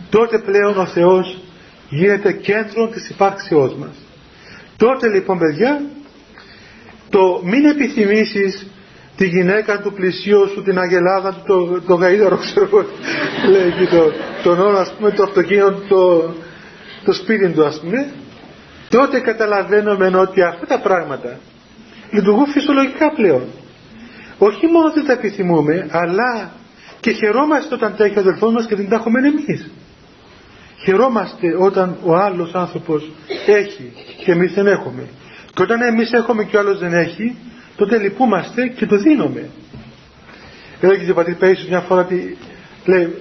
τότε 0.10 0.40
πλέον 0.40 0.78
ο 0.78 0.86
Θεός 0.86 1.38
γίνεται 1.90 2.32
κέντρο 2.32 2.88
της 2.88 3.10
υπάρξεώς 3.10 3.76
μας 3.76 3.96
τότε 4.78 5.08
λοιπόν 5.08 5.38
παιδιά 5.38 5.82
το 7.10 7.42
μην 7.44 7.66
επιθυμήσεις 7.66 8.68
τη 9.16 9.28
γυναίκα 9.28 9.80
του 9.80 9.94
πλησίου 9.94 10.48
σου, 10.48 10.64
την 10.64 10.80
αγελάδα 10.80 11.34
του, 11.34 11.44
το, 11.46 11.82
το 11.82 12.00
γαΐδαρο, 12.02 12.38
ξέρω 12.40 12.66
εγώ, 12.66 12.86
λέει 13.50 13.68
εκεί 13.68 13.86
το, 13.86 14.12
τον 14.44 14.60
όρο, 14.60 14.78
ας 14.78 14.94
πούμε, 14.98 15.12
το 15.12 15.24
αυτοκίνητο, 15.24 15.72
το, 15.72 16.34
το 17.06 17.14
σπίτι 17.14 17.50
του, 17.50 17.66
ας 17.66 17.80
πούμε, 17.80 18.12
τότε 18.90 19.20
καταλαβαίνουμε 19.20 20.18
ότι 20.18 20.42
αυτά 20.42 20.66
τα 20.66 20.80
πράγματα 20.80 21.40
λειτουργούν 22.12 22.46
φυσιολογικά 22.46 23.12
πλέον. 23.12 23.44
Όχι 24.38 24.68
μόνο 24.68 24.92
δεν 24.92 25.06
τα 25.06 25.14
επιθυμούμε, 25.14 25.88
αλλά 25.92 26.52
και 27.00 27.12
χαιρόμαστε 27.12 27.74
όταν 27.74 27.96
τα 27.98 28.04
έχει 28.04 28.18
ο 28.18 28.20
αδελφός 28.20 28.54
μας 28.54 28.66
και 28.66 28.76
δεν 28.76 28.90
τα 28.90 28.96
έχουμε 28.96 29.20
εμείς. 29.20 29.72
Χαιρόμαστε 30.84 31.56
όταν 31.60 31.98
ο 32.04 32.16
άλλος 32.16 32.54
άνθρωπος 32.54 33.12
έχει 33.46 33.94
και 34.24 34.32
εμείς 34.32 34.54
δεν 34.54 34.68
έχουμε. 34.68 35.08
Και 35.54 35.62
όταν 35.62 35.82
εμείς 35.82 36.12
έχουμε 36.12 36.44
και 36.44 36.58
ο 36.58 36.60
άλλος 36.60 36.80
δεν 36.80 36.94
έχει, 36.94 37.36
τότε 37.76 37.98
λυπούμαστε 37.98 38.68
και 38.68 38.86
το 38.86 38.98
δίνουμε. 38.98 39.50
Έλεγε 40.80 41.12
ο 41.12 41.14
πατήρ 41.14 41.36
Πέισος 41.36 41.68
μια 41.68 41.80
φορά 41.80 42.02
ότι 42.02 42.38
λέει 42.86 43.16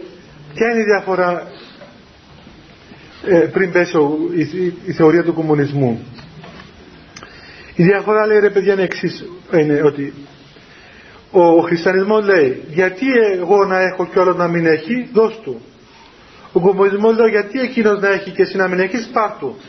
ποια 0.54 0.70
είναι 0.70 0.80
η 0.80 0.84
διαφορά 0.84 1.46
ε, 3.26 3.38
πριν 3.38 3.72
πέσει 3.72 3.96
η, 4.34 4.74
η, 4.86 4.92
θεωρία 4.92 5.24
του 5.24 5.34
κομμουνισμού; 5.34 6.06
Η 7.74 7.82
διαφορά 7.82 8.26
λέει 8.26 8.38
ρε 8.38 8.50
παιδιά 8.50 8.72
είναι 8.72 8.82
εξής, 8.82 9.24
είναι 9.52 9.82
ότι 9.84 10.12
ο, 11.32 11.42
ο 11.42 11.60
χριστιανισμός 11.60 12.24
λέει 12.24 12.64
γιατί 12.68 13.06
εγώ 13.40 13.64
να 13.64 13.80
έχω 13.80 14.06
και 14.06 14.20
άλλο 14.20 14.32
να 14.32 14.48
μην 14.48 14.66
έχει, 14.66 15.08
δώσ' 15.12 15.40
του. 15.42 15.60
Ο 16.52 16.60
κομμουνισμός 16.60 17.16
λέει 17.16 17.30
γιατί 17.30 17.60
εκείνος 17.60 18.00
να 18.00 18.08
έχει 18.08 18.30
και 18.30 18.42
εσύ 18.42 18.56
να 18.56 18.68
μην 18.68 18.78
έχεις, 18.78 19.08
πάρ' 19.12 19.38
του. 19.38 19.56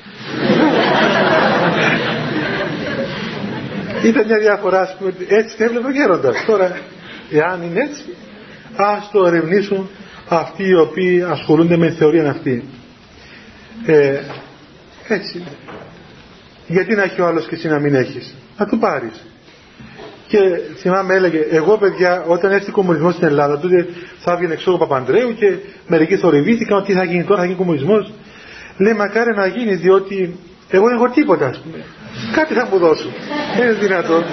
Ήταν 4.04 4.26
μια 4.26 4.38
διαφορά, 4.38 4.80
ας 4.82 4.96
πούμε, 5.00 5.14
έτσι 5.28 5.56
την 5.56 5.66
έβλεπε 5.66 5.88
ο 5.88 5.92
γέροντας. 5.92 6.44
Τώρα, 6.46 6.78
εάν 7.32 7.62
είναι 7.64 7.80
έτσι, 7.80 8.04
ας 8.76 9.10
το 9.12 9.26
ερευνήσουν 9.26 9.90
αυτοί 10.28 10.68
οι 10.68 10.76
οποίοι 10.76 11.22
ασχολούνται 11.22 11.78
με 11.78 11.88
τη 11.88 11.96
θεωρία 11.96 12.30
αυτή. 12.30 12.64
Ε, 13.86 14.20
έτσι 15.08 15.44
Γιατί 16.68 16.96
να 16.96 17.04
έχει 17.04 17.22
ο 17.22 17.26
άλλος 17.26 17.48
και 17.48 17.56
εσύ 17.56 17.68
να 17.68 17.80
μην 17.80 17.96
έχεις; 17.96 18.36
Να 18.58 18.66
του 18.66 18.78
πάρεις. 18.78 19.26
Και 20.34 20.60
θυμάμαι 20.76 21.16
έλεγε, 21.16 21.40
εγώ 21.50 21.78
παιδιά 21.78 22.24
όταν 22.28 22.52
έρθει 22.52 22.70
ο 22.70 22.74
κομμουνισμός 22.74 23.14
στην 23.14 23.28
Ελλάδα 23.28 23.60
τότε 23.60 23.88
θα 24.20 24.32
έβγαινε 24.34 24.54
εξώ 24.54 24.74
ο 24.74 24.78
Παπαντρέου 24.78 25.34
και 25.36 25.56
μερικοί 25.88 26.18
θορυβήθηκαν 26.18 26.78
ότι 26.78 26.94
θα 26.94 27.04
γίνει 27.04 27.24
τώρα, 27.24 27.40
θα 27.40 27.46
γίνει 27.46 27.58
κομμουνισμός. 27.58 28.14
Λέει 28.78 28.94
μακάρι 28.94 29.36
να 29.36 29.46
γίνει 29.48 29.76
διότι 29.76 30.36
εγώ 30.70 30.86
δεν 30.88 30.96
έχω 30.96 31.10
τίποτα 31.10 31.46
ας 31.48 31.60
πούμε. 31.60 31.84
Κάτι 32.36 32.54
θα 32.54 32.68
μου 32.72 32.78
δώσουν. 32.78 33.12
Δεν 33.58 33.66
είναι 33.68 33.74
δυνατόν. 33.74 34.24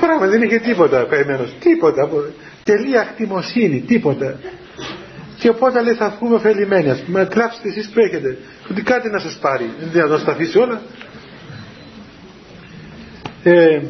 Πράγμα 0.00 0.26
δεν 0.26 0.42
είχε 0.42 0.58
τίποτα 0.58 1.06
καημένος. 1.10 1.54
Τίποτα. 1.60 2.08
Τελεία 2.64 3.04
χτιμοσύνη. 3.12 3.80
Τίποτα. 3.80 4.38
Και 5.38 5.48
οπότε 5.48 5.82
λέει 5.82 5.94
θα 5.94 6.14
βγούμε 6.18 6.34
ωφελημένοι. 6.34 6.90
Ας 6.90 7.00
πούμε, 7.00 7.28
κλάψετε 7.30 7.68
εσείς 7.68 7.90
που 7.90 8.00
έχετε. 8.00 8.38
Ότι 8.70 8.82
κάτι 8.82 9.10
να 9.10 9.18
σας 9.18 9.38
πάρει. 9.40 9.64
Δεν 9.64 9.82
είναι 9.82 9.90
δυνατόν 9.92 10.14
να 10.14 10.22
στα 10.22 10.32
αφήσει 10.32 10.58
όλα. 10.58 10.80
Ε, 13.42 13.80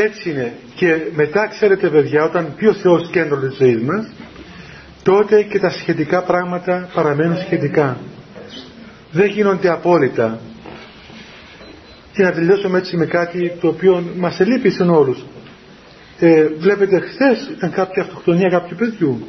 έτσι 0.00 0.30
είναι. 0.30 0.52
Και 0.74 0.96
μετά 1.14 1.48
ξέρετε 1.48 1.88
παιδιά 1.88 2.24
όταν 2.24 2.54
πει 2.56 2.66
ο 2.66 2.74
Θεός 2.74 3.10
κέντρο 3.10 3.36
της 3.36 3.56
ζωής 3.56 3.82
μας 3.82 4.10
τότε 5.02 5.42
και 5.42 5.58
τα 5.58 5.70
σχετικά 5.70 6.22
πράγματα 6.22 6.88
παραμένουν 6.94 7.36
σχετικά. 7.36 7.96
δεν 9.12 9.26
γίνονται 9.26 9.68
απόλυτα 9.68 10.40
και 12.12 12.22
να 12.22 12.32
τελειώσουμε 12.32 12.78
έτσι 12.78 12.96
με 12.96 13.06
κάτι 13.06 13.52
το 13.60 13.68
οποίο 13.68 14.12
μας 14.16 14.40
ελείπει 14.40 14.82
όλους 14.82 15.24
ε, 16.18 16.46
βλέπετε 16.46 17.00
χθες 17.00 17.50
ήταν 17.56 17.70
κάποια 17.70 18.02
αυτοκτονία 18.02 18.48
κάποιου 18.48 18.76
παιδιού 18.76 19.26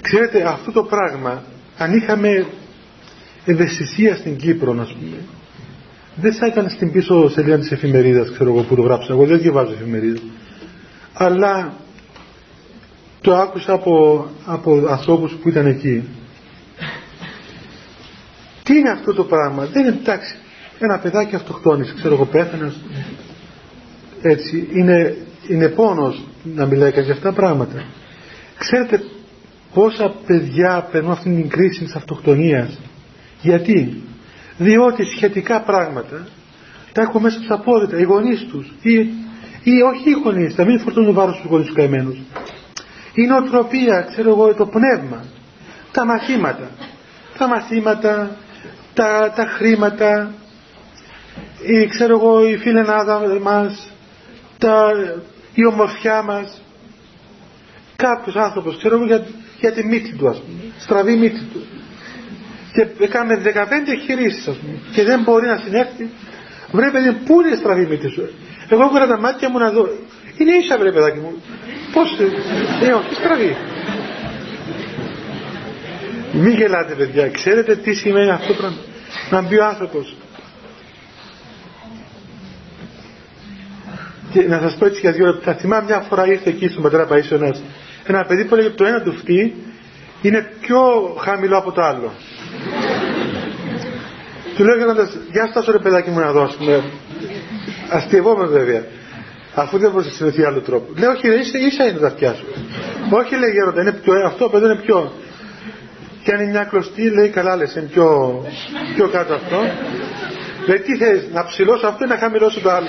ξέρετε 0.00 0.42
αυτό 0.42 0.72
το 0.72 0.82
πράγμα 0.82 1.42
αν 1.78 1.92
είχαμε 1.96 2.46
ευαισθησία 3.44 4.16
στην 4.16 4.36
Κύπρο 4.36 4.72
να 4.72 4.84
πούμε 4.84 5.16
δεν 6.16 6.32
θα 6.34 6.46
ήταν 6.46 6.68
στην 6.70 6.92
πίσω 6.92 7.28
σελίδα 7.28 7.58
της 7.58 7.70
εφημερίδας 7.70 8.30
ξέρω 8.30 8.50
εγώ 8.50 8.62
που 8.62 8.74
το 8.74 8.82
γράψα. 8.82 9.12
Εγώ 9.12 9.26
δεν 9.26 9.38
διαβάζω 9.38 9.72
εφημερίδα 9.72 10.20
αλλά 11.14 11.72
το 13.20 13.34
άκουσα 13.34 13.72
από, 13.72 14.26
από 14.44 14.86
ανθρώπους 14.88 15.32
που 15.32 15.48
ήταν 15.48 15.66
εκεί. 15.66 16.02
Τι 18.62 18.78
είναι 18.78 18.90
αυτό 18.90 19.14
το 19.14 19.24
πράγμα; 19.24 19.64
Δεν 19.66 19.86
είναι 19.86 19.96
εντάξει 20.00 20.36
ένα 20.78 20.98
παιδάκι 20.98 21.34
αυτοκτόνησε 21.34 21.94
ξέρω 21.94 22.14
εγώ 22.14 22.24
πέθανε. 22.24 22.72
Έτσι 24.22 24.68
είναι, 24.72 25.16
είναι 25.48 25.68
πόνος 25.68 26.24
να 26.42 26.66
μιλάει 26.66 26.90
κανείς 26.90 27.04
για 27.06 27.14
αυτά 27.14 27.28
τα 27.28 27.34
πράγματα. 27.34 27.84
Ξέρετε 28.58 29.00
πόσα 29.74 30.14
παιδιά 30.26 30.88
περνούν 30.90 31.10
αυτήν 31.12 31.36
την 31.36 31.48
κρίση 31.48 31.84
της 31.84 31.94
αυτοκτονίας; 31.94 32.78
Γιατί; 33.42 34.02
Διότι 34.58 35.04
σχετικά 35.04 35.60
πράγματα 35.60 36.26
τα 36.92 37.02
έχουν 37.02 37.22
μέσα 37.22 37.40
στα 37.42 37.54
απόλυτα 37.54 37.98
οι 37.98 38.02
γονείς 38.02 38.46
τους 38.46 38.72
ή, 38.82 38.94
ή 39.62 39.82
όχι 39.92 40.10
οι 40.10 40.20
γονείς 40.24 40.54
θα 40.54 40.64
μην 40.64 40.80
φορτώνουν 40.80 41.14
βάρος 41.14 41.34
στους 41.34 41.50
γονείς 41.50 41.66
τους 41.66 41.74
καημένους. 41.74 42.18
Η 43.14 43.22
νοοτροπία 43.26 44.06
ξέρω 44.10 44.28
εγώ 44.28 44.54
το 44.54 44.66
πνεύμα 44.66 45.24
τα 45.92 46.04
μαθήματα 46.04 46.70
τα 47.38 47.48
μαθήματα 47.48 48.36
τα, 48.94 49.32
τα 49.36 49.46
χρήματα 49.46 50.34
η, 51.62 51.86
ξέρω 51.86 52.16
εγώ 52.16 52.48
η 52.48 52.56
φιλενάδα 52.56 53.38
μας 53.42 53.88
τα, 54.58 54.90
η 55.54 55.66
ομορφιά 55.66 56.22
μας. 56.22 56.62
Κάποιος 57.96 58.36
άνθρωπος 58.36 58.76
ξέρω 58.76 58.94
εγώ 58.94 59.04
για, 59.04 59.26
για 59.60 59.72
τη 59.72 59.84
μύτη 59.84 60.14
του 60.14 60.28
ας 60.28 60.36
πούμε 60.40 60.72
στραβή 60.78 61.16
μύτη 61.16 61.40
του 61.52 61.62
και 62.74 62.86
έκαμε 62.98 63.42
15 63.44 63.50
εγχειρήσεις 63.94 64.46
ας 64.46 64.56
πούμε. 64.56 64.78
Και 64.94 65.02
δεν 65.02 65.22
μπορεί 65.22 65.46
να 65.46 65.56
συνέχει 65.56 66.10
βρε 66.72 66.90
παιδί 66.90 67.12
πού 67.12 67.40
είναι 67.40 67.56
στραβή 67.56 67.86
μύτη 67.86 68.08
σου 68.08 68.28
εγώ 68.68 68.82
έχω 68.82 69.06
τα 69.06 69.18
μάτια 69.20 69.50
μου 69.50 69.58
να 69.58 69.70
δω. 69.70 69.88
Είναι 70.36 70.52
ίσα 70.52 70.78
βρε 70.78 70.92
παιδάκι 70.92 71.18
μου. 71.18 71.42
Πως 71.92 72.18
ε, 72.82 72.92
όχι 72.92 73.14
στραβή 73.14 73.56
μην 76.32 76.54
γελάτε 76.54 76.94
παιδιά. 76.94 77.28
Ξέρετε 77.28 77.76
τι 77.76 77.94
σημαίνει 77.94 78.30
αυτό 78.30 78.46
το 78.46 78.54
πράγμα 78.54 78.78
να 79.30 79.42
μπει 79.42 79.58
ο 79.58 79.64
άνθρωπος. 79.64 80.16
Και 84.32 84.42
να 84.42 84.60
σας 84.60 84.76
πω 84.76 84.86
έτσι 84.86 85.00
για 85.00 85.12
δύο 85.12 85.26
λεπτά. 85.26 85.54
Θυμάμαι 85.54 85.84
μια 85.84 86.00
φορά 86.00 86.26
ήρθε 86.26 86.50
εκεί 86.50 86.68
στον 86.68 86.82
πατέρα 86.82 87.08
Παΐσιονας 87.10 87.58
ένα 88.06 88.24
παιδί 88.24 88.44
που 88.44 88.54
έλεγε 88.54 88.70
το 88.70 88.84
ένα 88.84 89.02
του 89.02 89.12
φτύ 89.12 89.54
είναι 90.22 90.52
πιο 90.60 90.80
χαμηλό 91.20 91.58
από 91.58 91.72
το 91.72 91.82
άλλο 91.82 92.12
του 94.56 94.64
λέω 94.64 94.76
γελώντας 94.76 95.16
για 95.32 95.46
φτάσω 95.50 95.72
ρε 95.72 95.78
παιδάκι 95.78 96.10
μου 96.10 96.18
να 96.18 96.32
δώσουμε 96.32 96.82
αστειευόμαι 97.88 98.46
βέβαια. 98.46 98.84
Αφού 99.54 99.78
δεν 99.78 99.90
μπορούσε 99.90 100.08
να 100.08 100.14
συνδεθεί 100.14 100.44
άλλο 100.44 100.60
τρόπο 100.60 100.92
λέω 100.98 101.10
όχι 101.10 101.28
ίσα, 101.28 101.58
ίσα 101.58 101.84
είναι 101.88 101.98
τα 101.98 102.06
αυτιά 102.06 102.34
σου. 102.34 102.46
Όχι 103.10 103.36
λέει 103.36 103.50
γέροντα 103.50 103.80
είναι 103.80 103.92
πιο, 103.92 104.12
αυτό 104.26 104.48
παιδί 104.48 104.64
είναι 104.64 104.80
πιο 104.86 105.12
και 106.22 106.32
αν 106.32 106.40
είναι 106.40 106.50
μια 106.50 106.64
κλωστή 106.64 107.10
λέει 107.10 107.28
καλά 107.28 107.56
λες 107.56 107.74
είναι 107.74 107.86
πιο, 107.86 108.06
πιο 108.94 109.08
κάτω 109.08 109.34
αυτό. 109.34 109.56
Λέει 110.66 110.78
τι 110.78 110.96
θες 110.96 111.28
να 111.32 111.46
ψηλώσω 111.46 111.86
αυτό 111.86 112.04
ή 112.04 112.08
να 112.08 112.16
χαμηλώσω 112.16 112.60
το 112.60 112.70
άλλο; 112.70 112.88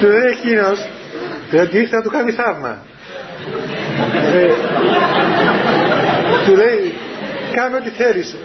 Του 0.00 0.06
λέει 0.06 0.30
εκείνος 0.36 0.88
ότι 1.62 1.78
ήρθε 1.78 1.96
να 1.96 2.02
του 2.02 2.10
κάνει 2.10 2.32
θαύμα 2.32 2.82
ε, 4.32 4.52
του 6.46 6.54
λέει 6.56 6.94
κάνε 7.54 7.76
ό,τι 7.76 7.90
θέλεις 7.90 8.36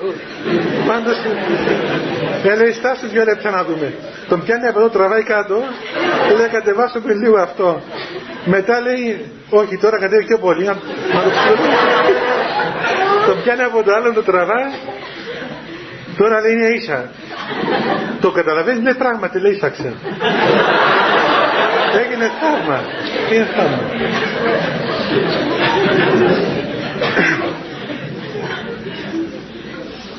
πάντως 0.87 1.17
ε, 2.43 2.55
λέει 2.55 2.71
στάσου 2.73 3.07
δυο 3.07 3.23
λεπτά 3.23 3.49
να 3.49 3.63
δούμε 3.63 3.93
τον 4.29 4.43
πιάνει 4.43 4.67
από 4.67 4.79
εδώ 4.79 4.89
τραβάει 4.89 5.23
κάτω 5.23 5.63
και 6.27 6.35
λέει 6.35 6.47
κατεβάσω 6.47 6.99
πριν 6.99 7.17
λίγο 7.23 7.37
αυτό 7.37 7.81
μετά 8.45 8.81
λέει 8.81 9.25
όχι 9.49 9.77
τώρα 9.77 9.99
κατέβει 9.99 10.25
πιο 10.25 10.37
πολύ 10.37 10.63
να, 10.65 10.73
το 10.73 10.79
τον 13.27 13.41
πιάνει 13.43 13.61
από 13.61 13.83
το 13.83 13.93
άλλο 13.93 14.13
το 14.13 14.23
τραβάει. 14.23 14.71
Τώρα 16.17 16.41
λέει 16.41 16.51
είναι 16.51 16.67
ίσα 16.75 17.09
το 18.21 18.31
καταλαβαίνεις 18.31 18.83
λέει 18.83 18.93
πράγματι 18.93 19.39
λέει 19.39 19.51
ίσαξε 19.51 19.93
έγινε 22.01 22.31
θαύμα 22.41 22.79
είναι 23.31 23.47
θαύμα 23.55 23.83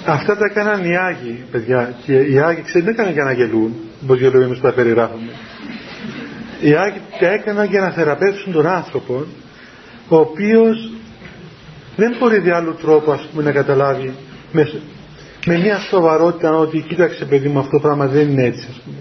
Αυτά 0.05 0.36
τα 0.36 0.47
έκαναν 0.51 0.84
οι 0.84 0.97
Άγιοι, 0.97 1.45
παιδιά. 1.51 1.95
Και 2.05 2.12
οι 2.12 2.38
Άγιοι, 2.38 2.62
ξέρετε, 2.62 2.93
δεν 2.93 2.95
έκαναν 2.95 3.12
για 3.12 3.24
να 3.24 3.32
γελούν, 3.32 3.74
όπως 4.03 4.18
γελούμε 4.18 4.45
εμείς 4.45 4.59
που 4.59 4.66
τα 4.66 4.72
περιγράφουμε. 4.72 5.30
Οι 6.61 6.74
Άγιοι 6.74 7.01
τα 7.20 7.32
έκαναν 7.32 7.66
για 7.66 7.80
να 7.80 7.91
θεραπεύσουν 7.91 8.53
τον 8.53 8.66
άνθρωπο, 8.66 9.24
ο 10.09 10.16
οποίος 10.16 10.93
δεν 11.97 12.16
μπορεί 12.18 12.38
δι' 12.38 12.51
άλλου 12.51 12.74
τρόπο, 12.74 13.12
ας 13.12 13.28
πούμε, 13.30 13.43
να 13.43 13.53
καταλάβει 13.53 14.14
με, 14.53 14.72
με 15.47 15.59
μια 15.59 15.78
σοβαρότητα 15.78 16.57
ότι 16.57 16.80
κοίταξε 16.80 17.24
παιδί 17.24 17.49
μου 17.49 17.59
αυτό 17.59 17.70
το 17.70 17.78
πράγμα 17.78 18.07
δεν 18.07 18.28
είναι 18.28 18.45
έτσι, 18.45 18.66
ας 18.70 18.80
πούμε. 18.84 18.97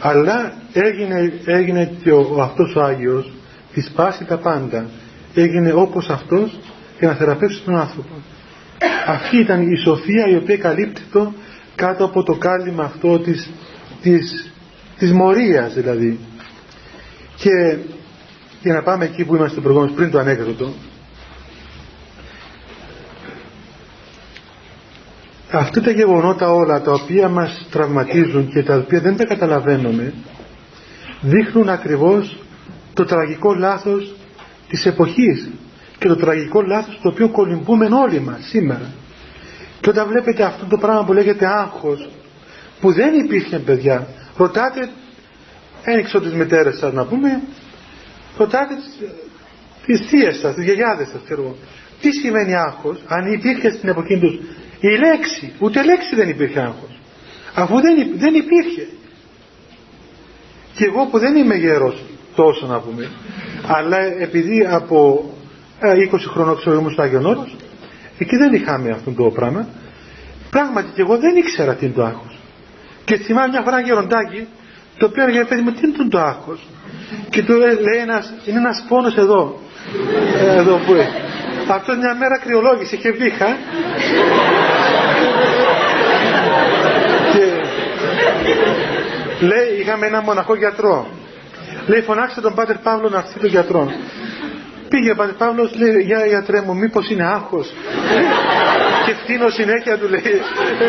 Αλλά 0.00 0.52
έγινε, 0.72 1.32
έγινε 1.44 1.92
και 2.02 2.10
ο, 2.10 2.30
ο 2.36 2.42
αυτός 2.42 2.74
ο 2.74 2.82
Άγιος 2.82 3.32
τη 3.72 3.80
σπάσει 3.80 4.24
τα 4.24 4.36
πάντα. 4.36 4.86
Έγινε 5.34 5.72
όπως 5.72 6.08
αυτός 6.08 6.58
για 6.98 7.08
να 7.08 7.14
θεραπεύσει 7.14 7.62
τον 7.64 7.76
άνθρωπο. 7.76 8.14
Αυτή 9.06 9.36
ήταν 9.38 9.72
η 9.72 9.76
σοφία 9.76 10.28
η 10.28 10.36
οποία 10.36 10.56
καλύπτει 10.56 11.02
κάτω 11.74 12.04
από 12.04 12.22
το 12.22 12.34
κάλυμα 12.34 12.84
αυτό 12.84 13.18
της, 13.18 13.50
της, 14.02 14.52
της 14.98 15.12
μορίας 15.12 15.74
δηλαδή. 15.74 16.18
Και 17.36 17.76
για 18.62 18.72
να 18.72 18.82
πάμε 18.82 19.04
εκεί 19.04 19.24
που 19.24 19.34
είμαστε 19.36 19.60
προηγούμενος 19.60 19.94
πριν 19.96 20.10
το 20.10 20.18
ανέκδοτο 20.18 20.72
αυτά 25.50 25.80
τα 25.80 25.90
γεγονότα 25.90 26.52
όλα 26.52 26.80
τα 26.82 26.92
οποία 26.92 27.28
μας 27.28 27.66
τραυματίζουν 27.70 28.48
και 28.48 28.62
τα 28.62 28.76
οποία 28.76 29.00
δεν 29.00 29.16
τα 29.16 29.24
καταλαβαίνουμε 29.24 30.12
δείχνουν 31.20 31.68
ακριβώς 31.68 32.38
το 32.98 33.04
τραγικό 33.04 33.54
λάθος 33.54 34.14
της 34.68 34.86
εποχής 34.86 35.48
και 35.98 36.08
το 36.08 36.16
τραγικό 36.16 36.62
λάθος 36.62 36.98
το 37.02 37.08
οποίο 37.08 37.28
κολυμπούμε 37.28 37.86
όλοι 37.86 38.20
μας 38.20 38.38
σήμερα. 38.48 38.90
Και 39.80 39.90
όταν 39.90 40.08
βλέπετε 40.08 40.42
αυτό 40.42 40.64
το 40.66 40.78
πράγμα 40.78 41.04
που 41.04 41.12
λέγεται 41.12 41.46
άγχος 41.46 42.08
που 42.80 42.92
δεν 42.92 43.14
υπήρχε 43.14 43.58
παιδιά 43.58 44.06
ρωτάτε 44.36 44.90
ένιξω 45.82 46.20
τις 46.20 46.32
μητέρες 46.32 46.78
σας 46.78 46.92
να 46.92 47.04
πούμε 47.04 47.42
ρωτάτε 48.36 48.74
τις 49.86 50.06
θείες 50.06 50.38
σας, 50.38 50.54
τις 50.54 50.64
γιαγιάδες 50.64 51.08
σας 51.08 51.20
ξέρω 51.24 51.56
τι 52.00 52.12
σημαίνει 52.12 52.54
άγχος 52.54 53.02
αν 53.06 53.32
υπήρχε 53.32 53.70
στην 53.70 53.88
εποχή 53.88 54.18
τους 54.18 54.34
η 54.80 54.88
λέξη 54.88 55.52
ούτε 55.58 55.84
λέξη 55.84 56.14
δεν 56.14 56.28
υπήρχε 56.28 56.60
άγχος. 56.60 57.00
Αφού 57.54 57.80
δεν, 57.80 58.10
δεν 58.14 58.34
υπήρχε. 58.34 58.88
Και 60.74 60.84
εγώ 60.84 61.06
που 61.06 61.18
δεν 61.18 61.36
είμαι 61.36 61.54
γέρος 61.54 62.04
τόσο 62.42 62.66
να 62.66 62.78
πούμε. 62.78 63.10
Αλλά 63.66 63.98
επειδή 64.26 64.66
από 64.70 64.96
20 66.12 66.12
ε, 66.12 66.28
χρονών 66.32 66.56
ξέρω 66.56 66.78
ήμουν 66.78 66.92
στο 66.92 67.02
Άγιον 67.02 67.26
Όρος 67.26 67.56
εκεί 68.18 68.36
δεν 68.36 68.52
είχαμε 68.54 68.90
αυτό 68.90 69.10
το 69.10 69.24
πράγμα. 69.30 69.68
Πράγματι 70.50 70.88
και 70.94 71.00
εγώ 71.00 71.18
δεν 71.18 71.36
ήξερα 71.36 71.74
τι 71.74 71.84
είναι 71.84 71.94
το 71.94 72.04
άγχος. 72.04 72.38
Και 73.04 73.16
θυμάμαι 73.16 73.48
μια 73.48 73.60
φορά 73.60 73.80
γεροντάκι 73.80 74.46
το 74.98 75.06
οποίο 75.06 75.22
έλεγε 75.22 75.44
παιδί 75.44 75.62
μου 75.62 75.70
τι 75.72 75.80
είναι 75.86 76.08
το 76.10 76.18
άγχος; 76.18 76.60
Και 77.30 77.42
του 77.42 77.52
λέει 77.86 78.00
ένας, 78.02 78.32
είναι 78.46 78.58
ένας 78.58 78.84
πόνος 78.88 79.16
εδώ 79.16 79.58
ε, 80.38 80.56
εδώ 80.58 80.76
που 80.86 80.92
είναι. 80.92 81.08
Αυτός 81.70 81.96
μια 81.96 82.14
μέρα 82.14 82.38
κρυολόγησε 82.38 82.96
και 82.96 83.10
βήχα. 83.10 83.56
Και 87.32 87.44
λέει 89.46 89.80
είχαμε 89.80 90.06
ένα 90.06 90.22
μοναχό 90.22 90.54
γιατρό 90.54 91.17
λέει 91.88 92.00
φωνάξτε 92.00 92.40
τον 92.40 92.54
Πάτερ 92.54 92.78
Παύλο 92.78 93.08
να 93.08 93.18
έρθει 93.18 93.38
τον 93.38 93.48
γιατρός 93.48 93.92
Πήγε 94.88 95.10
ο 95.10 95.14
Πατήρ 95.14 95.34
Παύλος, 95.34 95.74
λέει, 95.76 96.02
για 96.02 96.26
γιατρέ 96.26 96.60
μου, 96.60 96.76
μήπως 96.76 97.10
είναι 97.10 97.24
άγχος; 97.24 97.72
και 99.06 99.14
φτύνω 99.14 99.48
συνέχεια 99.48 99.98
του 99.98 100.08
λέει, 100.08 100.22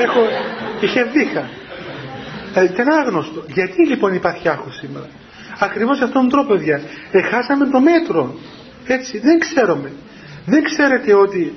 έχω, 0.03 0.21
είχε 0.81 1.03
βήχα. 1.03 1.49
Ε, 2.53 2.63
ήταν 2.63 2.87
άγνωστο. 2.89 3.43
Γιατί 3.47 3.87
λοιπόν 3.87 4.13
υπάρχει 4.13 4.49
άγχος 4.49 4.75
σήμερα; 4.75 5.07
Ακριβώς 5.59 5.97
σε 5.97 6.03
αυτόν 6.03 6.21
τον 6.21 6.29
τρόπο, 6.29 6.53
παιδιά. 6.53 6.81
Εχάσαμε 7.11 7.65
το 7.65 7.79
μέτρο. 7.79 8.35
έτσι 8.87 9.19
δεν 9.19 9.39
ξέρουμε 9.39 9.91
δεν 10.45 10.63
ξέρετε 10.63 11.13
ότι 11.13 11.53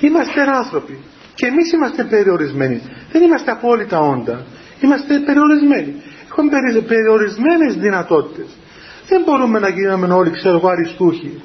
είμαστε 0.00 0.40
άνθρωποι 0.54 0.98
και 1.34 1.46
εμείς 1.46 1.72
είμαστε 1.72 2.04
περιορισμένοι 2.04 2.82
δεν 3.12 3.22
είμαστε 3.22 3.50
απόλυτα 3.50 3.98
όντα 3.98 4.44
είμαστε 4.80 5.18
περιορισμένοι 5.18 6.02
έχουμε 6.36 6.80
περιορισμένες 6.86 7.74
δυνατότητες. 7.76 8.46
Δεν 9.08 9.22
μπορούμε 9.24 9.58
να 9.58 9.68
γίνουμε 9.68 10.14
όλοι 10.14 10.30
ξέρω 10.30 10.56
εγώ 10.56 10.68
αριστούχοι. 10.68 11.42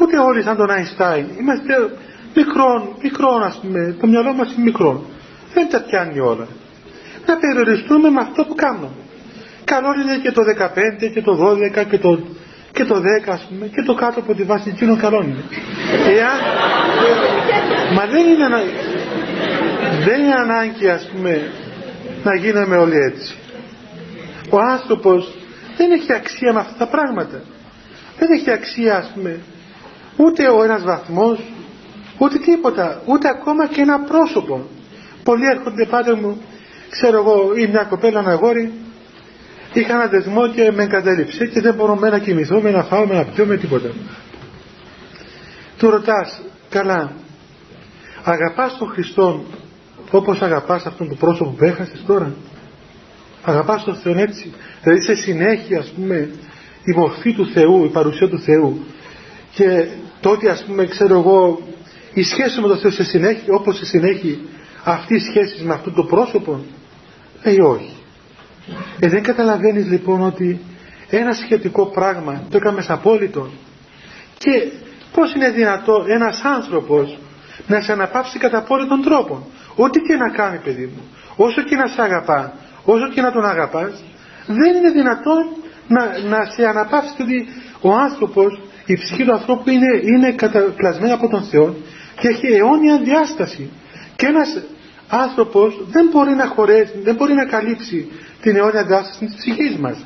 Ούτε 0.00 0.18
όλοι 0.18 0.42
σαν 0.42 0.56
τον 0.56 0.70
Αϊνστάιν. 0.70 1.26
Είμαστε 1.40 1.90
μικρόν, 2.34 2.88
μικρόν 3.02 3.42
ας 3.42 3.58
πούμε. 3.62 3.96
Το 4.00 4.06
μυαλό 4.06 4.32
μας 4.32 4.52
είναι 4.52 4.62
μικρό 4.64 5.04
δεν 5.56 5.68
τα 5.70 5.80
πιάνει 5.86 6.18
όλα. 6.20 6.46
Να 7.26 7.34
περιοριστούμε 7.36 8.08
με 8.10 8.20
αυτό 8.20 8.44
που 8.44 8.54
κάνουμε. 8.54 8.88
Καλό 9.64 9.90
είναι 10.00 10.16
και 10.24 10.32
το 10.32 10.42
15 10.42 11.10
και 11.14 11.22
το 11.22 11.32
12 11.82 11.84
και 11.90 11.98
το, 11.98 12.10
και 12.72 12.84
το 12.84 12.96
10 13.26 13.30
ας 13.36 13.42
πούμε 13.48 13.66
και 13.74 13.82
το 13.82 13.94
κάτω 13.94 14.20
από 14.20 14.34
τη 14.34 14.42
βάση 14.42 14.68
εκείνο 14.74 14.96
καλό 14.96 15.22
είναι. 15.22 15.42
Εάν, 16.16 16.38
μα 17.96 18.04
δεν 18.14 18.24
είναι, 18.32 18.46
δεν 20.06 20.20
είναι 20.22 20.34
ανάγκη 20.44 20.88
ας 20.88 21.10
πούμε 21.12 21.50
να 22.24 22.34
γίνουμε 22.34 22.76
όλοι 22.76 22.96
έτσι 23.10 23.34
ο 24.50 24.58
άνθρωπος 24.60 25.34
δεν 25.76 25.90
έχει 25.90 26.12
αξία 26.12 26.52
με 26.52 26.60
αυτά 26.60 26.74
τα 26.78 26.86
πράγματα. 26.86 27.42
Δεν 28.18 28.30
έχει 28.32 28.50
αξία 28.50 28.96
ας 28.96 29.10
πούμε 29.14 29.40
ούτε 30.16 30.48
ο 30.48 30.62
ένας 30.62 30.82
βαθμός 30.82 31.38
ούτε 32.18 32.38
τίποτα 32.38 33.02
ούτε 33.04 33.28
ακόμα 33.28 33.66
και 33.66 33.80
ένα 33.80 34.00
πρόσωπο. 34.00 34.66
Πολλοί 35.22 35.46
έρχονται 35.46 35.86
πάτε 35.86 36.14
μου 36.14 36.42
ξέρω 36.90 37.18
εγώ 37.18 37.52
ή 37.56 37.66
μια 37.66 37.84
κοπέλα 37.84 38.20
ένα 38.20 38.30
αγόρι 38.30 38.72
είχα 39.72 39.92
ένα 39.94 40.06
δεσμό 40.06 40.48
και 40.48 40.72
με 40.72 40.82
εγκατέλειψε 40.82 41.46
και 41.46 41.60
δεν 41.60 41.74
μπορούμε 41.74 42.08
να 42.08 42.18
κοιμηθούμε 42.18 42.70
να 42.70 42.82
φάουμε 42.82 43.14
να 43.14 43.24
πιούμε 43.24 43.56
τίποτα 43.56 43.88
του 45.78 45.90
ρωτάς 45.90 46.40
καλά 46.68 47.12
αγαπάς 48.24 48.76
τον 48.78 48.88
Χριστό 48.88 49.44
όπως 50.10 50.42
αγαπάς 50.42 50.86
αυτόν 50.86 51.08
τον 51.08 51.16
πρόσωπο 51.16 51.50
που 51.50 51.64
έχασες 51.64 52.04
τώρα; 52.06 52.32
Αγαπάς 53.46 53.84
τον 53.84 53.94
Θεό 53.94 54.18
έτσι. 54.18 54.52
Δηλαδή 54.82 55.02
σε 55.02 55.14
συνέχεια 55.14 55.78
ας 55.78 55.92
πούμε 55.96 56.30
η 56.84 56.92
μορφή 56.96 57.34
του 57.34 57.46
Θεού 57.46 57.84
η 57.84 57.88
παρουσία 57.88 58.28
του 58.28 58.40
Θεού 58.40 58.84
και 59.54 59.86
τότε 60.20 60.50
ας 60.50 60.64
πούμε 60.64 60.86
ξέρω 60.86 61.18
εγώ 61.18 61.60
η 62.14 62.22
σχέση 62.22 62.60
με 62.60 62.68
τον 62.68 62.78
Θεό 62.78 62.90
σε 62.90 63.04
συνέχεια 63.04 63.54
όπως 63.58 63.76
σε 63.76 63.84
συνέχεια 63.84 64.36
αυτή 64.84 65.14
η 65.14 65.18
σχέση 65.18 65.64
με 65.64 65.74
αυτό 65.74 65.90
το 65.90 66.02
πρόσωπο 66.02 66.64
λέει 67.44 67.60
όχι. 67.60 67.96
Ε, 69.00 69.08
δεν 69.08 69.22
καταλαβαίνεις 69.22 69.86
λοιπόν 69.86 70.22
ότι 70.22 70.60
ένα 71.10 71.32
σχετικό 71.32 71.86
πράγμα 71.86 72.42
το 72.50 72.56
έκαμες 72.56 72.90
απόλυτο. 72.90 73.48
Και 74.38 74.72
πως 75.12 75.34
είναι 75.34 75.50
δυνατό 75.50 76.04
ένας 76.08 76.40
άνθρωπος 76.44 77.18
να 77.66 77.80
σε 77.80 77.92
αναπαύσει 77.92 78.38
κατά 78.38 78.58
απόλυτον 78.58 79.02
τρόπο 79.02 79.46
ό,τι 79.74 80.00
και 80.00 80.16
να 80.16 80.30
κάνει 80.30 80.58
παιδί 80.58 80.86
μου 80.86 81.02
όσο 81.36 81.62
και 81.62 81.76
να 81.76 81.86
σε 81.86 82.02
αγαπά 82.02 82.52
όσο 82.92 83.08
και 83.14 83.20
να 83.20 83.30
τον 83.32 83.44
αγαπάς 83.44 83.92
δεν 84.46 84.74
είναι 84.76 84.90
δυνατόν 84.90 85.44
να, 85.88 86.02
να 86.28 86.44
σε 86.44 86.66
αναπαύσει 86.66 87.22
ότι 87.22 87.46
ο 87.80 87.92
άνθρωπος 87.92 88.60
η 88.86 88.94
ψυχή 88.96 89.24
του 89.24 89.32
ανθρώπου 89.32 89.70
είναι, 89.70 90.00
είναι 90.02 90.32
καταπλασμένη 90.32 91.12
από 91.12 91.28
τον 91.28 91.42
Θεό 91.42 91.74
και 92.20 92.28
έχει 92.28 92.46
αιώνια 92.46 92.98
διάσταση 92.98 93.70
και 94.16 94.26
ένας 94.26 94.62
άνθρωπος 95.08 95.86
δεν 95.90 96.08
μπορεί 96.12 96.34
να 96.34 96.46
χωρέσει, 96.46 96.92
δεν 97.02 97.14
μπορεί 97.14 97.34
να 97.34 97.44
καλύψει 97.44 98.12
την 98.40 98.56
αιώνια 98.56 98.84
διάσταση 98.84 99.24
της 99.24 99.34
ψυχής 99.34 99.76
μας. 99.76 100.04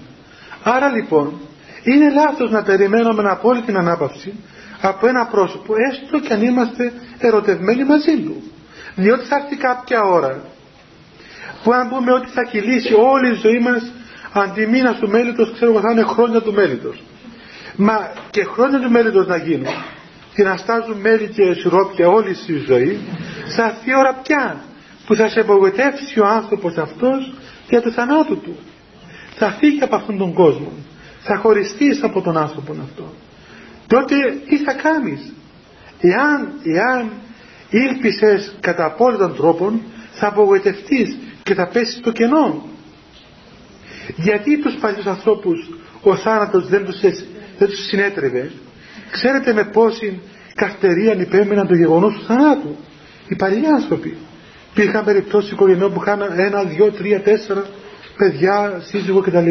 Άρα 0.62 0.88
λοιπόν 0.88 1.40
είναι 1.82 2.10
λάθος 2.12 2.50
να 2.50 2.62
περιμένουμε 2.62 3.22
να 3.22 3.30
απόλυτη 3.30 3.66
την 3.66 3.76
ανάπαυση 3.76 4.32
από 4.80 5.06
ένα 5.06 5.26
πρόσωπο 5.26 5.74
έστω 5.90 6.18
και 6.20 6.32
αν 6.32 6.42
είμαστε 6.42 6.92
ερωτευμένοι 7.18 7.84
μαζί 7.84 8.16
του. 8.18 8.42
Διότι 8.94 9.24
θα 9.24 9.36
έρθει 9.36 9.56
κάποια 9.56 10.02
ώρα 10.02 10.42
που 11.62 11.72
αν 11.72 11.88
πούμε 11.88 12.12
ότι 12.12 12.28
θα 12.30 12.42
κυλήσει 12.42 12.94
όλη 12.94 13.30
η 13.30 13.34
ζωή 13.34 13.58
μας 13.58 13.92
αντί 14.32 14.66
μήνα 14.66 14.94
του 14.94 15.08
μέλητος 15.08 15.52
ξέρω 15.52 15.70
εγώ 15.70 15.80
θα 15.80 15.90
είναι 15.92 16.02
χρόνια 16.02 16.40
του 16.40 16.52
μέλητος. 16.52 17.02
Μα 17.76 18.12
και 18.30 18.44
χρόνια 18.44 18.80
του 18.80 18.90
μέλητος 18.90 19.26
να 19.26 19.36
γίνουν 19.36 19.74
και 20.34 20.42
να 20.42 20.56
στάζουν 20.56 21.00
μέλη 21.00 21.28
και 21.28 21.54
σιρόπια 21.54 22.08
όλη 22.08 22.34
στη 22.34 22.52
ζωή 22.66 22.98
θα 23.56 23.64
έρθει 23.64 23.90
η 23.90 23.96
ώρα 23.96 24.20
πια 24.22 24.64
που 25.06 25.14
θα 25.14 25.28
σε 25.28 25.40
απογοητεύσει 25.40 26.20
ο 26.20 26.26
άνθρωπος 26.26 26.76
αυτός 26.76 27.32
για 27.68 27.82
το 27.82 27.90
θανάτου 27.90 28.40
του. 28.40 28.58
Θα 29.34 29.50
φύγει 29.50 29.82
από 29.82 29.96
αυτόν 29.96 30.18
τον 30.18 30.32
κόσμο. 30.32 30.72
Θα 31.20 31.36
χωριστείς 31.36 32.02
από 32.02 32.20
τον 32.20 32.36
άνθρωπο 32.36 32.76
αυτό. 32.82 33.14
Τότε 33.86 34.14
τι 34.48 34.56
θα 34.58 34.72
κάνεις. 34.72 35.32
Εάν, 36.00 36.52
εάν 36.62 37.10
ήλπισες 37.70 38.56
κατά 38.60 38.84
απόλυτον 38.84 39.36
τρόπον 39.36 39.82
θα 40.12 40.26
απογοητευτείς 40.26 41.16
και 41.50 41.56
θα 41.56 41.66
πέσεις 41.66 41.94
στο 41.94 42.12
κενό. 42.12 42.68
Γιατί 44.16 44.58
τους 44.62 44.74
παλιούς 44.80 45.06
ανθρώπους 45.06 45.70
ο 46.02 46.16
θάνατος 46.16 46.68
δεν 46.68 46.84
τους, 46.84 47.00
δεν 47.58 47.68
τους 47.68 47.86
συνέτρεβε. 47.86 48.50
Ξέρετε 49.10 49.52
με 49.52 49.64
πόση 49.64 50.20
καρτερία 50.54 51.12
υπέμειναν 51.20 51.66
το 51.66 51.74
γεγονός 51.74 52.14
του 52.14 52.24
θανάτου; 52.24 52.76
Οι 53.28 53.36
παλιοί 53.36 53.66
άνθρωποι. 53.66 54.16
Υπήρχαν 54.72 55.04
περιπτώσεις 55.04 55.50
οικογενειών 55.50 55.92
που 55.92 56.00
είχαν 56.02 56.20
ένα, 56.36 56.64
δύο, 56.64 56.92
τρία, 56.92 57.20
τέσσερα 57.20 57.64
παιδιά, 58.16 58.80
σύζυγο 58.84 59.20
κτλ. 59.20 59.48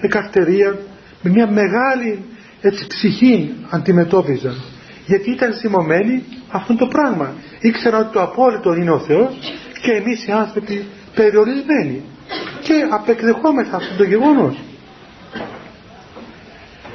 Με 0.00 0.08
καρτερία, 0.08 0.78
με 1.22 1.30
μια 1.30 1.46
μεγάλη 1.46 2.24
έτσι, 2.60 2.86
ψυχή 2.86 3.54
αντιμετώπιζαν. 3.70 4.62
Γιατί 5.06 5.30
ήταν 5.30 5.52
σημωμένοι 5.52 6.24
αυτό 6.48 6.76
το 6.76 6.86
πράγμα. 6.86 7.34
Ήξεραν 7.60 8.00
ότι 8.00 8.12
το 8.12 8.22
απόλυτο 8.22 8.74
είναι 8.74 8.90
ο 8.90 8.98
Θεός 8.98 9.34
και 9.82 9.92
εμείς 9.92 10.26
οι 10.26 10.32
άνθρωποι 10.32 10.84
περιορισμένοι. 11.14 12.02
Και 12.62 12.86
απεκδεχόμεθα 12.90 13.76
αυτό 13.76 13.96
το 13.96 14.04
γεγονός. 14.04 14.60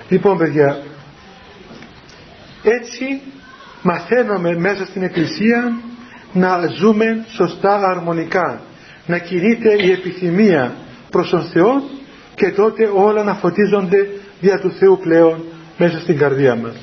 Λοιπόν 0.10 0.38
παιδιά, 0.38 0.78
έτσι 2.64 3.22
μαθαίνουμε 3.82 4.56
μέσα 4.56 4.86
στην 4.86 5.04
Εκκλησία 5.04 5.80
να 6.34 6.68
ζούμε 6.68 7.26
σωστά 7.28 7.76
αρμονικά 7.76 8.62
να 9.06 9.18
κινείται 9.18 9.84
η 9.84 9.92
επιθυμία 9.92 10.76
προς 11.10 11.30
τον 11.30 11.44
Θεό 11.44 11.84
και 12.36 12.52
τότε 12.52 12.90
όλα 12.94 13.24
να 13.24 13.34
φωτίζονται 13.34 14.08
δια 14.40 14.60
του 14.60 14.72
Θεού 14.72 15.00
πλέον 15.00 15.44
μέσα 15.78 16.00
στην 16.00 16.18
καρδία 16.18 16.56
μας 16.56 16.76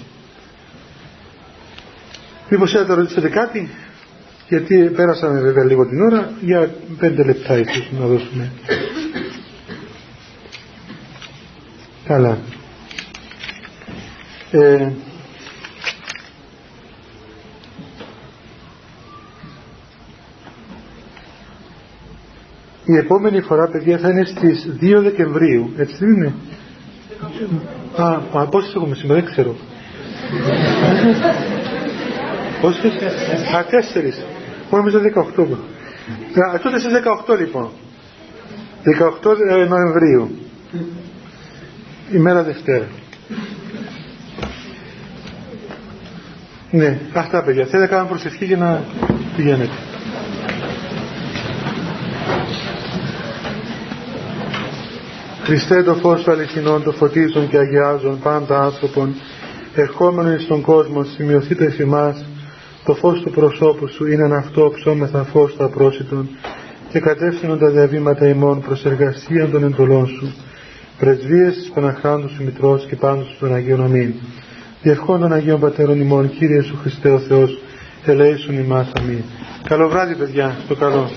Μήπως 2.48 2.70
θέλετε 2.70 2.90
να 2.90 2.98
ρωτήσετε 2.98 3.28
κάτι; 3.28 3.70
Γιατί 4.48 4.90
πέρασαμε 4.96 5.40
βέβαια 5.40 5.64
λίγο 5.64 5.86
την 5.86 6.00
ώρα 6.00 6.30
για 6.40 6.74
πέντε 6.98 7.24
λεπτά 7.24 7.58
ίσως 7.58 7.90
να 7.98 8.06
δώσουμε. 8.06 8.52
Καλά. 12.04 12.38
Ε, 14.50 14.90
η 22.84 22.96
επόμενη 22.96 23.40
φορά 23.40 23.68
παιδιά 23.68 23.98
θα 23.98 24.08
είναι 24.10 24.24
στις 24.24 24.68
2 24.80 25.00
Δεκεμβρίου 25.02 25.72
έτσι 25.76 25.96
δεν 25.98 26.12
είναι; 26.12 26.34
Α, 27.96 28.20
α 28.32 28.46
πόσες 28.48 28.74
έχουμε 28.74 28.94
σήμερα 28.94 29.20
δεν 29.20 29.30
ξέρω. 29.30 29.56
Πόσες; 32.60 32.92
Α 33.56 33.64
τέσσερις 33.70 34.24
μόνο 34.70 34.84
νομίζω 34.84 34.98
18 35.36 35.42
α, 36.54 36.58
τότε 36.62 36.78
στις 36.78 36.92
18 37.26 37.38
λοιπόν. 37.38 37.68
18 39.22 39.34
ε, 39.50 39.64
Νοεμβρίου. 39.64 40.38
Ημέρα 42.12 42.42
Δευτέρα. 42.42 42.86
Ναι 46.70 46.98
αυτά 47.12 47.42
παιδιά. 47.42 47.66
Θέλετε 47.66 47.78
να 47.78 47.86
κάνουμε 47.86 48.08
προσευχή 48.08 48.44
για 48.44 48.56
να 48.56 48.84
πηγαίνετε. 49.36 49.74
Χριστέ 55.42 55.82
το 55.82 55.94
φως 55.94 56.22
του 56.22 56.30
αληθινών, 56.30 56.82
το 56.82 56.92
φωτίζουν 56.92 57.48
και 57.48 57.58
αγιάζουν 57.58 58.18
πάντα 58.22 58.60
άνθρωπον, 58.60 59.14
ερχόμενον 59.74 60.40
στον 60.40 60.60
κόσμο, 60.60 61.04
σημειωθείτε 61.04 61.64
εις 61.64 61.78
εμάς, 61.78 62.24
το 62.86 62.94
φως 62.94 63.20
του 63.20 63.30
προσώπου 63.30 63.88
σου 63.88 64.06
είναι 64.06 64.24
ένα 64.24 64.36
αυτό 64.36 64.72
ψώμεθα 64.74 65.24
φως 65.24 65.54
του 65.56 65.64
απρόσιτων 65.64 66.28
και 66.92 67.00
κατεύθυνον 67.00 67.58
τα 67.58 67.70
διαβήματα 67.70 68.28
ημών 68.28 68.60
προς 68.60 68.84
εργασία 68.84 69.48
των 69.48 69.64
εντολών 69.64 70.06
σου, 70.06 70.34
πρεσβείες 70.98 71.54
της 71.54 71.70
Παναχράντου 71.74 72.28
σου 72.28 72.44
Μητρός 72.44 72.86
και 72.86 72.96
πάντως 72.96 73.36
των 73.40 73.54
Αγίων 73.54 73.84
Αμήν. 73.84 74.14
Διευχών 74.82 75.20
των 75.20 75.32
Αγίων 75.32 75.60
Πατέρων 75.60 76.00
ημών, 76.00 76.30
Κύριε 76.30 76.62
σου 76.62 76.76
Χριστέ 76.82 77.10
ο 77.10 77.18
Θεός, 77.18 77.58
ελέησον 78.04 78.58
ημάς 78.58 78.92
αμήν. 78.98 79.22
Καλό 79.68 79.88
βράδυ 79.88 80.14
παιδιά, 80.14 80.56
στο 80.64 80.74
καλό. 80.74 81.10